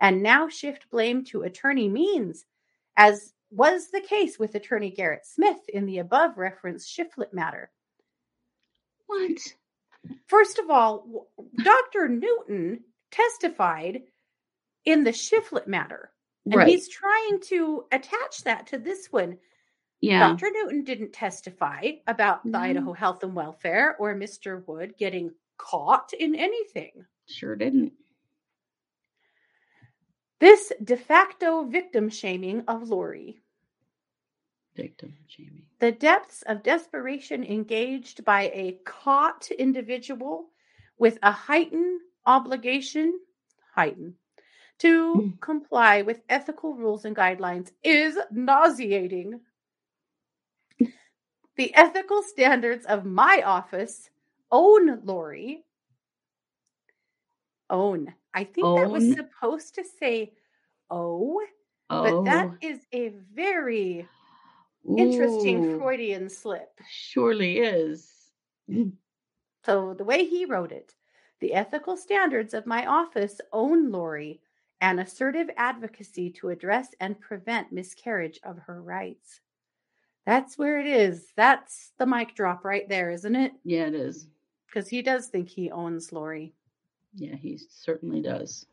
and 0.00 0.22
now 0.22 0.48
shift 0.48 0.88
blame 0.90 1.24
to 1.24 1.42
attorney 1.42 1.88
means, 1.88 2.44
as 2.96 3.32
was 3.50 3.90
the 3.90 4.00
case 4.00 4.38
with 4.38 4.54
attorney 4.54 4.90
Garrett 4.90 5.26
Smith 5.26 5.58
in 5.68 5.86
the 5.86 5.98
above 5.98 6.36
referenced 6.36 6.96
Shiflett 6.96 7.32
matter. 7.32 7.70
What? 9.06 9.38
First 10.26 10.58
of 10.58 10.70
all, 10.70 11.28
Dr. 11.62 12.08
Newton 12.08 12.80
testified 13.10 14.02
in 14.84 15.04
the 15.04 15.10
Shiflett 15.10 15.66
matter, 15.66 16.10
and 16.44 16.54
right. 16.54 16.68
he's 16.68 16.88
trying 16.88 17.40
to 17.48 17.84
attach 17.90 18.44
that 18.44 18.68
to 18.68 18.78
this 18.78 19.08
one. 19.10 19.38
Yeah. 20.00 20.28
Dr. 20.28 20.50
Newton 20.52 20.84
didn't 20.84 21.12
testify 21.12 21.92
about 22.06 22.44
the. 22.44 22.56
Idaho 22.58 22.92
Health 22.92 23.22
and 23.22 23.34
Welfare 23.34 23.96
or 23.98 24.14
Mr. 24.14 24.66
Wood 24.66 24.94
getting 24.98 25.30
caught 25.58 26.12
in 26.12 26.34
anything. 26.34 27.04
Sure 27.26 27.56
didn't. 27.56 27.92
This 30.38 30.72
de 30.84 30.96
facto 30.96 31.64
victim 31.64 32.10
shaming 32.10 32.62
of 32.68 32.88
Lori, 32.90 33.42
Victim 34.76 35.14
shaming. 35.26 35.64
the 35.78 35.92
depths 35.92 36.42
of 36.42 36.62
desperation 36.62 37.42
engaged 37.42 38.24
by 38.24 38.50
a 38.52 38.78
caught 38.84 39.50
individual 39.50 40.50
with 40.98 41.18
a 41.22 41.30
heightened 41.32 42.02
obligation, 42.26 43.18
heightened, 43.74 44.14
to 44.78 45.14
Mm. 45.14 45.40
comply 45.40 46.02
with 46.02 46.20
ethical 46.28 46.74
rules 46.74 47.06
and 47.06 47.16
guidelines 47.16 47.72
is 47.82 48.18
nauseating. 48.30 49.40
The 51.56 51.74
ethical 51.74 52.22
standards 52.22 52.84
of 52.86 53.04
my 53.04 53.42
office 53.44 54.10
own 54.50 55.00
Lori. 55.04 55.64
Own. 57.68 58.14
I 58.34 58.44
think 58.44 58.78
that 58.78 58.90
was 58.90 59.12
supposed 59.12 59.74
to 59.76 59.84
say 59.84 60.32
oh, 60.90 61.40
Oh. 61.88 62.02
but 62.02 62.24
that 62.24 62.50
is 62.62 62.80
a 62.92 63.10
very 63.32 64.08
interesting 64.96 65.78
Freudian 65.78 66.28
slip. 66.28 66.80
Surely 66.90 67.58
is. 67.58 68.12
So 69.64 69.94
the 69.94 70.04
way 70.04 70.24
he 70.24 70.44
wrote 70.44 70.72
it, 70.72 70.94
the 71.40 71.54
ethical 71.54 71.96
standards 71.96 72.54
of 72.54 72.66
my 72.66 72.86
office 72.86 73.40
own 73.52 73.90
Lori 73.90 74.40
an 74.80 74.98
assertive 74.98 75.48
advocacy 75.56 76.30
to 76.30 76.50
address 76.50 76.88
and 77.00 77.18
prevent 77.20 77.72
miscarriage 77.72 78.38
of 78.44 78.58
her 78.58 78.82
rights. 78.82 79.40
That's 80.26 80.58
where 80.58 80.80
it 80.80 80.86
is. 80.86 81.32
That's 81.36 81.92
the 81.98 82.06
mic 82.06 82.34
drop 82.34 82.64
right 82.64 82.88
there, 82.88 83.10
isn't 83.10 83.36
it? 83.36 83.52
Yeah, 83.64 83.86
it 83.86 83.94
is. 83.94 84.26
Because 84.66 84.88
he 84.88 85.00
does 85.00 85.28
think 85.28 85.48
he 85.48 85.70
owns 85.70 86.12
Lori. 86.12 86.52
Yeah, 87.14 87.36
he 87.36 87.58
certainly 87.70 88.20
does. 88.20 88.66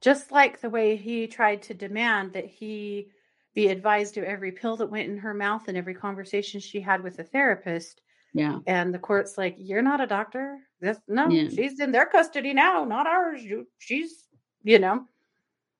Just 0.00 0.32
like 0.32 0.60
the 0.60 0.70
way 0.70 0.96
he 0.96 1.26
tried 1.26 1.62
to 1.62 1.74
demand 1.74 2.32
that 2.32 2.46
he 2.46 3.08
be 3.54 3.68
advised 3.68 4.16
of 4.16 4.24
every 4.24 4.52
pill 4.52 4.76
that 4.76 4.90
went 4.90 5.10
in 5.10 5.18
her 5.18 5.34
mouth 5.34 5.68
and 5.68 5.76
every 5.76 5.94
conversation 5.94 6.60
she 6.60 6.80
had 6.80 7.02
with 7.02 7.18
a 7.18 7.24
therapist. 7.24 8.00
Yeah. 8.32 8.60
And 8.66 8.94
the 8.94 8.98
court's 8.98 9.36
like, 9.36 9.56
"You're 9.58 9.82
not 9.82 10.00
a 10.00 10.06
doctor. 10.06 10.58
This 10.80 10.98
no, 11.08 11.28
Yeah. 11.28 11.48
she's 11.48 11.80
in 11.80 11.90
their 11.92 12.06
custody 12.06 12.54
now, 12.54 12.84
not 12.84 13.06
ours. 13.06 13.42
You, 13.42 13.66
she's, 13.78 14.28
you 14.62 14.78
know, 14.78 15.06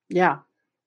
yeah, 0.09 0.39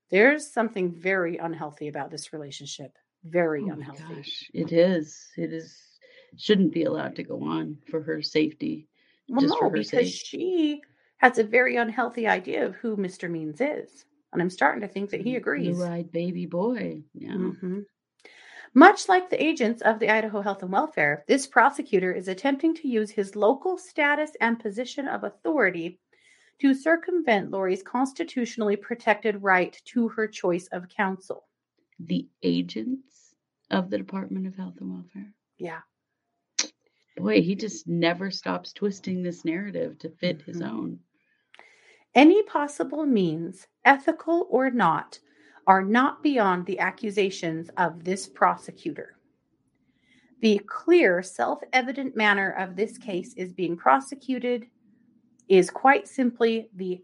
There's 0.09 0.51
something 0.51 0.91
very 0.91 1.37
unhealthy 1.37 1.87
about 1.87 2.11
this 2.11 2.33
relationship. 2.33 2.97
Very 3.23 3.63
Oh 3.69 3.73
unhealthy. 3.73 4.03
gosh, 4.15 4.49
it 4.53 4.71
is. 4.71 5.27
It 5.37 5.53
is. 5.53 5.77
Shouldn't 6.37 6.73
be 6.73 6.83
allowed 6.85 7.15
to 7.17 7.23
go 7.23 7.43
on 7.43 7.77
for 7.89 8.01
her 8.01 8.21
safety. 8.21 8.87
Well, 9.29 9.47
no, 9.47 9.69
because 9.69 9.89
sake. 9.89 10.25
she 10.25 10.81
has 11.17 11.37
a 11.37 11.43
very 11.43 11.75
unhealthy 11.75 12.27
idea 12.27 12.65
of 12.65 12.75
who 12.75 12.97
Mr. 12.97 13.29
Means 13.29 13.61
is. 13.61 14.05
And 14.33 14.41
I'm 14.41 14.49
starting 14.49 14.81
to 14.81 14.87
think 14.87 15.09
that 15.11 15.21
he 15.21 15.35
agrees. 15.35 15.75
Blue-eyed 15.77 16.11
baby 16.11 16.45
boy. 16.45 17.03
Yeah. 17.13 17.33
Mhm. 17.33 17.85
Much 18.73 19.09
like 19.09 19.29
the 19.29 19.43
agents 19.43 19.81
of 19.81 19.99
the 19.99 20.09
Idaho 20.09 20.41
Health 20.41 20.63
and 20.63 20.71
Welfare, 20.71 21.25
this 21.27 21.45
prosecutor 21.45 22.13
is 22.13 22.29
attempting 22.29 22.73
to 22.75 22.87
use 22.87 23.11
his 23.11 23.35
local 23.35 23.77
status 23.77 24.31
and 24.39 24.57
position 24.59 25.09
of 25.09 25.25
authority 25.25 25.99
to 26.59 26.73
circumvent 26.73 27.51
Lori's 27.51 27.83
constitutionally 27.83 28.77
protected 28.77 29.43
right 29.43 29.79
to 29.85 30.07
her 30.09 30.27
choice 30.27 30.67
of 30.67 30.87
counsel. 30.87 31.45
The 32.05 32.27
agents 32.43 33.35
of 33.69 33.89
the 33.89 33.97
Department 33.97 34.47
of 34.47 34.55
Health 34.55 34.75
and 34.81 34.91
Welfare. 34.91 35.33
Yeah. 35.57 35.81
Boy, 37.17 37.41
he 37.41 37.55
just 37.55 37.87
never 37.87 38.31
stops 38.31 38.73
twisting 38.73 39.21
this 39.21 39.45
narrative 39.45 39.99
to 39.99 40.09
fit 40.09 40.41
his 40.41 40.61
Mhm. 40.61 40.69
own. 40.69 40.99
Any 42.15 42.43
possible 42.43 43.05
means, 43.05 43.67
ethical 43.85 44.47
or 44.49 44.69
not, 44.71 45.19
are 45.67 45.83
not 45.83 46.23
beyond 46.23 46.65
the 46.65 46.79
accusations 46.79 47.69
of 47.77 48.03
this 48.03 48.27
prosecutor. 48.27 49.17
The 50.39 50.59
clear, 50.65 51.21
self 51.21 51.61
evident 51.71 52.15
manner 52.15 52.49
of 52.51 52.75
this 52.75 52.97
case 52.97 53.33
is 53.35 53.53
being 53.53 53.77
prosecuted 53.77 54.67
is 55.47 55.69
quite 55.69 56.07
simply 56.07 56.69
the 56.73 57.03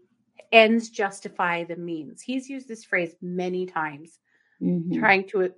ends 0.52 0.90
justify 0.90 1.64
the 1.64 1.76
means. 1.76 2.22
He's 2.22 2.50
used 2.50 2.68
this 2.68 2.84
phrase 2.84 3.14
many 3.20 3.66
times, 3.66 4.18
Mhm. 4.62 4.98
trying 4.98 5.28
to 5.28 5.52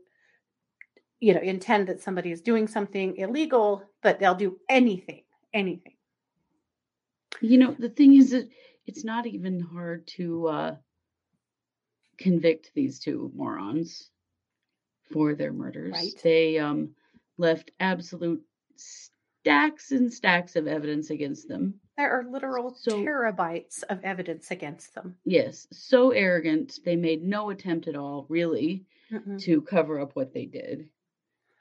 you 1.20 1.34
know 1.34 1.40
intend 1.40 1.88
that 1.88 2.00
somebody 2.00 2.32
is 2.32 2.40
doing 2.42 2.68
something 2.68 3.16
illegal 3.16 3.82
but 4.02 4.18
they'll 4.18 4.34
do 4.34 4.58
anything 4.68 5.22
anything 5.54 5.94
You 7.40 7.58
know, 7.58 7.74
the 7.78 7.88
thing 7.88 8.14
is 8.14 8.30
that 8.30 8.48
it's 8.86 9.04
not 9.04 9.26
even 9.26 9.60
hard 9.60 10.06
to 10.18 10.48
uh, 10.48 10.76
convict 12.18 12.72
these 12.74 12.98
two 12.98 13.30
morons 13.34 14.10
for 15.12 15.34
their 15.34 15.52
murders. 15.52 15.92
Right. 15.92 16.12
They 16.22 16.58
um, 16.58 16.90
left 17.38 17.70
absolute 17.80 18.42
stacks 18.76 19.92
and 19.92 20.12
stacks 20.12 20.56
of 20.56 20.66
evidence 20.66 21.10
against 21.10 21.48
them. 21.48 21.80
There 22.00 22.18
are 22.18 22.24
literal 22.24 22.74
So- 22.74 23.02
terabytes 23.04 23.82
of 23.90 24.02
evidence 24.02 24.50
against 24.50 24.94
them 24.94 25.16
Yes, 25.24 25.66
so 25.70 26.10
arrogant. 26.10 26.78
They 26.84 26.96
made 26.96 27.22
no 27.22 27.50
attempt 27.50 27.88
at 27.88 27.96
all, 27.96 28.26
really, 28.28 28.86
Mm-mm. 29.12 29.38
to 29.42 29.60
cover 29.62 30.00
up 30.00 30.16
what 30.16 30.32
they 30.32 30.46
did. 30.46 30.88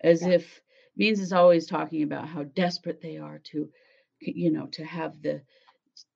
As 0.02 0.22
Yeah. 0.22 0.34
if 0.36 0.62
Means 0.96 1.22
is 1.22 1.32
always 1.32 1.66
talking 1.66 2.04
about 2.04 2.28
how 2.28 2.44
desperate 2.44 3.00
they 3.00 3.18
are 3.18 3.40
to, 3.40 3.72
you 4.20 4.52
know, 4.52 4.68
to 4.68 4.84
have 4.84 5.22
the 5.22 5.42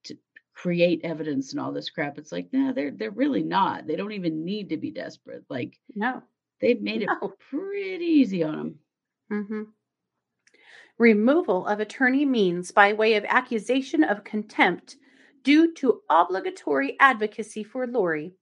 to 0.03 0.17
create 0.53 1.01
evidence 1.05 1.51
and 1.51 1.59
all 1.61 1.71
this 1.71 1.89
crap. 1.89 2.17
It's 2.17 2.31
like, 2.33 2.51
nah, 2.51 2.73
they're 2.73 2.91
they're 2.91 3.11
really 3.11 3.43
not. 3.43 3.87
They 3.87 3.95
don't 3.95 4.11
even 4.11 4.43
need 4.43 4.69
to 4.69 4.77
be 4.77 4.91
desperate. 4.91 5.45
Like 5.49 5.79
no 5.95 6.21
they've 6.59 6.81
made 6.81 7.01
it 7.03 7.09
pretty 7.49 8.05
easy 8.05 8.43
on 8.43 8.55
them. 9.29 9.45
hmm 9.47 9.63
Removal 10.99 11.65
of 11.65 11.79
attorney 11.79 12.25
means 12.25 12.71
by 12.71 12.93
way 12.93 13.15
of 13.15 13.25
accusation 13.27 14.03
of 14.03 14.23
contempt 14.23 14.97
due 15.43 15.73
to 15.73 16.01
obligatory 16.09 16.95
advocacy 16.99 17.63
for 17.63 17.87
Lori 17.87 18.33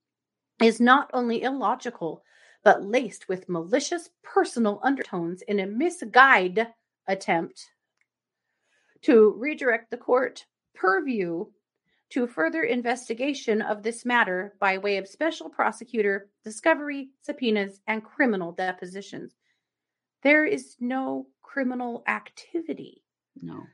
is 0.62 0.82
not 0.82 1.10
only 1.14 1.42
illogical, 1.42 2.24
but 2.64 2.84
laced 2.84 3.28
with 3.28 3.50
malicious 3.50 4.10
personal 4.22 4.80
undertones 4.84 5.42
in 5.44 5.60
a 5.60 5.66
misguide 5.66 6.68
attempt 7.08 7.72
to 9.02 9.34
redirect 9.38 9.90
the 9.90 9.98
court 9.98 10.46
purview 10.76 11.46
to 12.10 12.28
further 12.28 12.64
investigation 12.64 13.62
of 13.62 13.82
this 13.82 14.06
matter 14.06 14.54
by 14.60 14.78
way 14.78 14.98
of 14.98 15.08
special 15.08 15.50
prosecutor 15.50 16.30
discovery, 16.44 17.10
subpoenas, 17.22 17.80
and 17.88 18.04
criminal 18.04 18.52
depositions. 18.52 19.34
There 20.22 20.46
is 20.46 20.76
no 20.80 21.28
criminal 21.52 22.04
activity. 22.08 23.04
No. 23.42 23.68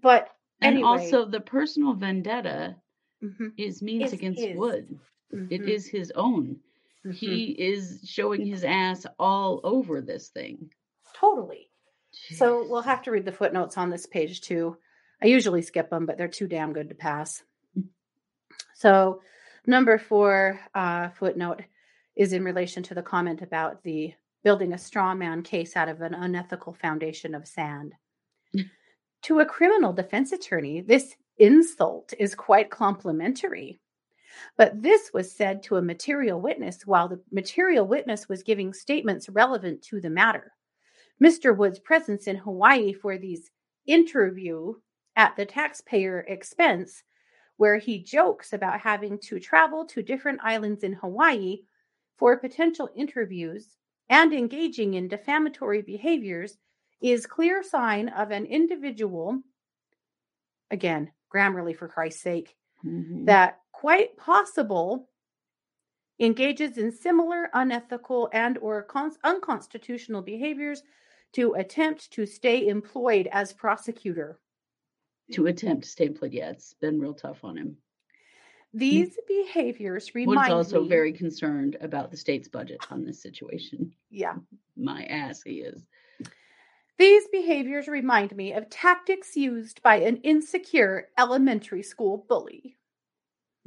But 0.00 0.28
And 0.60 0.76
anyway, 0.76 0.86
also 0.86 1.24
the 1.24 1.40
personal 1.40 1.94
vendetta 1.94 2.76
Mhm, 3.22 3.52
is 3.56 3.82
means 3.82 4.06
Is 4.06 4.12
against 4.12 4.42
his. 4.42 4.56
Wood. 4.58 4.98
It 5.32 5.62
mhm, 5.62 5.68
is 5.68 5.86
his 5.86 6.10
own. 6.14 6.60
mhm. 7.04 7.14
He 7.14 7.50
is 7.52 8.00
showing 8.04 8.46
his 8.46 8.64
ass 8.64 9.06
all 9.18 9.60
over 9.64 10.00
this 10.00 10.28
thing. 10.28 10.70
totally. 11.14 11.70
So 12.12 12.66
we'll 12.68 12.82
have 12.82 13.02
to 13.02 13.10
read 13.10 13.24
the 13.24 13.32
footnotes 13.32 13.76
on 13.76 13.90
this 13.90 14.06
page 14.06 14.40
too. 14.40 14.76
I 15.22 15.26
usually 15.26 15.62
skip 15.62 15.90
them, 15.90 16.06
but 16.06 16.16
they're 16.18 16.28
too 16.28 16.46
damn 16.46 16.72
good 16.72 16.88
to 16.88 16.94
pass. 16.94 17.42
So, 18.74 19.22
number 19.66 19.98
four 19.98 20.60
uh, 20.74 21.10
footnote 21.10 21.62
is 22.16 22.32
in 22.32 22.44
relation 22.44 22.82
to 22.84 22.94
the 22.94 23.02
comment 23.02 23.42
about 23.42 23.82
the 23.82 24.14
building 24.44 24.74
a 24.74 24.78
straw 24.78 25.14
man 25.14 25.42
case 25.42 25.74
out 25.74 25.88
of 25.88 26.02
an 26.02 26.14
unethical 26.14 26.74
foundation 26.74 27.34
of 27.34 27.48
sand. 27.48 27.94
Mm. 28.54 28.70
to 29.22 29.40
a 29.40 29.46
criminal 29.46 29.92
defense 29.92 30.30
attorney, 30.30 30.82
this 30.82 31.16
insult 31.38 32.12
is 32.18 32.34
quite 32.34 32.70
complimentary. 32.70 33.80
But 34.56 34.82
this 34.82 35.10
was 35.12 35.32
said 35.32 35.62
to 35.64 35.76
a 35.76 35.82
material 35.82 36.40
witness 36.40 36.86
while 36.86 37.08
the 37.08 37.20
material 37.32 37.86
witness 37.86 38.28
was 38.28 38.42
giving 38.42 38.72
statements 38.72 39.28
relevant 39.28 39.82
to 39.84 40.00
the 40.00 40.10
matter. 40.10 40.52
Mr. 41.22 41.56
Wood's 41.56 41.78
presence 41.78 42.26
in 42.26 42.36
Hawaii 42.36 42.92
for 42.92 43.16
these 43.16 43.50
interview 43.86 44.74
at 45.16 45.36
the 45.36 45.46
taxpayer 45.46 46.20
expense, 46.20 47.02
where 47.56 47.78
he 47.78 48.02
jokes 48.02 48.52
about 48.52 48.80
having 48.80 49.18
to 49.20 49.38
travel 49.38 49.84
to 49.86 50.02
different 50.02 50.40
islands 50.42 50.82
in 50.82 50.92
Hawaii 50.92 51.62
for 52.16 52.36
potential 52.36 52.90
interviews 52.96 53.76
and 54.08 54.32
engaging 54.32 54.94
in 54.94 55.08
defamatory 55.08 55.82
behaviors, 55.82 56.58
is 57.00 57.26
clear 57.26 57.62
sign 57.62 58.08
of 58.08 58.30
an 58.30 58.46
individual, 58.46 59.42
again, 60.70 61.12
Grammarly 61.32 61.76
for 61.76 61.88
Christ's 61.88 62.22
sake, 62.22 62.56
Mhm. 62.84 63.24
that 63.26 63.60
quite 63.72 64.16
possible 64.16 65.10
engages 66.18 66.76
in 66.76 66.90
similar 66.90 67.48
unethical 67.54 68.28
and 68.32 68.58
or 68.58 68.82
cons- 68.82 69.18
unconstitutional 69.22 70.22
behaviors 70.22 70.82
to 71.32 71.54
attempt 71.54 72.10
to 72.12 72.26
stay 72.26 72.66
employed 72.66 73.28
as 73.30 73.52
prosecutor 73.52 74.40
to 75.32 75.46
attempt 75.46 75.84
to 75.84 75.88
stay 75.90 76.06
employed. 76.06 76.32
Yeah, 76.32 76.50
it's 76.50 76.74
been 76.74 76.98
real 77.00 77.14
tough 77.14 77.44
on 77.44 77.56
him. 77.56 77.76
These 78.74 79.16
behaviors 79.28 80.04
Wood's 80.14 80.26
remind 80.26 80.52
also 80.52 80.82
me 80.82 80.88
very 80.88 81.12
concerned 81.12 81.76
about 81.80 82.10
the 82.10 82.16
state's 82.16 82.48
budget 82.48 82.84
on 82.90 83.04
this 83.04 83.22
situation. 83.22 83.92
yeah 84.10 84.34
My 84.76 85.04
ass, 85.04 85.42
he 85.42 85.60
is. 85.60 85.82
these 86.98 87.24
behaviors 87.32 87.86
remind 87.88 88.34
me 88.36 88.52
of 88.52 88.68
tactics 88.70 89.36
used 89.36 89.82
by 89.82 89.96
an 90.00 90.16
insecure 90.18 91.08
elementary 91.18 91.82
school 91.82 92.26
bully 92.28 92.76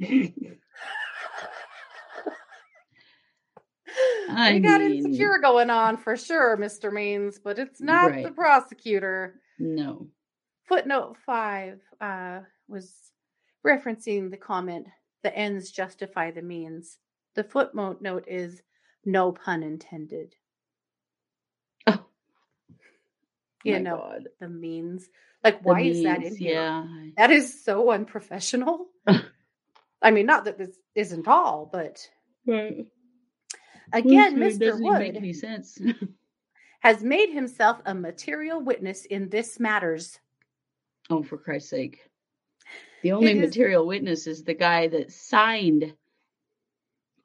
I 4.30 4.52
we 4.54 4.60
got 4.60 4.80
mean- 4.80 5.06
insecure 5.06 5.38
going 5.38 5.70
on 5.70 5.96
for 5.96 6.16
sure 6.16 6.56
mr 6.56 6.92
means 6.92 7.38
but 7.42 7.58
it's 7.58 7.80
not 7.80 8.12
the 8.22 8.30
prosecutor 8.30 9.40
no. 9.58 10.06
footnote 10.68 11.16
five 11.24 11.80
uh, 12.00 12.40
was 12.68 12.92
referencing 13.66 14.30
the 14.30 14.36
comment 14.36 14.86
the 15.22 15.34
ends 15.36 15.70
justify 15.70 16.30
the 16.30 16.42
means 16.42 16.98
the 17.34 17.44
footnote 17.44 18.00
note 18.02 18.24
is 18.28 18.62
no 19.04 19.32
pun 19.32 19.62
intended 19.62 20.34
Oh, 21.86 22.04
you 23.64 23.74
my 23.74 23.78
know 23.80 23.96
God. 23.96 24.28
the 24.40 24.48
means 24.48 25.08
like 25.44 25.62
The 25.62 25.68
why 25.68 25.80
is 25.82 26.02
that 26.02 26.22
in 26.22 26.36
here 26.36 26.54
Yeah. 26.54 26.84
that 27.16 27.30
is 27.30 27.64
so 27.64 27.90
unprofessional 27.90 28.86
i 30.02 30.10
mean 30.10 30.26
not 30.26 30.44
that 30.44 30.58
this 30.58 30.78
isn't 30.94 31.26
all 31.28 31.68
but 31.70 32.08
Right. 32.46 32.86
again 33.92 34.38
Well, 34.38 34.50
mr 34.50 34.58
doesn't 34.60 34.84
even 34.86 34.98
make 34.98 35.14
wood 35.14 35.22
has 36.80 37.02
made 37.02 37.30
himself 37.30 37.80
a 37.86 37.94
material 37.94 38.60
witness 38.60 39.04
in 39.06 39.28
this 39.28 39.58
matters 39.58 40.18
oh, 41.10 41.22
for 41.22 41.36
Christ's 41.38 41.70
sake. 41.70 42.00
The 43.08 43.14
only 43.14 43.32
material 43.32 43.86
witness 43.86 44.26
is 44.26 44.44
the 44.44 44.52
guy 44.52 44.86
that 44.88 45.10
signed 45.10 45.94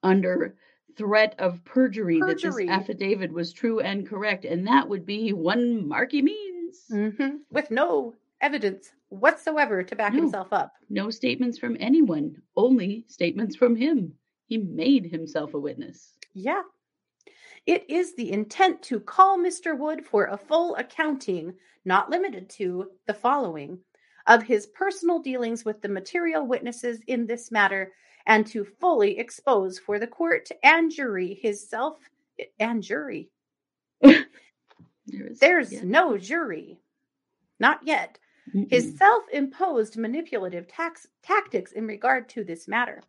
under 0.02 0.56
threat 0.96 1.36
of 1.40 1.62
perjury, 1.66 2.20
Perjury. 2.22 2.68
that 2.68 2.78
this 2.78 2.90
affidavit 2.90 3.34
was 3.34 3.52
true 3.52 3.82
and 3.82 4.08
correct, 4.08 4.46
and 4.46 4.66
that 4.66 4.88
would 4.88 5.06
be 5.06 5.34
one 5.34 5.86
Marky 5.86 6.22
Means. 6.22 6.88
Mhm. 6.90 7.42
with 7.52 7.70
no 7.70 8.16
evidence 8.40 8.94
whatsoever 9.10 9.84
to 9.84 9.96
back 9.96 10.14
No. 10.14 10.22
himself 10.22 10.54
up 10.54 10.74
No 10.90 11.10
statements 11.10 11.58
from 11.58 11.76
anyone, 11.82 12.42
only 12.56 13.04
statements 13.10 13.56
from 13.58 13.76
him. 13.76 14.18
He 14.46 14.58
made 14.58 15.08
himself 15.08 15.54
a 15.54 15.60
witness. 15.60 16.18
Yeah. 16.34 16.64
It 17.66 17.90
is 17.90 18.16
the 18.16 18.32
intent 18.32 18.82
to 18.84 19.02
call 19.02 19.38
Mr. 19.38 19.78
Wood 19.78 20.06
for 20.06 20.28
a 20.28 20.38
full 20.38 20.76
accounting, 20.76 21.58
not 21.84 22.10
limited 22.10 22.50
to 22.52 22.92
the 23.06 23.14
following, 23.14 23.84
of 24.28 24.44
his 24.44 24.68
personal 24.68 25.20
dealings 25.20 25.66
with 25.66 25.82
the 25.82 25.90
material 25.90 26.46
witnesses 26.46 27.02
in 27.08 27.26
this 27.26 27.52
matter, 27.52 27.92
and 28.26 28.46
to 28.48 28.64
fully 28.64 29.18
expose 29.20 29.78
for 29.80 30.00
the 30.00 30.08
court 30.08 30.50
and 30.64 30.92
jury 30.92 31.34
his 31.42 31.68
self 31.68 32.00
and 32.60 32.82
jury. 32.84 33.30
There's 35.40 35.84
no 35.84 36.18
jury. 36.18 36.80
Not 37.60 37.82
yet. 37.86 38.18
his 38.70 38.94
Mm-mm. 38.94 38.98
self 38.98 39.24
imposed 39.32 39.98
manipulative 39.98 40.68
tax- 40.68 41.08
tactics 41.24 41.74
in 41.74 41.86
regard 41.88 42.30
to 42.30 42.44
this 42.44 42.68
matter. 42.68 43.02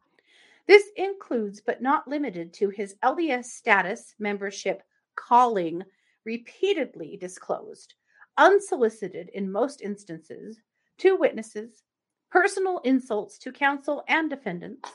This 0.66 0.84
includes, 0.96 1.60
but 1.60 1.82
not 1.82 2.08
limited 2.08 2.52
to, 2.54 2.70
his 2.70 2.94
LDS 3.02 3.44
status 3.46 4.14
membership 4.18 4.82
calling 5.16 5.82
repeatedly 6.24 7.16
disclosed, 7.20 7.94
unsolicited 8.38 9.28
in 9.34 9.50
most 9.50 9.82
instances, 9.82 10.60
to 10.98 11.16
witnesses, 11.16 11.82
personal 12.30 12.78
insults 12.84 13.38
to 13.38 13.52
counsel 13.52 14.04
and 14.08 14.28
defendants, 14.30 14.90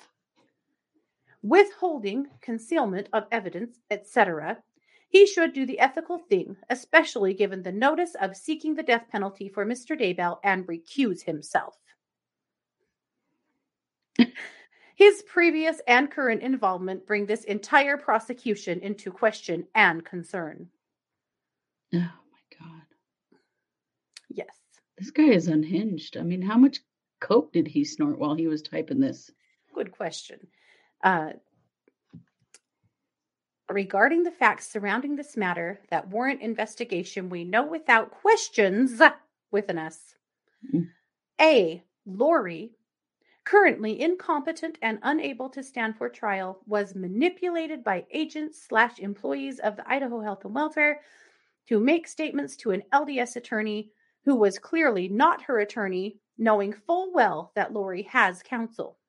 withholding, 1.42 2.28
concealment 2.42 3.08
of 3.14 3.26
evidence, 3.32 3.80
etc. 3.90 4.58
He 5.10 5.26
should 5.26 5.54
do 5.54 5.66
the 5.66 5.80
ethical 5.80 6.18
thing, 6.18 6.58
especially 6.70 7.34
given 7.34 7.64
the 7.64 7.72
notice 7.72 8.16
of 8.22 8.36
seeking 8.36 8.76
the 8.76 8.84
death 8.84 9.06
penalty 9.12 9.50
for 9.50 9.66
Mr. 9.66 10.00
Daybell 10.00 10.40
and 10.44 10.68
recuse 10.68 11.24
himself. 11.24 11.76
His 14.96 15.24
previous 15.24 15.80
and 15.88 16.12
current 16.12 16.42
involvement 16.42 17.08
bring 17.08 17.26
this 17.26 17.46
entire 17.46 17.96
prosecution 17.96 18.82
into 18.82 19.12
question 19.12 19.66
and 19.74 20.04
concern. 20.04 20.68
Yes. 21.90 22.10
This 25.00 25.12
guy 25.12 25.30
is 25.30 25.48
unhinged. 25.48 26.18
I 26.18 26.24
mean, 26.24 26.42
how 26.42 26.58
much 26.58 26.80
coke 27.22 27.54
did 27.54 27.68
he 27.68 27.86
snort 27.86 28.20
while 28.20 28.36
he 28.36 28.48
was 28.48 28.62
typing 28.62 29.00
this? 29.00 29.32
Good 29.74 29.92
question. 29.92 30.48
Uh, 31.02 31.32
regarding 33.70 34.24
the 34.24 34.32
facts 34.32 34.70
surrounding 34.70 35.16
this 35.16 35.38
matter 35.38 35.80
that 35.90 36.10
warrant 36.10 36.42
investigation, 36.42 37.30
we 37.30 37.46
know 37.46 37.66
without 37.66 38.12
questions 38.12 39.02
with 39.52 39.70
an 39.70 39.78
S. 39.78 40.16
Mm. 40.74 40.90
A. 41.40 41.84
Lori, 42.06 42.72
currently 43.46 44.02
incompetent 44.02 44.78
and 44.82 45.00
unable 45.04 45.50
to 45.50 45.64
stand 45.64 45.96
for 45.98 46.10
trial, 46.10 46.60
was 46.66 46.94
manipulated 46.94 47.86
by 47.86 48.06
agents 48.12 48.62
slash 48.68 49.00
employees 49.00 49.60
of 49.60 49.78
the 49.78 49.90
Idaho 49.90 50.20
Health 50.20 50.44
and 50.44 50.54
Welfare 50.54 51.00
to 51.68 51.80
make 51.80 52.08
statements 52.08 52.58
to 52.58 52.72
an 52.72 52.84
LDS 52.92 53.38
attorney 53.38 53.92
who 54.30 54.36
was 54.36 54.60
clearly 54.60 55.08
not 55.08 55.42
her 55.42 55.58
attorney, 55.58 56.20
knowing 56.38 56.72
full 56.72 57.12
well 57.12 57.52
that 57.56 57.74
Lori 57.74 58.04
has 58.04 58.44
counsel. 58.44 59.00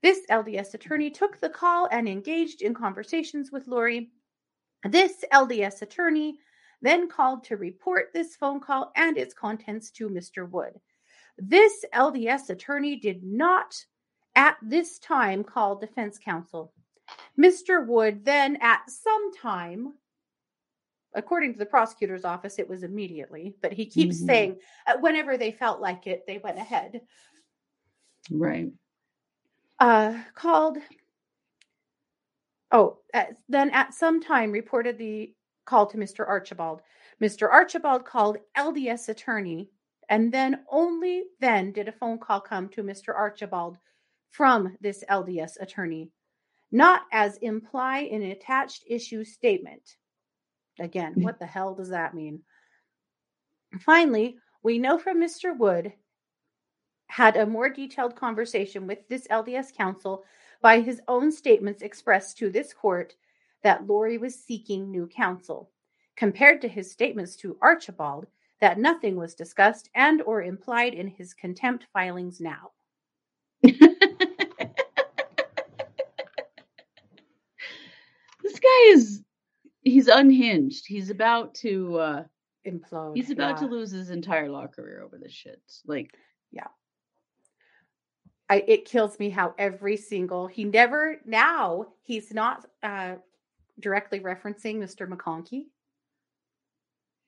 This 0.00 0.20
LDS 0.30 0.74
attorney 0.74 1.10
took 1.10 1.40
the 1.40 1.48
call 1.48 1.88
and 1.90 2.08
engaged 2.08 2.62
in 2.62 2.72
conversations 2.72 3.50
with 3.50 3.66
Lori. 3.66 4.12
This 4.84 5.24
LDS 5.32 5.82
attorney 5.82 6.38
then 6.80 7.08
called 7.08 7.42
to 7.46 7.56
report 7.56 8.10
this 8.14 8.36
phone 8.36 8.60
call 8.60 8.92
and 8.94 9.18
its 9.18 9.34
contents 9.34 9.90
to 9.90 10.08
Mr. 10.08 10.48
Wood. 10.48 10.78
This 11.36 11.84
LDS 11.92 12.50
attorney 12.50 12.94
did 12.94 13.24
not 13.24 13.74
at 14.36 14.56
this 14.62 15.00
time 15.00 15.42
call 15.42 15.80
defense 15.80 16.16
counsel. 16.16 16.72
Mr. 17.36 17.84
Wood 17.84 18.24
then, 18.24 18.56
at 18.60 18.88
some 18.88 19.34
time, 19.34 19.94
according 21.16 21.52
to 21.54 21.58
the 21.58 21.66
prosecutor's 21.66 22.24
office, 22.24 22.58
it 22.58 22.68
was 22.68 22.82
immediately, 22.82 23.56
but 23.62 23.72
he 23.72 23.86
keeps 23.86 24.20
Mhm. 24.20 24.26
saying 24.26 24.60
uh, 24.86 24.98
whenever 24.98 25.36
they 25.36 25.50
felt 25.50 25.80
like 25.80 26.06
it, 26.06 26.24
they 26.26 26.38
went 26.38 26.58
ahead 26.58 27.00
Right. 28.30 28.72
uh, 29.80 30.22
called. 30.34 30.78
Oh, 32.72 32.98
at, 33.14 33.36
then 33.48 33.70
at 33.70 33.94
some 33.94 34.20
time 34.20 34.50
reported 34.52 34.98
the 34.98 35.34
call 35.64 35.86
to 35.86 35.96
Mr. 35.98 36.26
Archibald. 36.26 36.82
Mr. 37.20 37.50
Archibald 37.50 38.04
called 38.04 38.38
LDS 38.56 39.08
attorney, 39.08 39.70
and 40.08 40.32
then 40.32 40.64
only 40.70 41.24
then 41.40 41.72
did 41.72 41.88
a 41.88 41.92
phone 41.92 42.18
call 42.18 42.40
come 42.40 42.68
to 42.70 42.82
Mr. 42.82 43.14
Archibald 43.14 43.78
from 44.30 44.76
this 44.80 45.02
LDS 45.08 45.56
attorney, 45.60 46.10
not 46.72 47.02
as 47.12 47.38
imply 47.38 48.00
in 48.00 48.22
an 48.22 48.32
attached 48.32 48.84
issue 48.86 49.24
statement. 49.24 49.96
Again, 50.78 51.14
Mm. 51.14 51.22
what 51.24 51.38
the 51.38 51.46
hell 51.46 51.74
does 51.74 51.88
that 51.90 52.14
mean? 52.14 52.42
Finally, 53.80 54.38
we 54.62 54.78
know 54.78 54.98
from 54.98 55.18
Mr. 55.20 55.56
Wood 55.56 55.92
had 57.08 57.36
a 57.36 57.46
more 57.46 57.68
detailed 57.68 58.16
conversation 58.16 58.86
with 58.86 59.06
this 59.08 59.26
LDS 59.28 59.72
counsel 59.72 60.24
by 60.60 60.80
his 60.80 61.00
own 61.08 61.30
statements 61.30 61.82
expressed 61.82 62.36
to 62.38 62.50
this 62.50 62.72
court 62.72 63.14
that 63.62 63.86
Lori 63.86 64.18
was 64.18 64.34
seeking 64.34 64.90
new 64.90 65.06
counsel, 65.06 65.70
compared 66.16 66.60
to 66.62 66.68
his 66.68 66.90
statements 66.90 67.36
to 67.36 67.58
Archibald 67.62 68.26
that 68.60 68.78
nothing 68.78 69.16
was 69.16 69.34
discussed 69.34 69.90
and 69.94 70.22
or 70.22 70.42
implied 70.42 70.94
in 70.94 71.08
his 71.08 71.34
contempt 71.34 71.86
filings 71.92 72.40
now. 72.40 72.72
this 73.62 73.78
guy 78.60 78.82
is 78.88 79.22
he's 79.86 80.08
unhinged. 80.08 80.84
He's 80.86 81.10
about 81.10 81.54
to 81.56 81.98
uh 81.98 82.24
Implode. 82.66 83.14
he's 83.16 83.30
about 83.30 83.56
to 83.58 83.66
lose 83.66 83.92
his 83.92 84.10
entire 84.10 84.48
law 84.50 84.66
career 84.66 85.00
over 85.02 85.16
this 85.18 85.32
shit. 85.32 85.62
Like 85.86 86.14
yeah. 86.50 86.66
I, 88.48 88.62
it 88.68 88.84
kills 88.84 89.18
me 89.18 89.30
how 89.30 89.54
every 89.58 89.96
single 89.96 90.46
he 90.48 90.64
never 90.64 91.16
now 91.24 91.86
he's 92.02 92.32
not 92.34 92.66
uh 92.82 93.14
directly 93.78 94.20
referencing 94.20 94.76
Mr. 94.78 95.08
McConkie. 95.08 95.66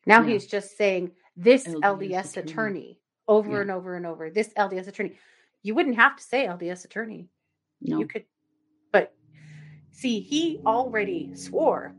Now 0.07 0.23
Yeah. 0.23 0.29
he's 0.33 0.47
just 0.47 0.77
saying 0.77 1.13
this 1.37 1.67
LDS 1.67 1.81
LDS, 1.83 2.31
attorney. 2.37 2.51
attorney. 2.51 3.01
over 3.29 3.51
Yeah. 3.53 3.61
and 3.61 3.71
over 3.71 3.95
and 3.97 4.07
over. 4.07 4.31
This 4.31 4.53
LDS 4.55 4.89
attorney. 4.89 5.13
You 5.63 5.75
wouldn't 5.75 5.97
have 5.97 6.17
to 6.17 6.23
say 6.23 6.47
LDS 6.47 6.85
attorney. 6.85 7.29
no. 7.81 7.99
You 8.01 8.07
could, 8.09 8.25
but 8.93 9.15
see, 9.93 10.19
he 10.21 10.61
already 10.67 11.35
swore 11.37 11.95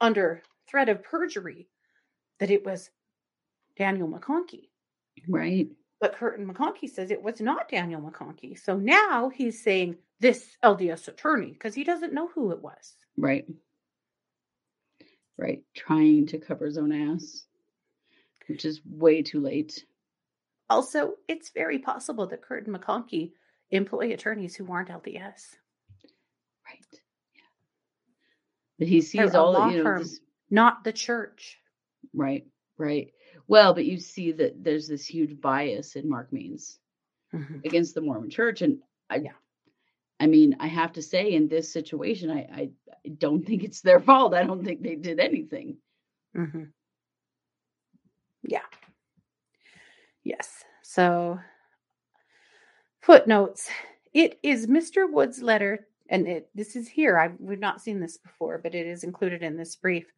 under 0.00 0.42
threat 0.68 0.88
of 0.88 1.02
perjury 1.02 1.68
that 2.40 2.50
it 2.50 2.64
was 2.64 2.90
Daniel 3.76 4.08
McConkie. 4.08 4.68
right. 5.28 5.68
But 5.98 6.14
Kirton 6.14 6.46
McConkie 6.46 6.90
says 6.90 7.10
it 7.10 7.22
was 7.22 7.40
not 7.40 7.70
Daniel 7.70 8.02
McConkie. 8.02 8.58
So 8.58 8.76
now 8.76 9.30
he's 9.30 9.62
saying 9.62 9.96
this 10.20 10.56
LDS 10.62 11.08
attorney 11.08 11.52
because 11.52 11.74
he 11.74 11.84
doesn't 11.84 12.12
know 12.12 12.28
who 12.28 12.52
it 12.52 12.62
was. 12.62 12.94
Right. 13.16 13.46
Right. 15.38 15.62
Trying 15.74 16.26
to 16.28 16.38
cover 16.38 16.66
his 16.66 16.76
own 16.76 16.92
ass. 16.92 17.44
Which 18.48 18.64
is 18.64 18.80
way 18.84 19.22
too 19.22 19.40
late. 19.40 19.84
Also, 20.68 21.14
it's 21.28 21.50
very 21.50 21.78
possible 21.78 22.26
that 22.26 22.42
Kirton 22.42 22.74
McConkie 22.74 23.32
employ 23.70 24.12
attorneys 24.12 24.54
who 24.54 24.70
aren't 24.70 24.88
LDS. 24.88 25.56
Right. 26.66 26.84
Yeah. 27.34 27.42
But 28.78 28.88
he 28.88 29.00
sees 29.00 29.34
all 29.34 29.52
law 29.52 29.66
the 29.66 29.72
you 29.72 29.78
know 29.78 29.84
firm. 29.84 30.02
this, 30.02 30.20
not 30.50 30.84
the 30.84 30.92
church. 30.92 31.58
right, 32.12 32.46
right. 32.78 33.12
Well, 33.48 33.74
but 33.74 33.84
you 33.84 33.98
see 33.98 34.32
that 34.32 34.62
there's 34.64 34.88
this 34.88 35.06
huge 35.06 35.40
bias 35.40 35.96
in 35.96 36.08
Mark 36.08 36.32
Means 36.32 36.78
against 37.64 37.94
the 37.94 38.00
Mormon 38.00 38.30
church. 38.30 38.62
And 38.62 38.78
I 39.08 39.16
Yeah. 39.16 39.32
I 40.18 40.26
mean, 40.26 40.56
I 40.60 40.66
have 40.66 40.92
to 40.94 41.02
say 41.02 41.32
in 41.34 41.46
this 41.48 41.70
situation, 41.72 42.30
I, 42.30 42.40
I 42.52 42.70
I 43.04 43.08
don't 43.18 43.44
think 43.46 43.62
it's 43.64 43.82
their 43.82 44.00
fault. 44.00 44.34
I 44.34 44.44
don't 44.44 44.64
think 44.64 44.82
they 44.82 44.96
did 44.96 45.20
anything. 45.20 45.76
hmm 46.34 46.64
Yeah. 48.42 48.64
Yes. 50.24 50.64
So, 50.82 51.38
footnotes. 53.00 53.70
It 54.12 54.38
is 54.42 54.66
Mr. 54.66 55.10
Wood's 55.10 55.42
letter, 55.42 55.86
and 56.08 56.26
it, 56.26 56.50
this 56.54 56.76
is 56.76 56.88
here. 56.88 57.18
I've, 57.18 57.34
we've 57.38 57.58
not 57.58 57.80
seen 57.80 58.00
this 58.00 58.16
before, 58.16 58.58
but 58.62 58.74
it 58.74 58.86
is 58.86 59.04
included 59.04 59.42
in 59.42 59.56
this 59.56 59.76
brief. 59.76 60.12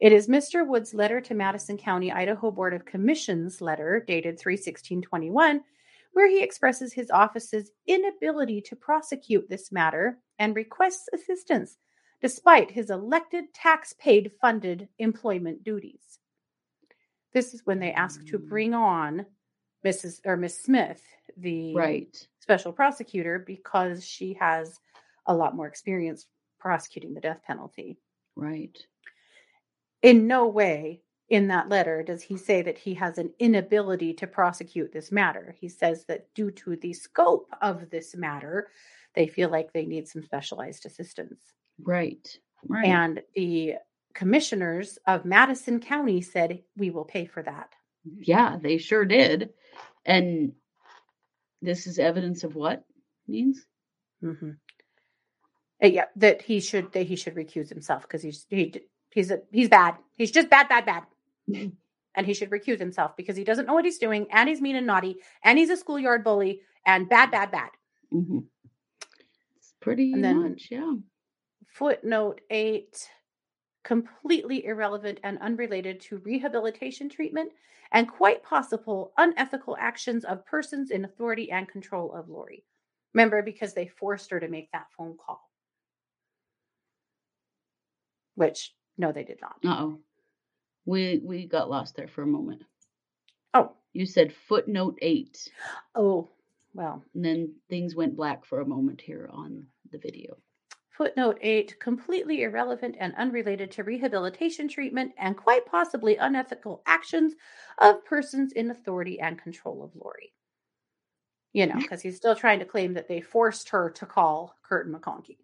It 0.00 0.12
is 0.12 0.28
Mr. 0.28 0.66
Wood's 0.66 0.92
letter 0.92 1.20
to 1.22 1.34
Madison 1.34 1.78
County, 1.78 2.12
Idaho 2.12 2.50
Board 2.50 2.74
of 2.74 2.84
Commissions 2.84 3.60
letter 3.60 4.04
dated 4.06 4.38
31621, 4.38 5.62
where 6.12 6.28
he 6.28 6.42
expresses 6.42 6.92
his 6.92 7.10
office's 7.10 7.70
inability 7.86 8.60
to 8.62 8.76
prosecute 8.76 9.48
this 9.48 9.72
matter 9.72 10.18
and 10.38 10.54
requests 10.54 11.08
assistance 11.14 11.78
despite 12.20 12.70
his 12.70 12.90
elected 12.90 13.52
tax 13.52 13.94
paid 13.98 14.32
funded 14.40 14.88
employment 14.98 15.62
duties. 15.62 16.18
This 17.32 17.52
is 17.52 17.66
when 17.66 17.78
they 17.78 17.92
ask 17.92 18.24
to 18.26 18.38
mm. 18.38 18.48
bring 18.48 18.74
on 18.74 19.26
Mrs. 19.84 20.20
or 20.24 20.36
Miss 20.36 20.60
Smith, 20.60 21.02
the 21.36 21.74
Right. 21.74 22.28
special 22.40 22.72
prosecutor, 22.72 23.38
because 23.38 24.04
she 24.04 24.34
has 24.34 24.80
a 25.26 25.34
lot 25.34 25.56
more 25.56 25.66
experience 25.66 26.26
prosecuting 26.58 27.14
the 27.14 27.20
death 27.20 27.40
penalty. 27.46 27.98
Right. 28.34 28.76
In 30.02 30.26
no 30.26 30.46
way 30.46 31.02
in 31.28 31.48
that 31.48 31.68
letter 31.68 32.02
does 32.02 32.22
he 32.22 32.36
say 32.36 32.62
that 32.62 32.78
he 32.78 32.94
has 32.94 33.18
an 33.18 33.32
inability 33.38 34.14
to 34.14 34.26
prosecute 34.26 34.92
this 34.92 35.10
matter. 35.10 35.54
He 35.58 35.68
says 35.68 36.04
that 36.06 36.32
due 36.34 36.50
to 36.52 36.76
the 36.76 36.92
scope 36.92 37.48
of 37.60 37.90
this 37.90 38.14
matter, 38.14 38.68
they 39.14 39.26
feel 39.26 39.50
like 39.50 39.72
they 39.72 39.86
need 39.86 40.06
some 40.06 40.22
specialized 40.22 40.86
assistance. 40.86 41.40
Right. 41.82 42.38
Right. 42.68 42.86
And 42.86 43.22
the 43.34 43.74
commissioners 44.14 44.98
of 45.06 45.24
Madison 45.24 45.80
County 45.80 46.20
said, 46.22 46.62
We 46.76 46.90
will 46.90 47.04
pay 47.04 47.26
for 47.26 47.42
that. 47.42 47.70
yeah, 48.20 48.56
they 48.60 48.78
sure 48.78 49.04
did. 49.04 49.50
And 50.04 50.52
this 51.62 51.86
is 51.86 51.98
evidence 51.98 52.44
of 52.44 52.54
what 52.54 52.84
means? 53.26 53.66
Mm-hmm. 54.22 54.50
Hmm 55.80 55.92
yeah, 55.92 56.06
that 56.16 56.42
he 56.42 56.60
should 56.60 56.92
that 56.92 57.06
he 57.06 57.16
should 57.16 57.34
recuse 57.34 57.68
himself 57.68 58.02
because 58.02 58.22
he's 58.22 58.46
he 58.48 58.74
he's 59.10 59.30
a, 59.30 59.40
he's 59.52 59.68
bad. 59.68 59.96
He's 60.16 60.30
just 60.30 60.48
bad, 60.50 60.68
bad, 60.68 60.86
bad, 60.86 61.02
and 62.14 62.26
he 62.26 62.32
should 62.34 62.50
recuse 62.50 62.78
himself 62.78 63.16
because 63.16 63.36
he 63.36 63.44
doesn't 63.44 63.66
know 63.66 63.74
what 63.74 63.84
he's 63.84 63.98
doing, 63.98 64.26
and 64.30 64.48
he's 64.48 64.60
mean 64.62 64.76
and 64.76 64.86
naughty, 64.86 65.16
and 65.44 65.58
he's 65.58 65.70
a 65.70 65.76
schoolyard 65.76 66.24
bully, 66.24 66.60
and 66.86 67.08
bad, 67.08 67.30
bad, 67.30 67.50
bad. 67.50 67.70
hmm 68.10 68.38
It's 69.58 69.74
pretty 69.80 70.12
And 70.14 70.24
then- 70.24 70.50
much, 70.50 70.68
yeah. 70.70 70.94
Footnote 71.66 72.40
eight, 72.48 73.10
completely 73.84 74.64
irrelevant 74.64 75.20
and 75.24 75.38
unrelated 75.40 76.00
to 76.00 76.18
rehabilitation 76.18 77.10
treatment 77.10 77.52
and 77.92 78.08
quite 78.08 78.42
possible 78.42 79.12
unethical 79.18 79.76
actions 79.78 80.24
of 80.24 80.44
persons 80.46 80.90
in 80.90 81.04
authority 81.04 81.50
and 81.50 81.68
control 81.68 82.12
of 82.14 82.30
Lori. 82.30 82.64
Remember, 83.12 83.42
because 83.42 83.74
they 83.74 83.86
forced 83.88 84.30
her 84.30 84.40
to 84.40 84.48
make 84.48 84.72
that 84.72 84.86
phone 84.96 85.16
call. 85.18 85.45
Which, 88.36 88.72
no, 88.96 89.12
they 89.12 89.24
did 89.24 89.40
not. 89.40 89.56
Uh 89.64 89.82
oh. 89.82 90.00
We 90.84 91.20
we 91.24 91.46
got 91.46 91.68
lost 91.68 91.96
there 91.96 92.08
for 92.08 92.22
a 92.22 92.26
moment. 92.26 92.62
Oh, 93.52 93.72
You 93.92 94.06
said 94.06 94.32
footnote 94.32 94.98
eight, 95.02 95.48
oh, 95.94 96.28
well, 96.74 97.02
and 97.14 97.24
then 97.24 97.54
things 97.68 97.96
went 97.96 98.16
black 98.16 98.44
for 98.44 98.60
a 98.60 98.66
moment 98.66 99.00
here 99.00 99.28
on 99.32 99.66
the 99.90 99.98
video. 99.98 100.36
Footnote 100.90 101.38
8 101.42 101.78
completely 101.78 102.42
irrelevant 102.42 102.96
and 102.98 103.14
unrelated 103.16 103.70
to 103.72 103.84
rehabilitation 103.84 104.66
treatment 104.66 105.12
and 105.18 105.36
quite 105.36 105.66
possibly 105.66 106.16
unethical 106.16 106.82
actions 106.86 107.34
of 107.78 108.02
persons 108.06 108.52
in 108.52 108.70
authority 108.70 109.20
and 109.20 109.38
control 109.38 109.82
of 109.84 109.90
Lori. 109.94 110.32
You 111.52 111.66
know, 111.66 111.76
because 111.76 112.00
he's 112.00 112.16
still 112.16 112.34
trying 112.34 112.60
to 112.60 112.64
claim 112.64 112.94
that 112.94 113.08
they 113.08 113.20
forced 113.20 113.68
her 113.70 113.90
to 113.90 114.06
call 114.06 114.54
Kirton 114.62 114.94
McConkie, 114.94 115.38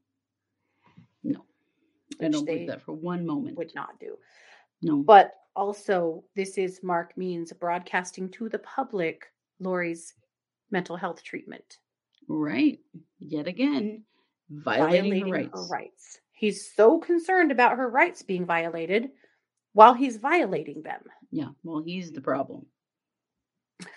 I 2.25 2.29
don't 2.29 2.45
believe 2.45 2.69
that 2.69 2.83
for 2.83 2.93
one 2.93 3.27
moment. 3.27 3.57
would 3.57 3.75
not 3.75 3.99
do. 4.01 4.17
No. 4.83 5.03
But 5.03 5.33
also, 5.55 6.25
this 6.35 6.59
is 6.59 6.83
Mark 6.83 7.17
Means 7.17 7.53
broadcasting 7.53 8.29
to 8.31 8.49
the 8.49 8.59
public 8.61 9.27
Lori's 9.61 10.15
mental 10.71 10.97
health 10.97 11.23
treatment, 11.23 11.79
right. 12.29 12.79
Yet 13.19 13.47
again, 13.47 14.05
violating, 14.51 15.27
her 15.27 15.33
rights. 15.33 15.51
her 15.55 15.67
rights. 15.67 16.21
He's 16.33 16.75
so 16.75 16.99
concerned 16.99 17.53
about 17.53 17.77
her 17.77 17.89
rights 17.89 18.23
being 18.23 18.47
violated 18.47 19.11
while 19.75 19.95
he's 19.95 20.17
violating 20.17 20.83
them. 20.83 21.03
Yeah. 21.31 21.49
Well, 21.63 21.83
he's 21.85 22.11
the 22.11 22.21
problem. 22.21 22.67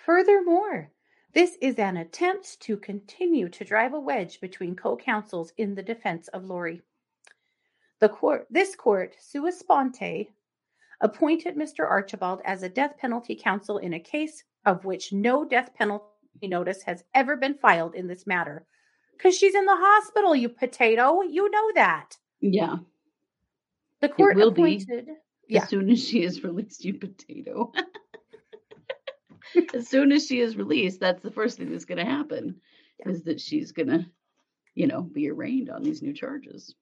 Furthermore, 0.05 0.91
this 1.33 1.57
is 1.61 1.75
an 1.75 1.97
attempt 1.97 2.59
to 2.61 2.77
continue 2.77 3.49
to 3.49 3.65
drive 3.65 3.93
a 3.93 3.99
wedge 3.99 4.39
between 4.39 4.75
co-counsels 4.75 5.53
in 5.57 5.75
the 5.75 5.83
defense 5.83 6.27
of 6.29 6.45
Lori. 6.45 6.81
The 8.01 8.09
court, 8.09 8.47
this 8.49 8.75
court, 8.75 9.15
sua 9.19 9.51
sponte, 9.51 10.27
appointed 11.01 11.55
Mr. 11.55 11.89
Archibald 11.89 12.41
as 12.45 12.63
a 12.63 12.69
death 12.69 12.97
penalty 12.97 13.35
counsel 13.35 13.77
in 13.77 13.93
a 13.93 13.99
case 13.99 14.43
of 14.65 14.83
which 14.85 15.13
no 15.13 15.45
death 15.45 15.73
penalty 15.75 16.05
notice 16.43 16.81
has 16.83 17.03
ever 17.13 17.35
been 17.37 17.53
filed 17.55 17.95
in 17.95 18.07
this 18.07 18.27
matter. 18.27 18.65
Because 19.17 19.37
she's 19.37 19.55
in 19.55 19.65
the 19.65 19.75
hospital, 19.77 20.35
you 20.35 20.49
potato. 20.49 21.21
You 21.21 21.49
know 21.49 21.71
that. 21.75 22.17
Yeah. 22.41 22.77
The 24.01 24.09
court 24.09 24.35
will 24.35 24.51
be. 24.51 24.61
appointed. 24.61 25.07
Yeah. 25.47 25.63
As 25.63 25.69
soon 25.69 25.89
as 25.89 26.03
she 26.05 26.23
is 26.23 26.43
released, 26.43 26.83
you 26.83 26.95
potato. 26.95 27.71
as 29.73 29.87
soon 29.87 30.11
as 30.11 30.25
she 30.27 30.41
is 30.41 30.57
released, 30.57 30.99
that's 30.99 31.21
the 31.21 31.31
first 31.31 31.57
thing 31.57 31.71
that's 31.71 31.85
going 31.85 32.03
to 32.03 32.11
happen 32.11 32.59
Yeah. 32.99 33.09
is 33.11 33.23
that 33.23 33.39
she's 33.39 33.71
going 33.71 33.87
to, 33.89 34.05
you 34.73 34.87
know, 34.87 35.01
be 35.01 35.29
arraigned 35.29 35.69
on 35.69 35.83
these 35.83 36.01
new 36.01 36.13
charges. 36.13 36.75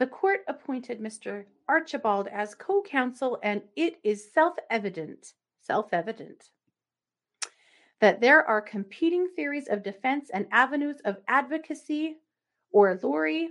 The 0.00 0.06
court 0.06 0.40
appointed 0.48 0.98
Mr. 0.98 1.44
Archibald 1.68 2.26
as 2.28 2.54
co 2.54 2.80
counsel, 2.82 3.38
and 3.42 3.60
it 3.76 3.98
is 4.02 4.32
self 4.32 4.54
evident, 4.70 5.34
self 5.60 5.92
evident, 5.92 6.48
that 8.00 8.22
there 8.22 8.42
are 8.42 8.62
competing 8.62 9.28
theories 9.36 9.68
of 9.68 9.82
defense 9.82 10.30
and 10.32 10.46
avenues 10.50 10.96
of 11.04 11.18
advocacy 11.28 12.16
or 12.72 12.98
Lori 13.02 13.50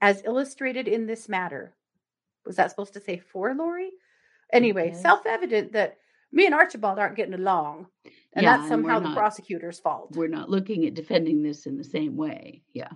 as 0.00 0.22
illustrated 0.24 0.86
in 0.86 1.06
this 1.08 1.28
matter. 1.28 1.74
Was 2.46 2.54
that 2.54 2.70
supposed 2.70 2.92
to 2.94 3.00
say 3.00 3.18
for 3.18 3.52
Lori? 3.52 3.90
Anyway, 4.52 4.90
guess. 4.90 5.02
self 5.02 5.26
evident 5.26 5.72
that 5.72 5.96
me 6.30 6.46
and 6.46 6.54
Archibald 6.54 7.00
aren't 7.00 7.16
getting 7.16 7.34
along, 7.34 7.88
and 8.32 8.44
Yeah, 8.44 8.58
that's 8.58 8.60
and 8.62 8.68
somehow 8.68 9.00
the 9.00 9.08
not- 9.08 9.16
prosecutor's 9.16 9.80
fault. 9.80 10.12
We're 10.14 10.28
not 10.28 10.50
looking 10.50 10.86
at 10.86 10.94
defending 10.94 11.42
this 11.42 11.66
in 11.66 11.76
the 11.76 11.82
same 11.82 12.16
way. 12.16 12.62
Yeah. 12.72 12.90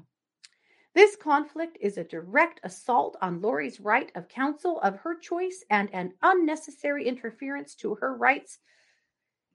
This 0.95 1.15
conflict 1.15 1.79
is 1.81 1.99
a 1.99 2.05
direct 2.05 2.61
assault 2.65 3.17
on 3.23 3.41
Lori's 3.41 3.81
right 3.81 4.11
of 4.17 4.29
counsel 4.29 4.81
of 4.81 4.97
her 4.97 5.17
choice 5.17 5.65
and 5.71 5.89
an 5.93 6.13
unnecessary 6.23 7.07
interference 7.07 7.75
to 7.77 7.95
her 7.97 8.17
rights 8.17 8.59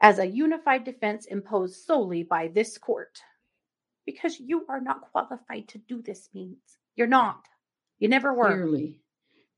as 0.01 0.19
a 0.19 0.25
unified 0.25 0.85
defense 0.85 1.25
imposed 1.25 1.83
solely 1.83 2.23
by 2.23 2.47
this 2.47 2.77
court. 2.77 3.19
Because 4.05 4.39
you 4.39 4.65
are 4.69 4.79
not 4.79 5.11
qualified 5.11 5.67
to 5.69 5.77
do 5.79 6.01
this 6.01 6.29
means. 6.33 6.77
You're 6.95 7.07
not. 7.07 7.47
You 7.99 8.07
never 8.07 8.33
were. 8.33 8.53
Clearly, 8.53 9.01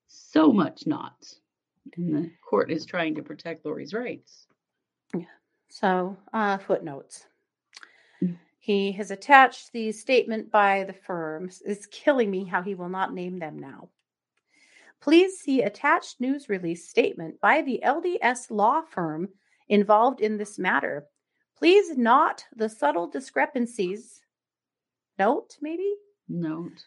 so 0.08 0.52
much 0.52 0.88
not. 0.88 1.16
And 1.96 2.16
the 2.16 2.32
court 2.48 2.72
is 2.72 2.86
trying 2.86 3.16
to 3.16 3.22
protect 3.22 3.66
Lori's 3.66 3.94
rights. 3.94 4.48
Yeah. 5.14 5.26
So, 5.70 6.18
uh, 6.34 6.58
footnotes. 6.58 7.26
He 8.68 8.92
has 8.92 9.12
attached 9.12 9.72
the 9.72 9.94
statement 9.94 10.52
by 10.52 10.84
the 10.84 10.92
firms. 10.92 11.64
It's 11.66 11.86
killing 11.86 12.30
me 12.30 12.44
how 12.44 12.62
he 12.62 12.76
will 12.76 12.90
not 12.90 13.14
name 13.14 13.40
them 13.40 13.58
now. 13.58 13.92
Please 15.00 15.40
see 15.40 15.62
attached 15.62 16.20
news 16.20 16.50
release 16.50 16.90
statement 16.90 17.40
by 17.40 17.62
the 17.62 17.80
LDS 17.82 18.52
law 18.52 18.82
firm 18.82 19.30
involved 19.70 20.20
in 20.20 20.38
this 20.38 20.60
matter. 20.60 21.06
Please 21.58 21.98
note 21.98 22.44
the 22.54 22.68
subtle 22.68 23.08
discrepancies. 23.08 24.20
Note, 25.18 25.58
maybe? 25.62 25.96
Note. 26.28 26.84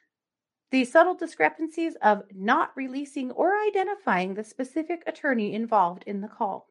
the 0.70 0.85
subtle 0.85 1.14
discrepancies 1.14 1.97
of 2.03 2.24
not 2.35 2.72
releasing 2.76 3.31
or 3.33 3.55
identifying 3.68 4.35
the 4.35 4.45
specific 4.45 5.03
attorney 5.07 5.55
involved 5.55 6.05
in 6.07 6.20
the 6.20 6.28
call. 6.28 6.68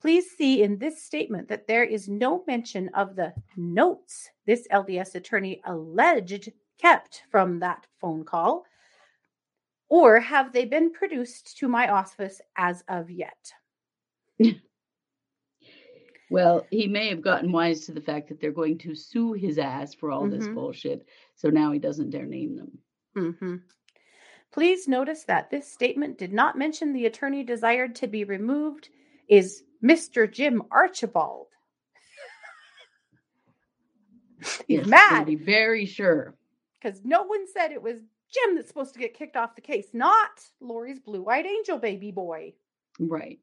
Please 0.00 0.30
see 0.30 0.62
in 0.62 0.78
this 0.78 1.02
statement 1.02 1.48
that 1.48 1.66
there 1.66 1.84
is 1.84 2.08
no 2.08 2.44
mention 2.46 2.88
of 2.90 3.16
the 3.16 3.34
notes 3.56 4.30
this 4.46 4.66
LDS 4.70 5.14
attorney 5.14 5.60
alleged 5.64 6.52
kept 6.78 7.24
from 7.30 7.60
that 7.60 7.86
phone 8.00 8.24
call, 8.24 8.64
or 9.88 10.20
have 10.20 10.52
they 10.52 10.64
been 10.64 10.92
produced 10.92 11.56
to 11.58 11.68
my 11.68 11.88
office 11.88 12.40
as 12.56 12.82
of 12.88 13.10
yet? 13.10 13.52
Well, 16.28 16.66
he 16.72 16.88
may 16.88 17.08
have 17.10 17.22
gotten 17.22 17.52
wise 17.52 17.86
to 17.86 17.92
the 17.92 18.00
fact 18.00 18.28
that 18.28 18.40
they're 18.40 18.50
going 18.50 18.78
to 18.78 18.96
sue 18.96 19.32
his 19.34 19.58
ass 19.58 19.94
for 19.94 20.10
all 20.10 20.26
this 20.28 20.48
Mhm. 20.48 20.54
bullshit. 20.54 21.06
So 21.36 21.50
now 21.50 21.70
he 21.70 21.78
doesn't 21.78 22.10
dare 22.10 22.26
name 22.26 22.56
them. 22.56 22.78
Mhm. 23.16 23.62
Please 24.50 24.88
notice 24.88 25.24
that 25.24 25.50
this 25.50 25.70
statement 25.70 26.18
did 26.18 26.32
not 26.32 26.58
mention 26.58 26.92
the 26.92 27.06
attorney 27.06 27.44
desired 27.44 27.94
to 27.96 28.08
be 28.08 28.24
removed 28.24 28.88
is 29.28 29.62
Mr. 29.84 30.30
Jim 30.30 30.62
Archibald. 30.70 31.46
He's 34.66 34.78
Yes, 34.80 34.86
mad 34.86 35.26
Be 35.26 35.36
very 35.36 35.86
sure. 35.86 36.34
because 36.80 37.00
no 37.04 37.22
one 37.24 37.46
said 37.52 37.72
it 37.72 37.82
was 37.82 37.98
Jim 38.32 38.54
that's 38.56 38.68
supposed 38.68 38.92
to 38.94 39.00
get 39.00 39.14
kicked 39.14 39.36
off 39.36 39.54
the 39.54 39.60
case, 39.60 39.88
not 39.92 40.30
Lori's 40.60 40.98
blue-eyed 40.98 41.46
angel 41.46 41.78
baby 41.78 42.10
boy. 42.10 42.52
Right. 42.98 43.38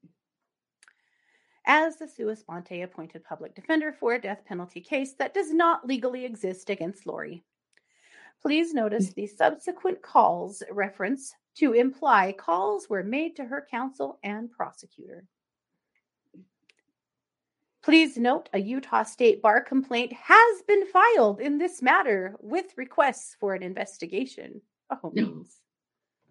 As 1.65 1.95
the 1.97 2.07
sua 2.07 2.35
sponte 2.35 2.83
appointed 2.83 3.23
public 3.23 3.55
defender 3.55 3.93
for 3.93 4.13
a 4.15 4.21
death 4.21 4.43
penalty 4.45 4.81
case 4.81 5.13
that 5.13 5.33
does 5.33 5.53
not 5.53 5.87
legally 5.87 6.25
exist 6.25 6.69
against 6.69 7.05
Lori. 7.07 7.43
Please 8.41 8.73
notice 8.73 9.13
the 9.13 9.25
subsequent 9.27 10.01
calls 10.01 10.61
reference 10.69 11.33
to 11.55 11.71
imply 11.71 12.33
calls 12.37 12.89
were 12.89 13.03
made 13.03 13.37
to 13.37 13.45
her 13.45 13.65
counsel 13.71 14.19
and 14.23 14.51
prosecutor. 14.51 15.25
Please 17.83 18.17
note 18.17 18.47
a 18.53 18.59
Utah 18.59 19.03
State 19.03 19.41
Bar 19.41 19.61
complaint 19.61 20.13
has 20.13 20.61
been 20.67 20.85
filed 20.87 21.41
in 21.41 21.57
this 21.57 21.81
matter 21.81 22.35
with 22.39 22.73
requests 22.77 23.35
for 23.37 23.53
an 23.53 23.61
investigation. 23.61 24.61
Oh, 24.89 25.11
means. 25.13 25.59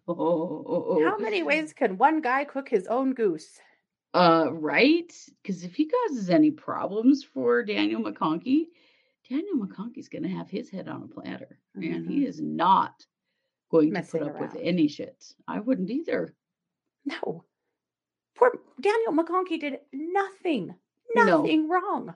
Oh, 0.08 0.14
oh, 0.18 0.84
oh, 0.88 1.04
How 1.04 1.18
many 1.18 1.42
ways 1.42 1.74
can 1.74 1.98
one 1.98 2.22
guy 2.22 2.44
cook 2.44 2.70
his 2.70 2.86
own 2.86 3.12
goose? 3.12 3.60
Uh, 4.14 4.48
right? 4.50 5.12
Because 5.42 5.62
if 5.62 5.74
he 5.74 5.88
causes 5.88 6.30
any 6.30 6.50
problems 6.50 7.22
for 7.22 7.62
Daniel 7.62 8.02
McConkie, 8.02 8.68
Daniel 9.28 9.56
McConkie's 9.56 10.08
going 10.08 10.22
to 10.24 10.28
have 10.28 10.50
his 10.50 10.70
head 10.70 10.88
on 10.88 11.02
a 11.02 11.06
platter, 11.06 11.58
and 11.74 12.08
he 12.08 12.26
is 12.26 12.40
not 12.40 13.06
going 13.70 13.92
to 13.94 14.02
put 14.02 14.22
up 14.22 14.40
with 14.40 14.56
any 14.60 14.88
shit. 14.88 15.34
I 15.46 15.60
wouldn't 15.60 15.90
either. 15.90 16.34
No. 17.04 17.44
Poor 18.36 18.52
Daniel 18.80 19.12
McConkie 19.12 19.60
did 19.60 19.78
nothing, 19.92 20.74
No. 21.14 21.38
nothing 21.42 21.68
wrong. 21.68 22.14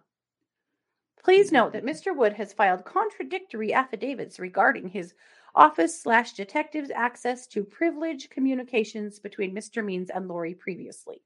Please 1.22 1.50
note 1.50 1.72
that 1.72 1.84
Mr. 1.84 2.16
Wood 2.16 2.32
has 2.34 2.52
filed 2.52 2.84
contradictory 2.84 3.72
affidavits 3.72 4.38
regarding 4.38 4.88
his 4.88 5.12
office 5.54 6.00
slash 6.00 6.34
detective's 6.34 6.90
access 6.90 7.46
to 7.48 7.64
privileged 7.64 8.30
communications 8.30 9.18
between 9.18 9.54
Mr. 9.54 9.84
Means 9.84 10.10
and 10.10 10.28
Lori 10.28 10.54
previously. 10.54 11.22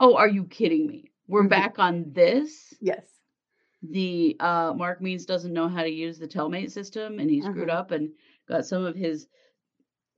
Oh, 0.00 0.16
are 0.16 0.28
you 0.28 0.44
kidding 0.44 0.86
me? 0.86 1.10
We're 1.28 1.44
Mhm. 1.44 1.48
back 1.50 1.78
on 1.78 2.12
this. 2.12 2.72
Yes. 2.80 3.06
The 3.82 4.36
uh 4.40 4.72
Mark 4.74 5.00
Means 5.02 5.26
doesn't 5.26 5.52
know 5.52 5.68
how 5.68 5.82
to 5.82 5.90
use 5.90 6.18
the 6.18 6.28
Telmate 6.28 6.70
system, 6.70 7.18
and 7.18 7.28
he 7.28 7.42
screwed 7.42 7.68
Mhm. 7.68 7.74
up 7.74 7.90
and 7.90 8.14
got 8.46 8.64
some 8.64 8.84
of 8.84 8.94
his 8.94 9.26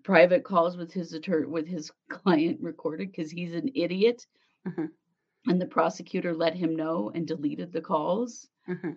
private 0.04 0.44
calls 0.44 0.76
with 0.76 0.92
his 0.92 1.14
attorney 1.14 1.46
with 1.46 1.66
his 1.66 1.90
client 2.10 2.60
recorded 2.60 3.10
because 3.10 3.30
he's 3.30 3.54
an 3.54 3.70
idiot. 3.74 4.26
Mhm. 4.66 4.90
And 5.46 5.60
the 5.60 5.66
prosecutor 5.66 6.34
let 6.34 6.54
him 6.54 6.74
know 6.74 7.10
and 7.14 7.26
deleted 7.26 7.72
the 7.72 7.80
calls. 7.80 8.48
hmm 8.66 8.92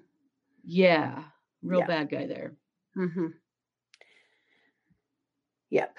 Yeah, 0.63 1.23
real 1.61 1.79
Yeah. 1.79 1.87
bad 1.87 2.09
guy 2.09 2.25
there. 2.27 2.55
hmm 2.93 3.27
Yep. 5.69 5.97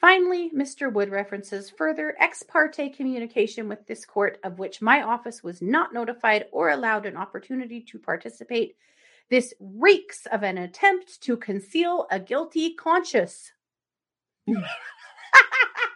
Finally, 0.00 0.50
Mr. 0.54 0.92
Wood 0.92 1.10
references 1.10 1.70
further 1.70 2.14
ex 2.20 2.44
parte 2.44 2.88
communication 2.90 3.68
with 3.68 3.84
this 3.86 4.04
court, 4.04 4.38
of 4.44 4.60
which 4.60 4.80
my 4.80 5.02
office 5.02 5.42
was 5.42 5.60
not 5.60 5.92
notified 5.92 6.46
or 6.52 6.70
allowed 6.70 7.04
an 7.04 7.16
opportunity 7.16 7.80
to 7.80 7.98
participate. 7.98 8.76
This 9.28 9.52
reeks 9.58 10.26
of 10.26 10.44
an 10.44 10.56
attempt 10.56 11.20
to 11.22 11.36
conceal 11.36 12.06
a 12.12 12.20
guilty 12.20 12.74
conscience. 12.74 13.50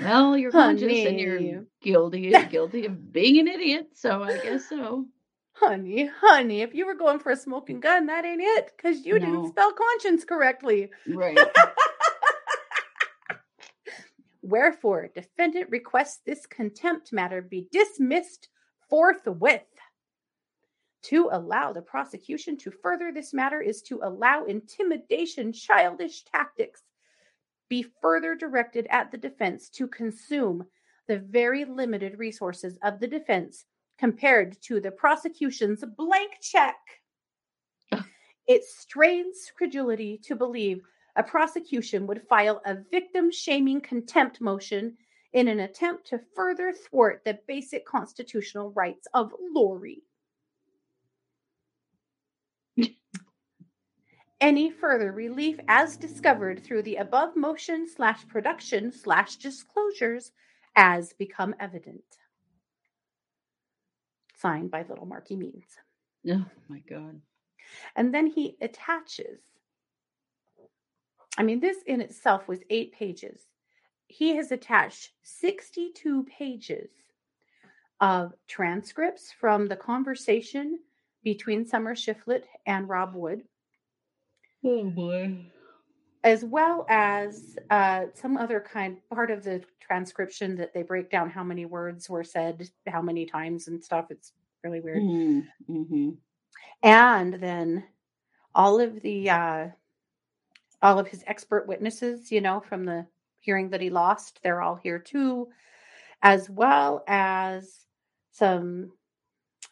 Well, 0.00 0.36
you're 0.36 0.50
conscious 0.50 1.06
and 1.06 1.18
you're 1.20 1.64
guilty 1.80 2.32
guilty 2.50 2.86
of 2.86 3.12
being 3.12 3.38
an 3.38 3.48
idiot, 3.48 3.88
so 3.94 4.22
I 4.22 4.38
guess 4.38 4.68
so. 4.68 5.06
honey, 5.52 6.06
honey, 6.20 6.62
if 6.62 6.74
you 6.74 6.86
were 6.86 6.94
going 6.94 7.18
for 7.20 7.30
a 7.30 7.36
smoking 7.36 7.80
gun, 7.80 8.06
that 8.06 8.24
ain't 8.24 8.40
it, 8.42 8.72
because 8.76 9.04
you 9.06 9.18
No. 9.18 9.26
didn't 9.26 9.48
spell 9.48 9.72
conscience 9.72 10.24
correctly. 10.24 10.90
Right. 11.08 11.38
Wherefore, 14.42 15.08
defendant 15.14 15.70
requests 15.70 16.20
this 16.26 16.44
contempt 16.46 17.12
matter 17.12 17.40
be 17.40 17.66
dismissed 17.72 18.48
forthwith. 18.90 19.62
To 21.04 21.28
allow 21.32 21.72
the 21.72 21.82
prosecution 21.82 22.56
to 22.58 22.70
further 22.70 23.12
this 23.12 23.34
matter 23.34 23.60
is 23.60 23.82
to 23.82 24.00
allow 24.02 24.44
intimidation, 24.44 25.52
childish 25.52 26.24
tactics 26.24 26.82
be 27.74 27.84
further 28.00 28.36
directed 28.36 28.86
at 28.88 29.10
the 29.10 29.18
defense 29.18 29.68
to 29.68 29.88
consume 29.88 30.64
the 31.08 31.18
very 31.18 31.64
limited 31.64 32.16
resources 32.20 32.78
of 32.84 33.00
the 33.00 33.08
defense 33.08 33.64
compared 33.98 34.56
to 34.62 34.78
the 34.78 34.92
prosecution's 34.92 35.82
blank 35.96 36.34
check. 36.40 36.76
It 38.46 38.62
strains 38.62 39.50
credulity 39.56 40.20
to 40.22 40.36
believe 40.36 40.82
a 41.16 41.24
prosecution 41.24 42.06
would 42.06 42.22
file 42.28 42.62
a 42.64 42.76
victim 42.92 43.28
shaming 43.32 43.80
contempt 43.80 44.40
motion 44.40 44.96
in 45.32 45.48
an 45.48 45.58
attempt 45.58 46.06
to 46.10 46.20
further 46.36 46.72
thwart 46.72 47.22
the 47.24 47.40
basic 47.48 47.84
constitutional 47.84 48.70
rights 48.70 49.08
of 49.14 49.32
Lori. 49.52 50.04
Any 54.44 54.70
further 54.70 55.10
relief 55.10 55.58
as 55.68 55.96
discovered 55.96 56.62
through 56.62 56.82
the 56.82 56.96
above 56.96 57.34
motion 57.34 57.88
slash 57.88 58.28
production 58.28 58.92
slash 58.92 59.36
disclosures 59.36 60.32
as 60.76 61.14
become 61.14 61.54
evident. 61.58 62.04
Signed 64.36 64.70
by 64.70 64.84
Little 64.86 65.06
Marky 65.06 65.34
Means. 65.34 65.64
oh 66.28 66.44
my 66.68 66.80
god. 66.80 67.22
And 67.96 68.12
then 68.12 68.26
he 68.26 68.58
attaches. 68.60 69.40
I 71.38 71.42
mean, 71.42 71.60
this 71.60 71.78
in 71.86 72.02
itself 72.02 72.46
was 72.46 72.60
eight 72.68 72.92
pages. 72.92 73.46
He 74.08 74.36
has 74.36 74.52
attached 74.52 75.12
62 75.22 76.24
pages 76.24 76.90
of 77.98 78.34
transcripts 78.46 79.32
from 79.32 79.68
the 79.68 79.76
conversation 79.76 80.80
between 81.22 81.64
Summer 81.64 81.94
Shiflett 81.94 82.44
and 82.66 82.90
Rob 82.90 83.14
Wood, 83.14 83.44
Oh 84.64 84.84
boy. 84.90 85.46
as 86.22 86.44
well 86.44 86.86
as 86.88 87.56
uh, 87.70 88.06
some 88.14 88.36
other 88.38 88.60
kind 88.60 88.96
part 89.12 89.30
of 89.30 89.44
the 89.44 89.62
transcription 89.80 90.56
that 90.56 90.72
they 90.72 90.82
break 90.82 91.10
down 91.10 91.28
how 91.28 91.44
many 91.44 91.66
words 91.66 92.08
were 92.08 92.24
said, 92.24 92.68
how 92.86 93.02
many 93.02 93.26
times, 93.26 93.68
and 93.68 93.84
stuff. 93.84 94.06
It's 94.10 94.32
really 94.62 94.80
weird. 94.80 95.02
Mm-hmm. 95.02 96.10
and 96.82 97.34
then 97.34 97.84
all 98.54 98.80
of 98.80 99.00
the 99.02 99.28
uh 99.30 99.68
all 100.80 100.98
of 100.98 101.08
his 101.08 101.22
expert 101.26 101.66
witnesses 101.68 102.30
you 102.32 102.40
know 102.40 102.60
from 102.60 102.84
the 102.84 103.06
hearing 103.40 103.70
that 103.70 103.80
he 103.82 103.90
lost 103.90 104.40
they're 104.42 104.62
all 104.62 104.76
here 104.76 104.98
too 104.98 105.48
as 106.22 106.48
well 106.48 107.02
as 107.06 107.84
some 108.32 108.90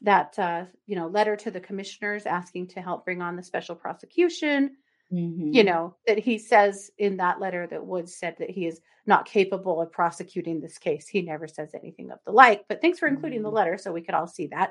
that 0.03 0.39
uh 0.39 0.65
you 0.87 0.97
know 0.97 1.07
letter 1.07 1.37
to 1.37 1.51
the 1.51 1.61
commissioners 1.61 2.27
asking 2.27 2.67
to 2.67 2.81
help 2.83 3.05
bring 3.05 3.23
on 3.23 3.37
the 3.37 3.43
special 3.43 3.75
prosecution 3.75 4.77
Mm-hmm. 5.13 5.53
you 5.53 5.63
know 5.65 5.95
that 6.07 6.19
he 6.19 6.39
says 6.39 6.91
in 6.97 7.19
that 7.19 7.39
letter 7.39 7.67
that 7.67 7.85
woods 7.85 8.15
said 8.15 8.37
that 8.39 8.49
he 8.49 8.67
is 8.67 8.81
not 9.05 9.27
capable 9.27 9.81
of 9.83 9.93
prosecuting 9.93 10.61
this 10.61 10.79
case 10.79 11.07
he 11.07 11.21
never 11.21 11.47
says 11.47 11.71
anything 11.75 12.11
of 12.11 12.19
the 12.25 12.33
like 12.33 12.65
but 12.67 12.81
thanks 12.81 12.99
for 12.99 13.09
including 13.09 13.43
the 13.43 13.51
Mhm. 13.51 13.55
letter 13.55 13.77
so 13.79 13.93
we 13.93 14.01
could 14.01 14.15
all 14.15 14.27
see 14.27 14.47
that 14.47 14.71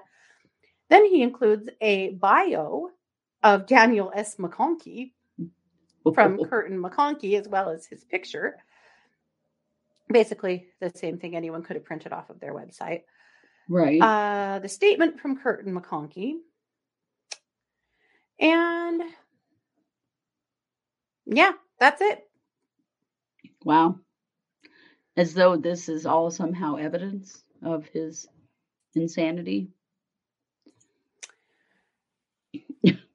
then 0.90 1.06
he 1.06 1.22
includes 1.22 1.70
a 1.80 2.10
bio 2.14 2.90
of 3.44 3.68
daniel 3.68 4.12
s 4.16 4.38
mcconkie 4.38 5.12
from 6.16 6.44
kirton 6.50 6.80
mcconkie 6.82 7.40
as 7.40 7.48
well 7.48 7.70
as 7.70 7.86
his 7.86 8.04
picture 8.04 8.58
basically 10.10 10.66
the 10.80 10.90
same 10.90 11.20
thing 11.20 11.36
anyone 11.36 11.62
could 11.62 11.76
have 11.76 11.86
printed 11.86 12.12
off 12.14 12.32
of 12.32 12.40
their 12.40 12.54
website 12.54 13.04
right. 13.70 14.02
uh, 14.02 14.58
the 14.60 14.68
statement 14.68 15.20
from 15.22 15.38
Kirton 15.38 15.74
McConkie. 15.80 16.34
And 18.40 19.02
yeah, 21.32 21.52
that's 21.80 22.02
it. 22.02 22.28
wow. 23.64 23.96
As 25.18 25.34
though 25.34 25.58
this 25.58 25.90
is 25.90 26.06
all 26.06 26.30
somehow 26.32 26.76
evidence 26.76 27.44
of 27.64 27.86
his 27.88 28.28
insanity. 28.96 29.70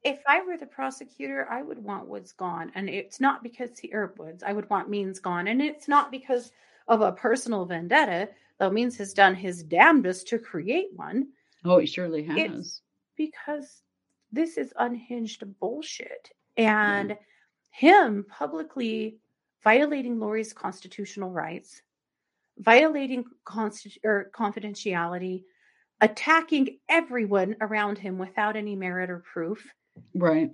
If 0.03 0.21
I 0.25 0.41
were 0.45 0.55
the 0.57 0.65
prosecutor, 0.65 1.47
I 1.51 1.61
would 1.61 1.83
want 1.83 2.07
Woods 2.07 2.31
gone. 2.31 2.71
And 2.75 2.89
it's 2.89 3.19
not 3.19 3.43
because 3.43 3.77
he, 3.77 3.91
or 3.93 4.13
Woods, 4.17 4.41
I 4.41 4.53
would 4.53 4.69
want 4.69 4.89
Means 4.89 5.19
gone. 5.19 5.47
And 5.49 5.61
it's 5.61 5.89
not 5.89 6.11
because 6.11 6.51
of 6.87 7.01
a 7.01 7.11
personal 7.11 7.65
vendetta, 7.65 8.29
though 8.57 8.69
Means 8.69 8.95
has 8.97 9.13
done 9.13 9.35
his 9.35 9.63
damnedest 9.63 10.27
to 10.29 10.39
create 10.39 10.87
one, 10.95 11.27
Oh, 11.65 11.79
he 11.79 11.85
surely 11.85 12.23
has. 12.23 12.37
It's- 12.37 12.81
because 13.17 13.81
this 14.31 14.57
is 14.57 14.71
unhinged 14.77 15.43
bullshit. 15.59 16.29
And 16.55 17.11
hmm. 17.11 17.17
Him 17.77 18.25
publicly 18.27 19.19
violating 19.63 20.19
Lori's 20.19 20.51
constitutional 20.51 21.29
rights, 21.29 21.83
violating 22.57 23.23
consti- 23.45 24.03
or 24.03 24.31
confidentiality, 24.33 25.43
attacking 26.01 26.79
everyone 26.89 27.55
around 27.61 27.99
him 27.99 28.17
without 28.17 28.55
any 28.55 28.75
merit 28.75 29.11
or 29.11 29.19
proof. 29.19 29.71
Right. 30.15 30.49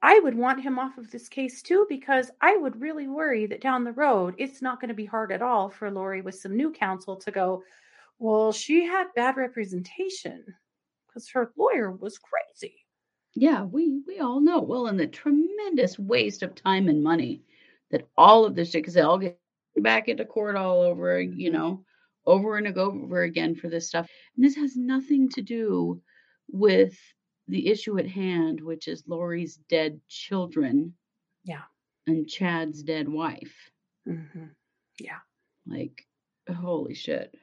I 0.00 0.18
would 0.20 0.34
want 0.34 0.62
him 0.62 0.78
off 0.78 0.96
of 0.96 1.10
this 1.10 1.28
case 1.28 1.60
too 1.60 1.84
because 1.90 2.30
I 2.40 2.56
would 2.56 2.80
really 2.80 3.06
worry 3.06 3.44
that 3.46 3.60
down 3.60 3.84
the 3.84 3.92
road 3.92 4.34
it's 4.38 4.62
not 4.62 4.80
going 4.80 4.88
to 4.88 4.94
be 4.94 5.04
hard 5.04 5.32
at 5.32 5.42
all 5.42 5.68
for 5.68 5.90
Lori 5.90 6.22
with 6.22 6.36
some 6.36 6.56
new 6.56 6.72
counsel 6.72 7.16
to 7.16 7.30
go, 7.30 7.64
well, 8.18 8.50
she 8.50 8.86
had 8.86 9.08
bad 9.14 9.36
representation 9.36 10.42
because 11.06 11.28
her 11.28 11.52
lawyer 11.54 11.90
was 11.90 12.18
crazy. 12.18 12.85
Yeah, 13.36 13.64
we 13.64 14.00
we 14.06 14.18
all 14.20 14.40
know. 14.40 14.60
Well, 14.60 14.86
and 14.86 14.98
the 14.98 15.06
tremendous 15.06 15.98
waste 15.98 16.42
of 16.42 16.54
time 16.54 16.88
and 16.88 17.02
money 17.02 17.42
that 17.90 18.08
all 18.16 18.46
of 18.46 18.54
this 18.54 18.70
shit, 18.70 18.82
because 18.82 18.94
they 18.94 19.02
all 19.02 19.18
get 19.18 19.38
back 19.76 20.08
into 20.08 20.24
court 20.24 20.56
all 20.56 20.80
over, 20.80 21.20
you 21.20 21.50
know, 21.50 21.84
over 22.24 22.56
and 22.56 22.66
over 22.78 23.22
again 23.22 23.54
for 23.54 23.68
this 23.68 23.88
stuff. 23.88 24.08
And 24.36 24.44
this 24.44 24.56
has 24.56 24.76
nothing 24.76 25.28
to 25.30 25.42
do 25.42 26.00
with 26.50 26.98
the 27.46 27.68
issue 27.68 27.98
at 27.98 28.08
hand, 28.08 28.60
which 28.60 28.88
is 28.88 29.04
Lori's 29.06 29.56
dead 29.68 30.00
children. 30.08 30.94
Yeah. 31.44 31.62
And 32.06 32.26
Chad's 32.28 32.82
dead 32.82 33.08
wife. 33.08 33.70
hmm 34.06 34.46
Yeah. 34.98 35.18
Like, 35.66 36.06
holy 36.48 36.94
shit. 36.94 37.34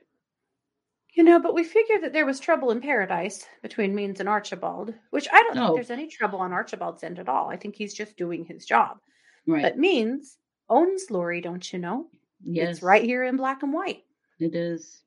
You 1.14 1.24
know, 1.24 1.40
but 1.40 1.54
we 1.54 1.64
figured 1.64 2.02
that 2.02 2.12
there 2.14 2.26
was 2.26 2.40
trouble 2.40 2.72
in 2.72 2.82
paradise 2.82 3.46
between 3.62 3.94
Means 3.94 4.20
and 4.20 4.28
Archibald, 4.28 4.96
which 5.12 5.28
I 5.32 5.44
don't 5.44 5.56
No. 5.56 5.66
think 5.68 5.76
there's 5.76 5.92
any 5.92 6.08
trouble 6.08 6.40
on 6.40 6.52
Archibald's 6.54 7.04
end 7.04 7.20
at 7.20 7.30
all. 7.30 7.50
I 7.50 7.56
think 7.58 7.76
he's 7.76 7.94
just 7.94 8.18
doing 8.18 8.46
his 8.46 8.66
job. 8.66 9.00
Right. 9.46 9.62
But 9.62 9.78
Means 9.78 10.40
owns 10.70 11.12
Lori, 11.12 11.40
don't 11.42 11.72
you 11.72 11.78
know? 11.80 12.10
yes. 12.44 12.78
It's 12.78 12.84
right 12.84 13.04
here 13.04 13.24
in 13.24 13.38
black 13.38 13.62
and 13.64 13.72
white. 13.72 14.06
It 14.40 14.56
is. 14.56 15.04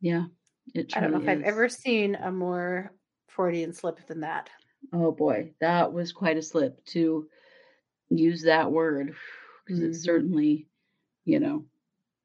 Yeah. 0.00 0.26
It 0.74 0.96
I 0.96 1.00
don't 1.00 1.10
know 1.12 1.20
if 1.20 1.28
I've 1.28 1.42
ever 1.42 1.68
seen 1.68 2.14
a 2.14 2.30
more 2.30 2.92
Freudian 3.26 3.72
slip 3.72 4.06
than 4.06 4.20
that. 4.20 4.50
Oh 4.92 5.10
boy, 5.10 5.52
that 5.60 5.92
was 5.92 6.12
quite 6.12 6.36
a 6.36 6.42
slip 6.42 6.84
to 6.86 7.28
use 8.10 8.42
that 8.42 8.70
word 8.70 9.14
because 9.64 9.80
Mhm. 9.80 9.88
it 9.90 9.94
certainly, 9.96 10.68
you 11.24 11.40
know, 11.40 11.66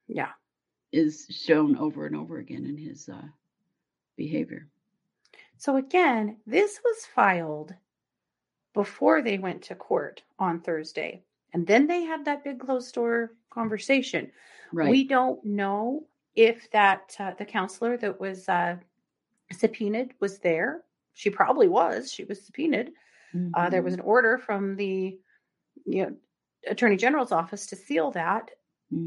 Yeah. 0.08 0.34
Is 0.94 1.28
shown 1.30 1.78
over 1.78 2.06
and 2.08 2.16
over 2.16 2.38
again 2.40 2.66
in 2.66 2.78
his 2.78 3.10
uh, 3.10 3.28
behavior. 4.18 4.70
So 5.58 5.78
again, 5.78 6.42
this 6.46 6.80
was 6.84 7.08
filed 7.08 7.74
before 8.74 9.22
they 9.22 9.38
went 9.38 9.62
to 9.64 9.76
court 9.76 10.24
on 10.40 10.60
Thursday. 10.62 11.24
And 11.54 11.68
then 11.68 11.88
they 11.88 12.04
had 12.04 12.26
that 12.26 12.44
big 12.44 12.60
closed 12.60 12.94
door 12.96 13.36
conversation. 13.52 14.32
Right. 14.74 14.90
We 14.90 15.04
don't 15.08 15.44
know 15.46 16.08
if 16.36 16.70
that 16.72 17.16
uh, 17.20 17.34
the 17.38 17.46
counselor 17.46 17.98
that 17.98 18.20
was 18.20 18.50
uh, 18.50 18.78
subpoenaed 19.52 20.16
was 20.22 20.40
there. 20.40 20.84
She 21.14 21.30
probably 21.30 21.68
was. 21.70 22.12
She 22.12 22.26
was 22.26 22.44
subpoenaed. 22.46 22.94
Uh, 23.54 23.70
there 23.70 23.84
was 23.84 23.94
Mhm, 23.94 23.96
an 23.96 24.02
order 24.02 24.38
from 24.38 24.76
the 24.78 25.20
you 25.86 26.04
know 26.06 26.18
attorney 26.68 26.98
general's 26.98 27.34
office 27.34 27.68
to 27.68 27.76
seal 27.78 28.12
that. 28.12 28.52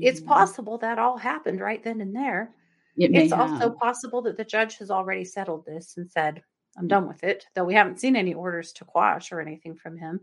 It's 0.00 0.20
mhm. 0.20 0.26
possible 0.26 0.78
that 0.78 0.98
all 0.98 1.16
happened 1.16 1.60
right 1.60 1.82
then 1.82 2.00
and 2.00 2.14
there. 2.14 2.52
It 2.96 3.14
It's 3.14 3.32
also 3.32 3.70
possible 3.70 4.22
that 4.22 4.36
the 4.36 4.44
judge 4.44 4.78
has 4.78 4.90
already 4.90 5.24
settled 5.24 5.66
this 5.66 5.96
and 5.96 6.10
said, 6.10 6.42
I'm 6.78 6.88
done 6.88 7.08
with 7.08 7.24
it, 7.24 7.46
though 7.54 7.64
we 7.64 7.74
haven't 7.74 8.00
seen 8.00 8.16
any 8.16 8.34
orders 8.34 8.72
to 8.74 8.84
quash 8.84 9.32
or 9.32 9.40
anything 9.40 9.76
from 9.76 9.96
him. 9.96 10.20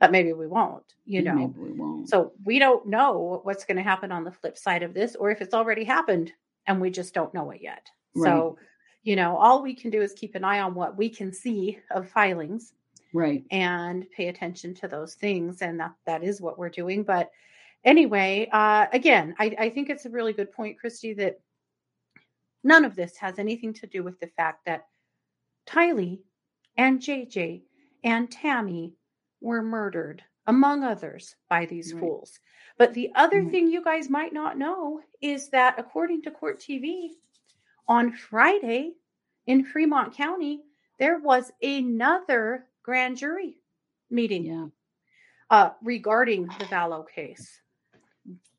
But 0.00 0.10
maybe 0.10 0.32
we 0.32 0.48
won't, 0.48 0.84
you 1.04 1.22
know. 1.22 1.34
Maybe 1.34 1.58
we 1.58 1.72
won't. 1.72 2.08
So 2.08 2.32
we 2.44 2.58
don't 2.58 2.86
know 2.86 3.40
what's 3.44 3.64
going 3.64 3.76
to 3.76 3.84
happen 3.84 4.10
on 4.10 4.24
the 4.24 4.32
flip 4.32 4.58
side 4.58 4.82
of 4.82 4.94
this 4.94 5.14
or 5.14 5.30
if 5.30 5.40
it's 5.40 5.54
already 5.54 5.84
happened 5.84 6.32
and 6.66 6.80
we 6.80 6.90
just 6.90 7.14
don't 7.14 7.32
know 7.34 7.50
it 7.50 7.60
yet. 7.60 7.88
So, 8.16 8.58
you 9.04 9.16
know, 9.16 9.36
all 9.36 9.62
we 9.62 9.74
can 9.74 9.90
do 9.90 10.02
is 10.02 10.12
keep 10.12 10.34
an 10.34 10.44
eye 10.44 10.60
on 10.60 10.74
what 10.74 10.96
we 10.96 11.08
can 11.08 11.32
see 11.32 11.78
of 11.90 12.10
filings 12.10 12.72
right. 13.12 13.44
and 13.50 14.06
pay 14.10 14.28
attention 14.28 14.74
to 14.74 14.88
those 14.88 15.14
things 15.14 15.62
and 15.62 15.78
that 15.80 15.92
that 16.06 16.22
is 16.22 16.40
what 16.40 16.58
we're 16.58 16.68
doing 16.68 17.02
but 17.02 17.30
anyway 17.84 18.48
uh 18.52 18.86
again 18.92 19.34
i 19.38 19.54
i 19.58 19.68
think 19.68 19.90
it's 19.90 20.06
a 20.06 20.10
really 20.10 20.32
good 20.32 20.52
point 20.52 20.78
christy 20.78 21.12
that 21.14 21.40
none 22.64 22.84
of 22.84 22.94
this 22.94 23.16
has 23.16 23.38
anything 23.38 23.72
to 23.72 23.86
do 23.86 24.02
with 24.02 24.18
the 24.20 24.26
fact 24.28 24.64
that 24.66 24.86
tylee 25.66 26.20
and 26.76 27.00
jj 27.00 27.62
and 28.04 28.30
tammy 28.30 28.94
were 29.40 29.62
murdered 29.62 30.22
among 30.46 30.82
others 30.84 31.36
by 31.48 31.66
these 31.66 31.92
Right. 31.92 32.00
fools 32.00 32.38
but 32.78 32.94
the 32.94 33.10
other 33.14 33.42
Right. 33.42 33.50
thing 33.50 33.68
you 33.68 33.82
guys 33.82 34.08
might 34.10 34.32
not 34.32 34.58
know 34.58 35.00
is 35.20 35.48
that 35.50 35.78
according 35.78 36.22
to 36.22 36.30
court 36.30 36.60
tv 36.60 37.10
on 37.88 38.12
friday 38.12 38.92
in 39.46 39.64
fremont 39.64 40.14
county 40.14 40.62
there 40.98 41.18
was 41.18 41.50
another 41.62 42.68
grand 42.82 43.16
jury 43.16 43.56
meeting 44.10 44.44
Yeah. 44.44 44.66
uh, 45.50 45.70
regarding 45.82 46.46
the 46.46 46.64
Vallow 46.66 47.08
case. 47.08 47.60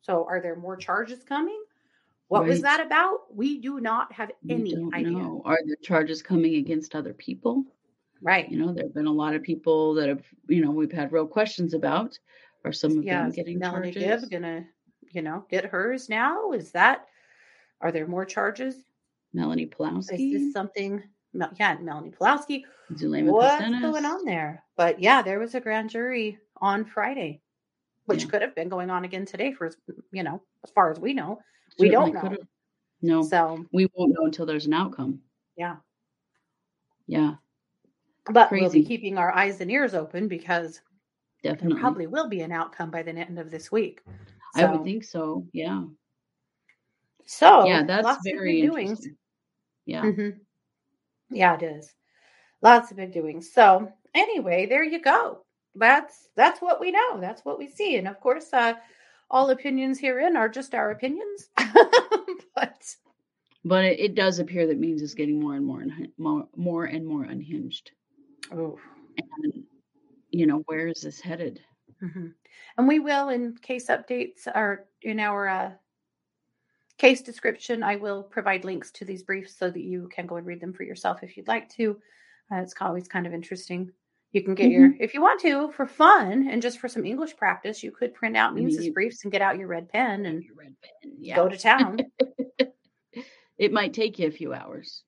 So, 0.04 0.26
are 0.30 0.42
there 0.42 0.56
more 0.56 0.78
charges 0.78 1.24
coming? 1.24 1.62
What 2.28 2.46
was 2.46 2.62
that 2.62 2.80
about? 2.80 3.36
We 3.36 3.60
do 3.60 3.80
not 3.80 4.12
have 4.12 4.32
any 4.50 4.76
idea. 4.94 5.12
know. 5.12 5.42
Are 5.46 5.60
there 5.66 5.76
charges 5.84 6.22
coming 6.22 6.56
against 6.56 6.96
other 6.96 7.14
people? 7.14 7.64
Right. 8.24 8.50
You 8.50 8.58
know, 8.58 8.74
there 8.74 8.86
have 8.86 8.94
been 8.94 9.06
a 9.06 9.12
lot 9.12 9.36
of 9.36 9.44
people 9.44 9.94
that 9.96 10.10
have, 10.10 10.24
you 10.48 10.64
know, 10.64 10.72
we've 10.72 10.92
had 10.92 11.12
real 11.12 11.28
questions 11.28 11.74
about. 11.74 12.18
Are 12.66 12.72
some 12.72 12.98
of 12.98 13.04
yeah. 13.04 13.24
them 13.24 13.32
getting 13.32 13.60
Melanie 13.60 13.92
charges? 13.92 14.22
Gibb 14.22 14.32
gonna, 14.32 14.66
you 15.12 15.22
know, 15.22 15.46
get 15.50 15.66
hers 15.66 16.10
now? 16.10 16.54
Is 16.54 16.72
that? 16.72 17.08
Are 17.82 17.92
there 17.92 18.08
more 18.08 18.26
charges? 18.26 18.78
Melanie 19.34 19.68
Pawlowski. 19.68 20.34
Is 20.34 20.42
this 20.42 20.54
something? 20.54 21.04
Yeah, 21.60 21.78
Melanie 21.82 22.12
Pawlowski. 22.12 22.64
Zulema 22.94 23.32
What's 23.32 23.62
Pastenes. 23.62 23.82
going 23.82 24.06
on 24.06 24.26
there? 24.26 24.64
But 24.76 25.00
yeah, 25.00 25.22
there 25.22 25.40
was 25.40 25.54
a 25.54 25.62
grand 25.62 25.90
jury 25.90 26.40
on 26.58 26.86
Friday, 26.86 27.42
which 28.06 28.24
Yeah. 28.24 28.30
could 28.30 28.42
have 28.42 28.56
been 28.56 28.70
going 28.70 28.90
on 28.90 29.04
again 29.06 29.26
today, 29.26 29.54
for 29.54 29.72
you 30.12 30.24
know, 30.24 30.42
as 30.64 30.72
far 30.72 30.92
as 30.92 31.00
we 31.00 31.14
know. 31.14 31.40
We 31.80 31.90
don't 31.90 32.14
know. 32.14 32.22
could've. 32.22 32.48
No, 33.02 33.22
So 33.24 33.66
we 33.74 33.88
won't 33.96 34.14
know 34.14 34.26
until 34.26 34.46
there's 34.46 34.66
an 34.66 34.74
outcome. 34.74 35.22
yeah, 35.58 35.78
Yeah, 37.08 37.36
but 38.32 38.50
we'll 38.52 38.70
be 38.70 38.84
keeping 38.86 39.18
our 39.18 39.34
eyes 39.34 39.60
and 39.60 39.70
ears 39.70 39.94
open 39.94 40.28
because 40.30 40.80
there 41.42 41.54
definitely. 41.54 41.82
probably 41.82 42.08
will 42.08 42.30
be 42.30 42.42
an 42.42 42.52
outcome 42.54 42.90
by 42.92 43.04
the 43.04 43.12
end 43.12 43.40
of 43.40 43.52
this 43.52 43.72
week. 43.72 44.02
I 44.56 44.66
would 44.66 44.84
think 44.86 45.04
so. 45.04 45.46
Yeah. 45.52 45.84
So 47.26 47.66
yeah, 47.66 47.84
that's 47.84 48.20
very 48.24 48.62
big 48.62 48.72
doings. 48.72 48.90
interesting. 48.92 49.18
Yeah. 49.86 50.02
Mhm. 50.04 50.40
Yeah, 51.30 51.56
it 51.56 51.64
is. 51.64 51.94
Lots 52.62 52.92
of 52.92 52.98
big 52.98 53.12
doings. 53.12 53.52
So 53.52 53.92
anyway, 54.14 54.66
there 54.68 54.84
you 54.84 55.02
go. 55.02 55.43
That's 55.76 56.30
that's 56.36 56.62
what 56.62 56.80
we 56.80 56.92
know. 56.92 57.20
That's 57.20 57.44
what 57.44 57.58
we 57.58 57.68
see. 57.68 57.98
And 57.98 58.08
of 58.08 58.20
course, 58.20 58.54
uh, 58.54 58.74
all 59.30 59.50
opinions 59.50 60.00
herein 60.00 60.36
are 60.36 60.50
just 60.50 60.76
our 60.76 60.92
opinions. 60.92 61.50
but 62.56 62.96
But 63.66 63.86
it, 63.86 64.00
it 64.00 64.16
does 64.16 64.40
appear 64.40 64.68
that 64.68 64.80
Means 64.80 65.02
is 65.02 65.16
getting 65.16 65.40
more 65.40 65.56
and 65.56 65.66
more, 65.66 65.80
unha- 65.80 66.12
more, 66.18 66.48
more 66.56 66.86
and 66.86 67.06
more 67.06 67.24
unhinged. 67.24 67.92
oh, 68.52 68.78
And, 69.18 69.64
you 70.30 70.46
know, 70.46 70.60
where 70.68 70.88
is 70.88 71.02
this 71.02 71.20
headed? 71.20 71.62
hmm 72.00 72.28
And 72.78 72.88
we 72.88 73.00
will, 73.00 73.30
in 73.30 73.56
case 73.58 73.88
updates 73.88 74.48
are 74.54 74.86
in 75.02 75.20
our 75.20 75.48
uh, 75.48 75.72
case 76.98 77.22
description, 77.22 77.82
I 77.82 77.96
will 77.96 78.22
provide 78.24 78.66
links 78.66 78.92
to 78.92 79.06
these 79.06 79.24
briefs 79.24 79.56
so 79.58 79.70
that 79.72 79.82
you 79.82 80.10
can 80.14 80.28
go 80.28 80.36
and 80.36 80.46
read 80.46 80.62
them 80.62 80.74
for 80.74 80.84
yourself 80.84 81.24
if 81.24 81.38
you'd 81.38 81.48
like 81.48 81.70
to. 81.78 81.98
Uh, 82.52 82.58
it's 82.58 82.76
always 82.82 83.08
kind 83.08 83.26
of 83.26 83.34
interesting. 83.34 83.92
You 84.34 84.42
can 84.44 84.56
get 84.56 84.70
your, 84.72 84.92
if 85.00 85.14
you 85.14 85.22
want 85.22 85.40
to, 85.42 85.72
for 85.72 85.86
fun 85.86 86.48
and 86.50 86.62
just 86.62 86.80
for 86.80 86.88
some 86.88 87.06
English 87.06 87.38
practice, 87.38 87.84
you 87.84 87.92
could 87.92 88.14
print 88.16 88.36
out 88.36 88.54
Means' 88.56 88.84
you- 88.84 88.92
briefs 88.92 89.24
and 89.24 89.32
get 89.32 89.42
out 89.44 89.58
your 89.60 89.68
red 89.68 89.90
pen 89.90 90.26
and 90.26 90.44
red 90.56 90.76
pen. 90.82 91.14
Yeah. 91.20 91.36
go 91.36 91.48
to 91.48 91.58
town. 91.58 92.00
it 93.58 93.72
might 93.72 93.94
take 93.94 94.20
you 94.20 94.28
a 94.28 94.32
few 94.32 94.54
hours. 94.54 95.04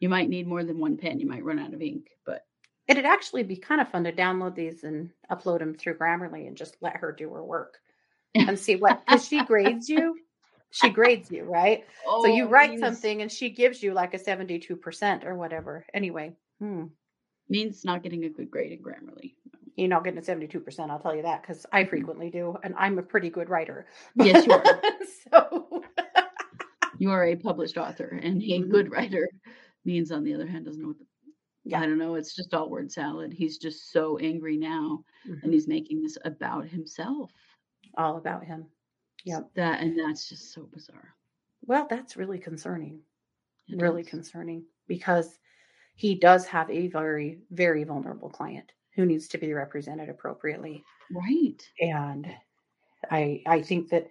You 0.00 0.08
might 0.08 0.28
need 0.28 0.46
more 0.46 0.64
than 0.64 0.78
one 0.78 0.96
pen. 0.96 1.20
You 1.20 1.26
might 1.28 1.44
run 1.44 1.58
out 1.58 1.72
of 1.74 1.80
ink, 1.80 2.08
but 2.24 2.42
It'd 2.88 3.04
actually 3.06 3.42
be 3.42 3.56
kind 3.56 3.80
of 3.80 3.88
fun 3.88 4.04
to 4.04 4.12
download 4.12 4.54
these 4.54 4.84
and 4.84 5.10
upload 5.30 5.58
them 5.60 5.74
through 5.74 5.98
Grammarly 5.98 6.46
and 6.46 6.56
just 6.56 6.76
let 6.80 6.96
her 6.98 7.10
do 7.12 7.32
her 7.34 7.42
work 7.44 7.78
and 8.34 8.58
see 8.58 8.76
what, 8.76 9.04
because 9.06 9.26
she 9.26 9.42
grades 9.44 9.88
you. 9.88 10.16
She 10.70 10.90
grades 10.90 11.30
you, 11.30 11.44
right? 11.44 11.84
so 12.04 12.26
you 12.26 12.44
Oh, 12.44 12.48
write 12.48 12.70
Means- 12.70 12.80
something 12.82 13.22
and 13.22 13.30
she 13.32 13.50
gives 13.50 13.82
you 13.82 13.92
like 13.94 14.14
a 14.14 14.18
72% 14.18 15.24
or 15.24 15.34
whatever. 15.36 15.84
Anyway, 15.94 16.32
hmm, 16.60 16.84
Means 17.48 17.84
not 17.84 18.02
getting 18.02 18.24
a 18.24 18.28
good 18.28 18.50
grade 18.50 18.72
in 18.72 18.82
Grammarly. 18.82 19.34
you're 19.76 19.88
not 19.88 20.02
getting 20.04 20.18
a 20.18 20.22
72%, 20.22 20.90
I'll 20.90 20.98
tell 20.98 21.14
you 21.14 21.22
that, 21.22 21.42
because 21.42 21.64
I 21.72 21.84
frequently 21.84 22.30
do, 22.30 22.56
and 22.64 22.74
I'm 22.76 22.98
a 22.98 23.02
pretty 23.02 23.30
good 23.30 23.48
writer. 23.48 23.86
Yes, 24.16 24.46
you 24.46 24.52
are. 24.52 24.64
so, 25.30 25.82
You 26.98 27.10
are 27.10 27.26
a 27.26 27.36
published 27.36 27.76
author 27.76 28.18
and 28.22 28.42
a 28.42 28.46
Mhm. 28.60 28.70
good 28.70 28.90
writer. 28.90 29.28
Means, 29.84 30.10
on 30.10 30.24
the 30.24 30.32
other 30.34 30.46
hand, 30.46 30.64
doesn't 30.64 30.80
know 30.80 30.88
what 30.88 30.98
the 30.98 31.06
Yeah. 31.64 31.80
I 31.80 31.86
don't 31.86 31.98
know. 31.98 32.14
It's 32.14 32.34
just 32.34 32.54
all 32.54 32.70
word 32.70 32.90
salad. 32.90 33.32
He's 33.34 33.58
just 33.58 33.90
so 33.92 34.16
angry 34.18 34.56
now, 34.56 35.04
and 35.26 35.42
mhm, 35.42 35.52
he's 35.52 35.68
making 35.68 36.02
this 36.02 36.16
about 36.24 36.66
himself. 36.66 37.30
all 37.98 38.16
about 38.16 38.44
him. 38.44 38.66
Yep. 39.24 39.50
That 39.54 39.80
and 39.80 39.98
that's 39.98 40.28
just 40.28 40.52
so 40.52 40.62
bizarre. 40.72 41.14
Well, 41.66 41.86
that's 41.88 42.16
really 42.16 42.38
concerning. 42.38 43.00
It 43.68 43.80
really 43.80 44.02
is. 44.02 44.08
concerning 44.08 44.64
because 44.86 45.38
he 45.96 46.14
does 46.14 46.46
have 46.46 46.70
a 46.70 46.88
very, 46.88 47.38
very 47.50 47.82
vulnerable 47.82 48.28
client 48.28 48.70
who 48.94 49.04
needs 49.04 49.28
to 49.28 49.38
be 49.38 49.52
represented 49.52 50.08
appropriately. 50.08 50.84
right. 51.10 51.68
and 51.80 52.26
i 53.10 53.42
i 53.46 53.60
think 53.60 53.88
that 53.90 54.08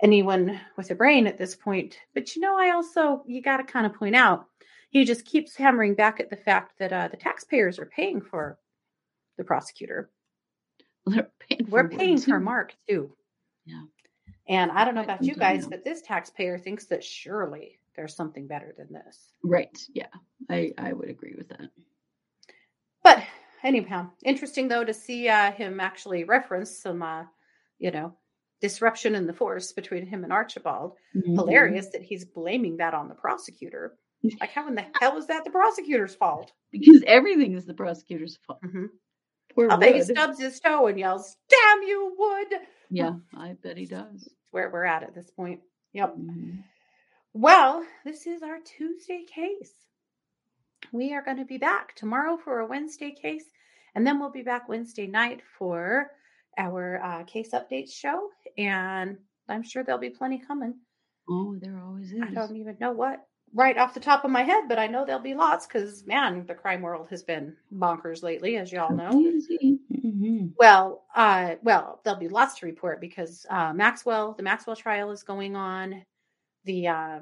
anyone 0.00 0.60
with 0.76 0.90
a 0.90 0.94
brain 0.94 1.26
at 1.26 1.38
this 1.38 1.56
point 1.56 1.98
but 2.14 2.36
you 2.36 2.42
know 2.42 2.56
i 2.56 2.70
also 2.70 3.22
you 3.26 3.40
got 3.42 3.56
to 3.56 3.64
kind 3.64 3.86
of 3.86 3.94
point 3.94 4.14
out 4.14 4.46
he 4.90 5.04
just 5.04 5.24
keeps 5.24 5.56
hammering 5.56 5.94
back 5.94 6.20
at 6.20 6.30
the 6.30 6.36
fact 6.36 6.78
that 6.78 6.92
uh, 6.92 7.08
the 7.08 7.16
taxpayers 7.16 7.78
are 7.78 7.86
paying 7.86 8.20
for 8.20 8.58
the 9.38 9.44
prosecutor 9.44 10.10
They're 11.06 11.30
paying 11.40 11.66
we're 11.68 11.88
paying 11.88 12.20
for 12.20 12.38
mark 12.38 12.74
too 12.88 13.12
Yeah. 13.64 13.82
And 14.48 14.70
I 14.70 14.84
don't 14.84 14.94
know 14.94 15.02
about 15.02 15.24
you 15.24 15.34
guys, 15.34 15.66
but 15.66 15.82
this 15.82 16.02
taxpayer 16.02 16.56
thinks 16.58 16.86
that 16.86 17.02
surely 17.02 17.80
there's 17.96 18.14
something 18.14 18.46
better 18.46 18.74
than 18.76 18.92
this. 18.92 19.18
Right. 19.42 19.76
Yeah. 19.94 20.06
I 20.50 20.72
I 20.78 20.92
would 20.92 21.08
agree 21.08 21.34
with 21.36 21.48
that. 21.48 21.70
But 23.02 23.22
anyhow, 23.62 24.10
interesting 24.24 24.68
though 24.68 24.84
to 24.84 24.94
see 24.94 25.28
uh, 25.28 25.52
him 25.52 25.80
actually 25.80 26.24
reference 26.24 26.78
some, 26.80 27.02
uh, 27.02 27.24
you 27.78 27.90
know, 27.90 28.16
disruption 28.60 29.14
in 29.14 29.26
the 29.26 29.32
force 29.32 29.72
between 29.72 30.06
him 30.06 30.24
and 30.24 30.32
Archibald. 30.32 30.96
Mhm. 31.16 31.34
Hilarious 31.36 31.90
that 31.90 32.02
he's 32.02 32.24
blaming 32.24 32.78
that 32.78 32.94
on 32.94 33.08
the 33.08 33.14
prosecutor. 33.14 33.96
Like, 34.40 34.50
how 34.50 34.66
in 34.66 34.74
the 34.74 34.84
hell 35.00 35.16
is 35.18 35.26
that 35.28 35.44
the 35.44 35.50
prosecutor's 35.50 36.14
fault? 36.16 36.50
Because 36.72 37.02
everything 37.06 37.52
is 37.54 37.64
the 37.64 37.74
prosecutor's 37.74 38.36
fault. 38.46 38.60
Mhm. 38.64 38.88
Poor 39.54 39.70
I'll 39.70 39.78
bet 39.78 39.94
he 39.94 40.02
stubs 40.02 40.40
his 40.40 40.58
toe 40.58 40.86
and 40.88 40.98
yells, 40.98 41.36
"Damn 41.48 41.82
you, 41.82 42.14
Wood!" 42.18 42.60
Yeah, 42.90 43.12
I 43.36 43.52
bet 43.62 43.76
he 43.76 43.86
does. 43.86 44.22
That's 44.22 44.34
where 44.50 44.68
we're 44.70 44.84
at 44.84 45.02
at 45.04 45.14
this 45.14 45.30
point. 45.30 45.60
Yep. 45.92 46.16
Mhm. 46.16 46.64
Well, 47.38 47.84
this 48.02 48.26
is 48.26 48.42
our 48.42 48.60
Tuesday 48.64 49.22
case. 49.26 49.74
We 50.90 51.12
are 51.12 51.20
going 51.20 51.36
to 51.36 51.44
be 51.44 51.58
back 51.58 51.94
tomorrow 51.94 52.38
for 52.38 52.60
a 52.60 52.66
Wednesday 52.66 53.10
case, 53.10 53.44
and 53.94 54.06
then 54.06 54.18
we'll 54.18 54.30
be 54.30 54.42
back 54.42 54.70
Wednesday 54.70 55.06
night 55.06 55.42
for 55.58 56.12
our 56.56 56.98
uh, 57.04 57.24
case 57.24 57.50
updates 57.52 57.92
show. 57.92 58.30
And 58.56 59.18
I'm 59.50 59.62
sure 59.62 59.84
there'll 59.84 60.00
be 60.00 60.08
plenty 60.08 60.38
coming. 60.38 60.76
Oh, 61.28 61.56
there 61.60 61.78
always 61.78 62.10
is. 62.10 62.22
I 62.22 62.30
don't 62.30 62.56
even 62.56 62.78
know 62.80 62.92
what 62.92 63.26
right 63.52 63.76
off 63.76 63.92
the 63.92 64.00
top 64.00 64.24
of 64.24 64.30
my 64.30 64.42
head, 64.42 64.64
but 64.66 64.78
I 64.78 64.86
know 64.86 65.04
there'll 65.04 65.20
be 65.20 65.34
lots 65.34 65.66
because, 65.66 66.06
man, 66.06 66.46
the 66.46 66.54
crime 66.54 66.80
world 66.80 67.08
has 67.10 67.22
been 67.22 67.54
bonkers 67.70 68.22
lately, 68.22 68.56
as 68.56 68.72
y'all 68.72 68.96
know. 68.96 69.10
Mhm. 69.10 70.52
Well, 70.58 71.04
uh, 71.14 71.56
well, 71.62 72.00
there'll 72.02 72.18
be 72.18 72.28
lots 72.28 72.58
to 72.60 72.66
report 72.66 72.98
because 72.98 73.44
uh, 73.50 73.74
Maxwell, 73.74 74.32
the 74.32 74.42
Maxwell 74.42 74.74
trial 74.74 75.10
is 75.10 75.22
going 75.22 75.54
on. 75.54 76.02
The 76.66 76.88
uh, 76.88 77.20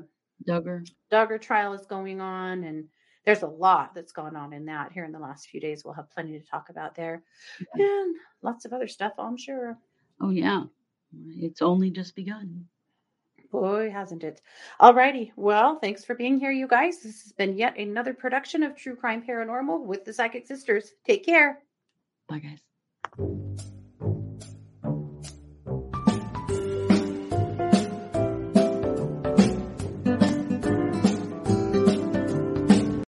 Duggar. 0.48 0.88
Duggar 1.12 1.40
trial 1.40 1.72
is 1.72 1.86
going 1.86 2.20
on, 2.20 2.64
and 2.64 2.86
there's 3.24 3.42
a 3.42 3.46
lot 3.46 3.94
that's 3.94 4.12
gone 4.12 4.36
on 4.36 4.52
in 4.52 4.66
that 4.66 4.92
here 4.92 5.04
in 5.04 5.12
the 5.12 5.18
last 5.18 5.48
few 5.48 5.60
days. 5.60 5.84
We'll 5.84 5.94
have 5.94 6.10
plenty 6.10 6.38
to 6.38 6.44
talk 6.44 6.68
about 6.70 6.94
there, 6.94 7.22
and 7.74 8.16
lots 8.42 8.64
of 8.64 8.72
other 8.72 8.88
stuff, 8.88 9.12
I'm 9.18 9.36
sure. 9.36 9.78
Oh 10.20 10.30
yeah. 10.30 10.64
It's 11.36 11.62
only 11.62 11.90
just 11.90 12.16
begun. 12.16 12.66
Boy, 13.52 13.88
hasn't 13.88 14.24
it? 14.24 14.40
Alrighty. 14.80 15.30
Well, 15.36 15.78
thanks 15.78 16.04
for 16.04 16.16
being 16.16 16.40
here, 16.40 16.50
you 16.50 16.66
guys. 16.66 17.02
This 17.02 17.22
has 17.22 17.32
been 17.32 17.56
yet 17.56 17.78
another 17.78 18.12
production 18.12 18.64
of 18.64 18.74
True 18.74 18.96
Crime 18.96 19.22
Paranormal 19.24 19.84
with 19.84 20.04
the 20.04 20.12
Psychic 20.12 20.46
Sisters. 20.46 20.92
Take 21.06 21.24
care. 21.24 21.60
Bye 22.28 22.40
guys. 22.40 23.63